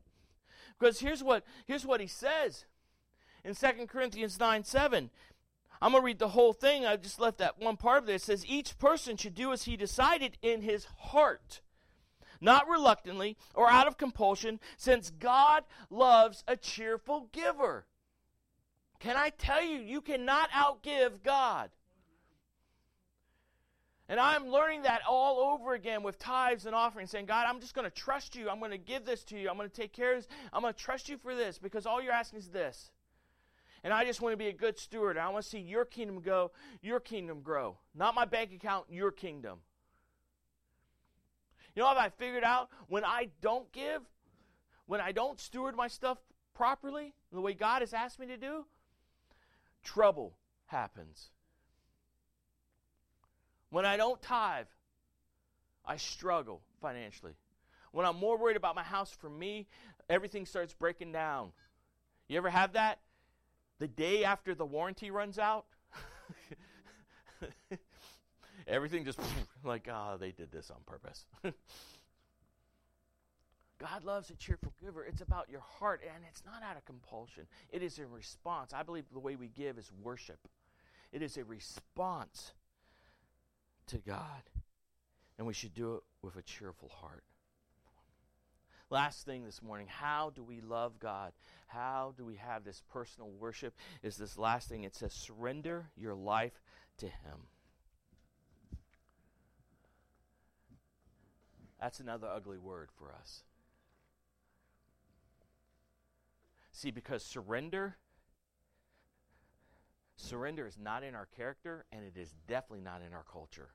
Because 0.79 1.01
here's 1.01 1.21
what, 1.21 1.43
here's 1.65 1.85
what 1.85 1.99
he 1.99 2.07
says 2.07 2.63
in 3.43 3.53
2 3.53 3.87
Corinthians 3.87 4.39
9 4.39 4.63
7. 4.63 5.09
I'm 5.81 5.91
going 5.91 6.01
to 6.01 6.05
read 6.05 6.19
the 6.19 6.29
whole 6.29 6.53
thing. 6.53 6.85
I 6.85 6.95
just 6.95 7.19
left 7.19 7.39
that 7.39 7.59
one 7.59 7.75
part 7.75 8.03
of 8.03 8.09
it. 8.09 8.15
It 8.15 8.21
says, 8.21 8.45
Each 8.45 8.77
person 8.77 9.17
should 9.17 9.35
do 9.35 9.51
as 9.51 9.63
he 9.63 9.75
decided 9.75 10.37
in 10.41 10.61
his 10.61 10.87
heart, 10.99 11.59
not 12.41 12.67
reluctantly 12.69 13.37
or 13.53 13.69
out 13.69 13.87
of 13.87 13.97
compulsion, 13.97 14.59
since 14.77 15.09
God 15.09 15.63
loves 15.89 16.43
a 16.47 16.55
cheerful 16.55 17.29
giver. 17.31 17.85
Can 18.99 19.15
I 19.15 19.29
tell 19.29 19.63
you, 19.63 19.79
you 19.79 20.01
cannot 20.01 20.49
outgive 20.51 21.23
God. 21.23 21.69
And 24.09 24.19
I'm 24.19 24.47
learning 24.47 24.81
that 24.81 25.01
all 25.07 25.53
over 25.53 25.75
again 25.75 26.01
with 26.01 26.17
tithes 26.17 26.65
and 26.65 26.73
offerings, 26.73 27.11
saying, 27.11 27.27
God, 27.27 27.45
I'm 27.47 27.61
just 27.61 27.75
going 27.75 27.85
to 27.85 27.95
trust 27.95 28.35
you. 28.35 28.49
I'm 28.49 28.57
going 28.57 28.71
to 28.71 28.77
give 28.77 29.05
this 29.05 29.23
to 29.25 29.39
you. 29.39 29.49
I'm 29.49 29.55
going 29.55 29.69
to 29.69 29.75
take 29.75 29.93
care 29.93 30.13
of 30.13 30.17
this. 30.17 30.27
I'm 30.51 30.61
going 30.61 30.73
to 30.73 30.79
trust 30.79 31.09
you 31.09 31.17
for 31.17 31.35
this 31.35 31.59
because 31.59 31.85
all 31.85 32.01
you're 32.01 32.11
asking 32.11 32.39
is 32.39 32.49
this. 32.49 32.91
And 33.83 33.93
I 33.93 34.03
just 34.05 34.19
want 34.19 34.33
to 34.33 34.37
be 34.37 34.47
a 34.47 34.53
good 34.53 34.79
steward. 34.79 35.17
I 35.17 35.29
want 35.29 35.43
to 35.43 35.49
see 35.49 35.59
your 35.59 35.85
kingdom 35.85 36.21
go, 36.21 36.51
your 36.81 36.99
kingdom 36.99 37.41
grow. 37.41 37.77
Not 37.95 38.15
my 38.15 38.25
bank 38.25 38.51
account, 38.51 38.87
your 38.89 39.11
kingdom. 39.11 39.59
You 41.79 41.85
know 41.85 41.91
what 41.91 41.97
I 41.97 42.09
figured 42.09 42.43
out? 42.43 42.67
When 42.89 43.05
I 43.05 43.29
don't 43.39 43.71
give, 43.71 44.01
when 44.85 44.99
I 44.99 45.13
don't 45.13 45.39
steward 45.39 45.77
my 45.77 45.87
stuff 45.87 46.17
properly, 46.53 47.13
the 47.31 47.39
way 47.39 47.53
God 47.53 47.81
has 47.81 47.93
asked 47.93 48.19
me 48.19 48.27
to 48.27 48.35
do, 48.35 48.65
trouble 49.81 50.33
happens. 50.65 51.29
When 53.69 53.85
I 53.85 53.95
don't 53.95 54.21
tithe, 54.21 54.65
I 55.85 55.95
struggle 55.95 56.59
financially. 56.81 57.37
When 57.93 58.05
I'm 58.05 58.17
more 58.17 58.37
worried 58.37 58.57
about 58.57 58.75
my 58.75 58.83
house 58.83 59.15
for 59.17 59.29
me, 59.29 59.65
everything 60.09 60.45
starts 60.45 60.73
breaking 60.73 61.13
down. 61.13 61.53
You 62.27 62.35
ever 62.35 62.49
have 62.49 62.73
that? 62.73 62.99
The 63.77 63.87
day 63.87 64.25
after 64.25 64.53
the 64.53 64.65
warranty 64.65 65.11
runs 65.11 65.39
out, 65.39 65.63
everything 68.69 69.05
just 69.05 69.19
like, 69.63 69.87
oh, 69.91 70.17
they 70.19 70.31
did 70.31 70.51
this 70.51 70.71
on 70.71 70.77
purpose. 70.85 71.25
God 73.79 74.03
loves 74.03 74.29
a 74.29 74.35
cheerful 74.35 74.73
giver. 74.81 75.05
It's 75.05 75.21
about 75.21 75.49
your 75.49 75.61
heart, 75.61 76.01
and 76.03 76.23
it's 76.29 76.43
not 76.45 76.61
out 76.63 76.75
of 76.75 76.83
compulsion. 76.85 77.47
It 77.71 77.81
is 77.81 77.97
a 77.97 78.05
response. 78.05 78.73
I 78.73 78.83
believe 78.83 79.05
the 79.11 79.19
way 79.19 79.37
we 79.37 79.47
give 79.47 79.77
is 79.77 79.89
worship, 80.03 80.39
it 81.11 81.21
is 81.21 81.37
a 81.37 81.43
response 81.43 82.53
to 83.87 83.97
God. 83.97 84.43
And 85.37 85.47
we 85.47 85.53
should 85.53 85.73
do 85.73 85.95
it 85.95 86.01
with 86.21 86.35
a 86.35 86.41
cheerful 86.41 86.89
heart. 86.89 87.23
Last 88.89 89.25
thing 89.25 89.45
this 89.45 89.61
morning, 89.61 89.87
how 89.87 90.31
do 90.35 90.43
we 90.43 90.59
love 90.59 90.99
God? 90.99 91.31
How 91.67 92.13
do 92.17 92.25
we 92.25 92.35
have 92.35 92.65
this 92.65 92.81
personal 92.91 93.29
worship? 93.29 93.73
Is 94.03 94.17
this 94.17 94.37
last 94.37 94.67
thing. 94.67 94.83
It 94.83 94.95
says, 94.95 95.13
surrender 95.13 95.85
your 95.95 96.15
life 96.15 96.59
to 96.97 97.05
Him. 97.05 97.47
That's 101.79 101.99
another 101.99 102.27
ugly 102.27 102.57
word 102.57 102.89
for 102.97 103.13
us. 103.13 103.43
See, 106.71 106.91
because 106.91 107.23
surrender 107.23 107.97
surrender 110.15 110.67
is 110.67 110.77
not 110.77 111.03
in 111.03 111.15
our 111.15 111.27
character 111.37 111.85
and 111.91 112.03
it 112.03 112.19
is 112.19 112.33
definitely 112.47 112.83
not 112.83 113.01
in 113.05 113.13
our 113.13 113.23
culture. 113.31 113.69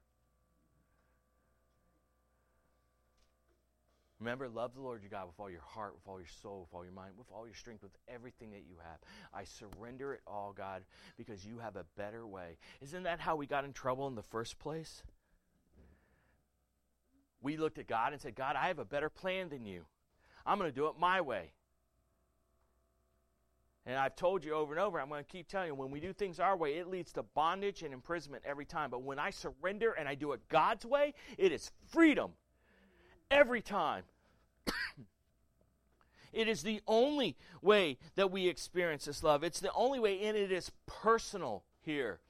Remember, 4.20 4.48
love 4.48 4.74
the 4.74 4.80
Lord 4.80 5.02
your 5.02 5.10
God 5.10 5.26
with 5.26 5.38
all 5.38 5.50
your 5.50 5.60
heart, 5.60 5.94
with 5.94 6.06
all 6.06 6.18
your 6.18 6.28
soul, 6.40 6.60
with 6.60 6.74
all 6.74 6.84
your 6.84 6.94
mind, 6.94 7.12
with 7.18 7.26
all 7.30 7.46
your 7.46 7.54
strength, 7.54 7.82
with 7.82 7.96
everything 8.08 8.52
that 8.52 8.62
you 8.66 8.76
have. 8.82 8.98
I 9.34 9.44
surrender 9.44 10.14
it 10.14 10.20
all, 10.26 10.54
God, 10.56 10.82
because 11.18 11.44
you 11.44 11.58
have 11.58 11.76
a 11.76 11.84
better 11.96 12.26
way. 12.26 12.56
Isn't 12.80 13.02
that 13.02 13.20
how 13.20 13.36
we 13.36 13.46
got 13.46 13.64
in 13.64 13.72
trouble 13.72 14.06
in 14.06 14.14
the 14.14 14.22
first 14.22 14.58
place? 14.58 15.02
We 17.44 17.58
looked 17.58 17.78
at 17.78 17.86
God 17.86 18.14
and 18.14 18.22
said, 18.22 18.34
God, 18.34 18.56
I 18.56 18.68
have 18.68 18.78
a 18.78 18.86
better 18.86 19.10
plan 19.10 19.50
than 19.50 19.66
you. 19.66 19.84
I'm 20.46 20.58
going 20.58 20.70
to 20.70 20.74
do 20.74 20.86
it 20.86 20.94
my 20.98 21.20
way. 21.20 21.52
And 23.84 23.98
I've 23.98 24.16
told 24.16 24.42
you 24.42 24.54
over 24.54 24.72
and 24.72 24.80
over, 24.80 24.98
I'm 24.98 25.10
going 25.10 25.22
to 25.22 25.30
keep 25.30 25.46
telling 25.46 25.68
you, 25.68 25.74
when 25.74 25.90
we 25.90 26.00
do 26.00 26.14
things 26.14 26.40
our 26.40 26.56
way, 26.56 26.78
it 26.78 26.88
leads 26.88 27.12
to 27.12 27.22
bondage 27.22 27.82
and 27.82 27.92
imprisonment 27.92 28.44
every 28.46 28.64
time. 28.64 28.88
But 28.90 29.02
when 29.02 29.18
I 29.18 29.28
surrender 29.28 29.92
and 29.92 30.08
I 30.08 30.14
do 30.14 30.32
it 30.32 30.40
God's 30.48 30.86
way, 30.86 31.12
it 31.36 31.52
is 31.52 31.70
freedom 31.88 32.30
every 33.30 33.60
time. 33.60 34.04
it 36.32 36.48
is 36.48 36.62
the 36.62 36.80
only 36.86 37.36
way 37.60 37.98
that 38.14 38.30
we 38.30 38.48
experience 38.48 39.04
this 39.04 39.22
love. 39.22 39.44
It's 39.44 39.60
the 39.60 39.72
only 39.74 40.00
way, 40.00 40.22
and 40.22 40.34
it 40.34 40.50
is 40.50 40.72
personal 40.86 41.62
here. 41.82 42.20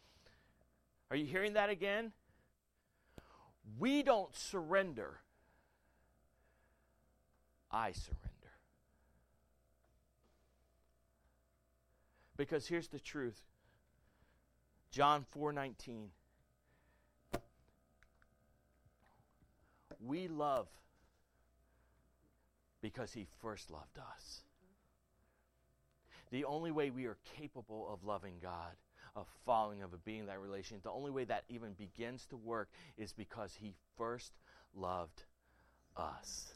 Are 1.09 1.17
you 1.17 1.27
hearing 1.27 1.53
that 1.53 1.71
again? 1.71 2.11
We 3.79 4.03
don't 4.03 4.35
surrender, 4.35 5.21
I 7.71 7.93
surrender. 7.93 8.31
Because 12.37 12.67
here's 12.67 12.89
the 12.89 13.01
truth. 13.01 13.43
John 14.91 15.25
4:19 15.25 16.11
We 20.01 20.29
love 20.29 20.69
because 22.83 23.13
he 23.15 23.27
first 23.41 23.71
loved 23.71 23.99
us. 23.99 24.43
The 26.31 26.45
only 26.45 26.71
way 26.71 26.91
we 26.91 27.07
are 27.07 27.17
capable 27.39 27.89
of 27.91 28.05
loving 28.05 28.39
God, 28.43 28.77
of 29.17 29.27
following, 29.45 29.83
of 29.83 29.93
a 29.93 29.99
being 29.99 30.27
that 30.27 30.41
relation, 30.41 30.79
the 30.83 30.91
only 30.91 31.11
way 31.11 31.25
that 31.25 31.45
even 31.49 31.73
begins 31.73 32.27
to 32.27 32.37
work 32.37 32.69
is 32.97 33.13
because 33.13 33.55
he 33.55 33.75
first 33.97 34.33
loved 34.75 35.25
us. 35.97 36.55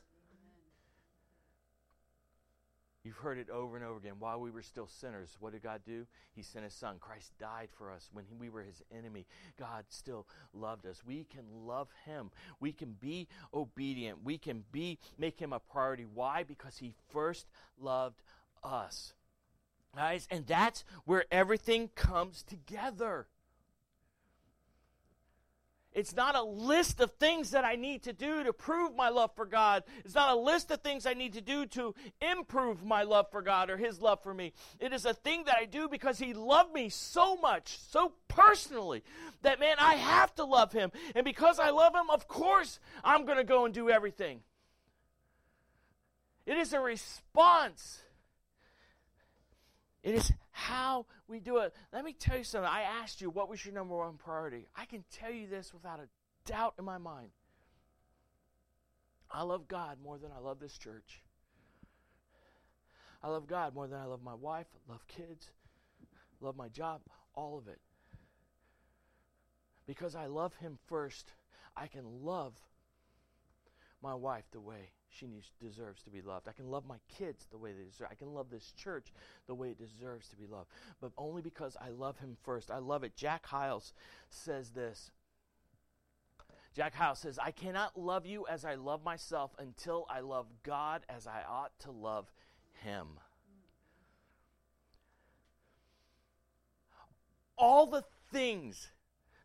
You've 3.04 3.16
heard 3.16 3.38
it 3.38 3.48
over 3.48 3.76
and 3.76 3.84
over 3.86 3.96
again. 3.96 4.16
While 4.18 4.40
we 4.40 4.50
were 4.50 4.60
still 4.60 4.86
sinners, 4.86 5.34
what 5.40 5.52
did 5.52 5.62
God 5.62 5.80
do? 5.86 6.06
He 6.34 6.42
sent 6.42 6.64
His 6.64 6.74
Son. 6.74 6.96
Christ 7.00 7.32
died 7.38 7.68
for 7.78 7.90
us 7.90 8.10
when 8.12 8.26
we 8.38 8.50
were 8.50 8.62
His 8.62 8.82
enemy. 8.94 9.24
God 9.58 9.84
still 9.88 10.26
loved 10.52 10.84
us. 10.84 11.02
We 11.06 11.24
can 11.24 11.44
love 11.66 11.88
Him. 12.04 12.30
We 12.60 12.72
can 12.72 12.96
be 13.00 13.28
obedient. 13.54 14.24
We 14.24 14.36
can 14.36 14.64
be 14.72 14.98
make 15.16 15.38
Him 15.38 15.54
a 15.54 15.58
priority. 15.58 16.04
Why? 16.12 16.42
Because 16.42 16.76
He 16.76 16.92
first 17.10 17.46
loved 17.80 18.20
us. 18.62 19.14
Guys, 19.94 20.28
and 20.30 20.46
that's 20.46 20.84
where 21.04 21.24
everything 21.30 21.88
comes 21.94 22.42
together. 22.42 23.26
It's 25.98 26.14
not 26.14 26.36
a 26.36 26.42
list 26.42 27.00
of 27.00 27.12
things 27.14 27.50
that 27.50 27.64
I 27.64 27.74
need 27.74 28.04
to 28.04 28.12
do 28.12 28.44
to 28.44 28.52
prove 28.52 28.94
my 28.94 29.08
love 29.08 29.34
for 29.34 29.46
God. 29.46 29.82
It's 30.04 30.14
not 30.14 30.36
a 30.36 30.38
list 30.38 30.70
of 30.70 30.80
things 30.80 31.06
I 31.06 31.14
need 31.14 31.32
to 31.32 31.40
do 31.40 31.66
to 31.66 31.92
improve 32.20 32.84
my 32.84 33.02
love 33.02 33.32
for 33.32 33.42
God 33.42 33.68
or 33.68 33.76
His 33.76 34.00
love 34.00 34.22
for 34.22 34.32
me. 34.32 34.52
It 34.78 34.92
is 34.92 35.06
a 35.06 35.14
thing 35.14 35.44
that 35.46 35.56
I 35.58 35.64
do 35.64 35.88
because 35.88 36.18
He 36.18 36.34
loved 36.34 36.72
me 36.72 36.88
so 36.88 37.34
much, 37.36 37.78
so 37.90 38.12
personally, 38.28 39.02
that 39.42 39.58
man, 39.58 39.76
I 39.80 39.94
have 39.94 40.32
to 40.36 40.44
love 40.44 40.72
Him. 40.72 40.92
And 41.16 41.24
because 41.24 41.58
I 41.58 41.70
love 41.70 41.96
Him, 41.96 42.10
of 42.10 42.28
course, 42.28 42.78
I'm 43.02 43.24
going 43.24 43.38
to 43.38 43.44
go 43.44 43.64
and 43.64 43.74
do 43.74 43.90
everything. 43.90 44.42
It 46.46 46.58
is 46.58 46.72
a 46.72 46.80
response. 46.80 48.02
It 50.08 50.14
is 50.14 50.32
how 50.52 51.04
we 51.28 51.38
do 51.38 51.58
it. 51.58 51.74
Let 51.92 52.02
me 52.02 52.14
tell 52.14 52.38
you 52.38 52.42
something. 52.42 52.66
I 52.66 52.80
asked 52.80 53.20
you, 53.20 53.28
what 53.28 53.50
was 53.50 53.62
your 53.62 53.74
number 53.74 53.94
one 53.94 54.16
priority? 54.16 54.66
I 54.74 54.86
can 54.86 55.04
tell 55.10 55.30
you 55.30 55.46
this 55.46 55.74
without 55.74 56.00
a 56.00 56.08
doubt 56.50 56.76
in 56.78 56.86
my 56.86 56.96
mind. 56.96 57.28
I 59.30 59.42
love 59.42 59.68
God 59.68 59.98
more 60.02 60.16
than 60.16 60.30
I 60.34 60.40
love 60.40 60.60
this 60.60 60.78
church. 60.78 61.22
I 63.22 63.28
love 63.28 63.46
God 63.46 63.74
more 63.74 63.86
than 63.86 63.98
I 63.98 64.06
love 64.06 64.22
my 64.22 64.32
wife, 64.32 64.68
love 64.88 65.06
kids, 65.08 65.50
love 66.40 66.56
my 66.56 66.68
job, 66.68 67.02
all 67.34 67.58
of 67.58 67.68
it. 67.68 67.80
Because 69.86 70.14
I 70.14 70.24
love 70.24 70.54
Him 70.54 70.78
first, 70.86 71.34
I 71.76 71.86
can 71.86 72.24
love 72.24 72.54
my 74.02 74.14
wife 74.14 74.44
the 74.52 74.60
way 74.60 74.92
she 75.10 75.26
needs, 75.26 75.50
deserves 75.60 76.02
to 76.02 76.10
be 76.10 76.20
loved. 76.20 76.48
I 76.48 76.52
can 76.52 76.70
love 76.70 76.86
my 76.86 76.98
kids 77.18 77.46
the 77.50 77.58
way 77.58 77.72
they 77.72 77.84
deserve. 77.84 78.08
I 78.10 78.14
can 78.14 78.34
love 78.34 78.50
this 78.50 78.72
church 78.72 79.12
the 79.46 79.54
way 79.54 79.70
it 79.70 79.78
deserves 79.78 80.28
to 80.28 80.36
be 80.36 80.46
loved. 80.46 80.70
But 81.00 81.12
only 81.16 81.42
because 81.42 81.76
I 81.80 81.90
love 81.90 82.18
him 82.18 82.36
first. 82.42 82.70
I 82.70 82.78
love 82.78 83.04
it. 83.04 83.16
Jack 83.16 83.46
Hyles 83.46 83.92
says 84.30 84.70
this. 84.70 85.10
Jack 86.74 86.94
Hyles 86.94 87.18
says, 87.18 87.38
I 87.42 87.50
cannot 87.50 87.98
love 87.98 88.26
you 88.26 88.46
as 88.46 88.64
I 88.64 88.74
love 88.74 89.02
myself 89.02 89.52
until 89.58 90.06
I 90.08 90.20
love 90.20 90.46
God 90.62 91.02
as 91.08 91.26
I 91.26 91.42
ought 91.48 91.72
to 91.80 91.90
love 91.90 92.30
him. 92.84 93.06
All 97.56 97.86
the 97.86 98.04
things 98.30 98.90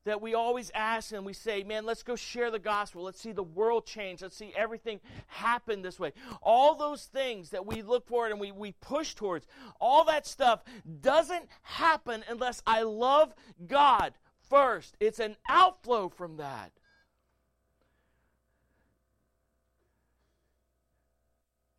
that 0.05 0.21
we 0.21 0.33
always 0.33 0.71
ask 0.73 1.13
and 1.13 1.25
we 1.25 1.33
say, 1.33 1.63
man, 1.63 1.85
let's 1.85 2.03
go 2.03 2.15
share 2.15 2.51
the 2.51 2.59
gospel. 2.59 3.03
Let's 3.03 3.19
see 3.19 3.31
the 3.31 3.43
world 3.43 3.85
change. 3.85 4.21
Let's 4.21 4.35
see 4.35 4.53
everything 4.55 4.99
happen 5.27 5.81
this 5.81 5.99
way. 5.99 6.13
All 6.41 6.75
those 6.75 7.05
things 7.05 7.51
that 7.51 7.65
we 7.65 7.81
look 7.81 8.07
forward 8.07 8.31
and 8.31 8.39
we, 8.39 8.51
we 8.51 8.73
push 8.73 9.15
towards, 9.15 9.47
all 9.79 10.03
that 10.05 10.27
stuff 10.27 10.63
doesn't 11.01 11.47
happen 11.61 12.23
unless 12.29 12.61
I 12.67 12.83
love 12.83 13.33
God 13.65 14.13
first. 14.49 14.95
It's 14.99 15.19
an 15.19 15.37
outflow 15.47 16.09
from 16.09 16.37
that. 16.37 16.71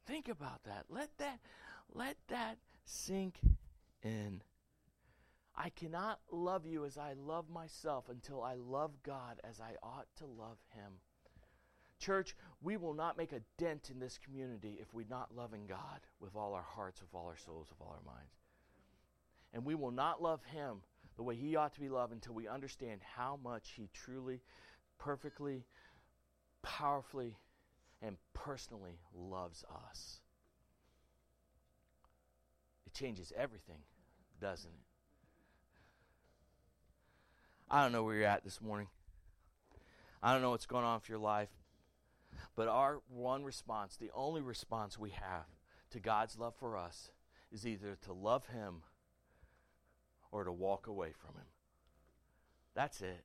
Think 0.06 0.28
about 0.28 0.62
that. 0.64 0.84
Let 0.90 1.16
that 1.18 1.38
let 1.94 2.16
that 2.28 2.58
sink 2.84 3.38
in. 4.02 4.42
I 5.56 5.70
cannot 5.70 6.20
love 6.32 6.66
you 6.66 6.84
as 6.84 6.98
I 6.98 7.12
love 7.12 7.48
myself 7.48 8.08
until 8.08 8.42
I 8.42 8.54
love 8.54 8.90
God 9.04 9.40
as 9.48 9.60
I 9.60 9.74
ought 9.82 10.08
to 10.16 10.26
love 10.26 10.58
Him. 10.74 10.94
Church, 12.00 12.34
we 12.60 12.76
will 12.76 12.92
not 12.92 13.16
make 13.16 13.32
a 13.32 13.40
dent 13.56 13.90
in 13.90 14.00
this 14.00 14.18
community 14.18 14.78
if 14.80 14.92
we're 14.92 15.06
not 15.08 15.34
loving 15.34 15.66
God 15.66 16.00
with 16.20 16.34
all 16.34 16.54
our 16.54 16.66
hearts, 16.68 17.00
with 17.00 17.14
all 17.14 17.26
our 17.28 17.36
souls, 17.36 17.68
with 17.70 17.80
all 17.80 17.96
our 17.96 18.12
minds. 18.14 18.34
And 19.52 19.64
we 19.64 19.76
will 19.76 19.92
not 19.92 20.20
love 20.20 20.44
Him 20.44 20.82
the 21.16 21.22
way 21.22 21.36
He 21.36 21.54
ought 21.54 21.72
to 21.74 21.80
be 21.80 21.88
loved 21.88 22.12
until 22.12 22.34
we 22.34 22.48
understand 22.48 23.00
how 23.16 23.38
much 23.42 23.74
He 23.76 23.88
truly, 23.92 24.42
perfectly, 24.98 25.64
powerfully, 26.62 27.36
and 28.02 28.16
personally 28.32 28.98
loves 29.14 29.64
us. 29.92 30.20
It 32.86 32.92
changes 32.92 33.32
everything, 33.36 33.78
doesn't 34.40 34.70
it? 34.70 34.93
I 37.74 37.82
don't 37.82 37.90
know 37.90 38.04
where 38.04 38.14
you're 38.14 38.26
at 38.26 38.44
this 38.44 38.60
morning. 38.60 38.86
I 40.22 40.32
don't 40.32 40.42
know 40.42 40.50
what's 40.50 40.64
going 40.64 40.84
on 40.84 41.00
for 41.00 41.10
your 41.10 41.20
life. 41.20 41.48
But 42.54 42.68
our 42.68 43.00
one 43.08 43.42
response, 43.42 43.96
the 43.96 44.12
only 44.14 44.42
response 44.42 44.96
we 44.96 45.10
have 45.10 45.48
to 45.90 45.98
God's 45.98 46.38
love 46.38 46.54
for 46.54 46.76
us, 46.76 47.10
is 47.50 47.66
either 47.66 47.98
to 48.02 48.12
love 48.12 48.46
Him 48.46 48.82
or 50.30 50.44
to 50.44 50.52
walk 50.52 50.86
away 50.86 51.10
from 51.18 51.34
Him. 51.34 51.48
That's 52.76 53.00
it. 53.00 53.24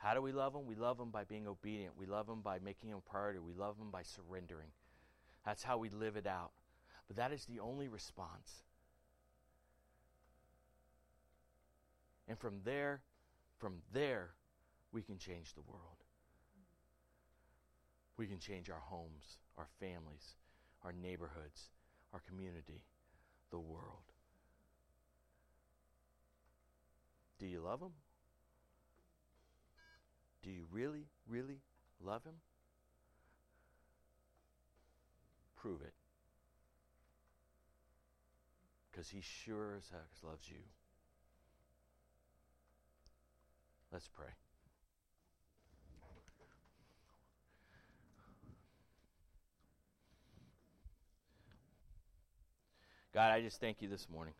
How 0.00 0.12
do 0.12 0.20
we 0.20 0.32
love 0.32 0.54
Him? 0.54 0.66
We 0.66 0.74
love 0.74 1.00
Him 1.00 1.08
by 1.08 1.24
being 1.24 1.48
obedient. 1.48 1.96
We 1.96 2.04
love 2.04 2.28
Him 2.28 2.42
by 2.42 2.58
making 2.58 2.90
Him 2.90 2.98
a 2.98 3.10
priority. 3.10 3.38
We 3.38 3.54
love 3.54 3.78
Him 3.78 3.90
by 3.90 4.02
surrendering. 4.02 4.72
That's 5.46 5.62
how 5.62 5.78
we 5.78 5.88
live 5.88 6.16
it 6.16 6.26
out. 6.26 6.50
But 7.08 7.16
that 7.16 7.32
is 7.32 7.46
the 7.46 7.60
only 7.60 7.88
response. 7.88 8.62
And 12.30 12.38
from 12.38 12.60
there, 12.64 13.00
from 13.58 13.78
there, 13.92 14.30
we 14.92 15.02
can 15.02 15.18
change 15.18 15.52
the 15.54 15.62
world. 15.62 16.04
We 18.16 18.28
can 18.28 18.38
change 18.38 18.70
our 18.70 18.78
homes, 18.78 19.38
our 19.58 19.66
families, 19.80 20.36
our 20.84 20.92
neighborhoods, 20.92 21.70
our 22.12 22.20
community, 22.28 22.84
the 23.50 23.58
world. 23.58 24.12
Do 27.40 27.46
you 27.46 27.62
love 27.62 27.80
Him? 27.80 27.94
Do 30.44 30.50
you 30.52 30.66
really, 30.70 31.06
really 31.28 31.58
love 32.00 32.22
Him? 32.22 32.36
Prove 35.56 35.82
it. 35.82 35.94
Because 38.88 39.08
He 39.08 39.20
sure 39.20 39.74
as 39.76 39.90
heck 39.90 40.22
loves 40.22 40.48
you. 40.48 40.60
Let's 43.92 44.08
pray. 44.08 44.28
God, 53.12 53.32
I 53.32 53.40
just 53.40 53.60
thank 53.60 53.82
you 53.82 53.88
this 53.88 54.06
morning. 54.08 54.34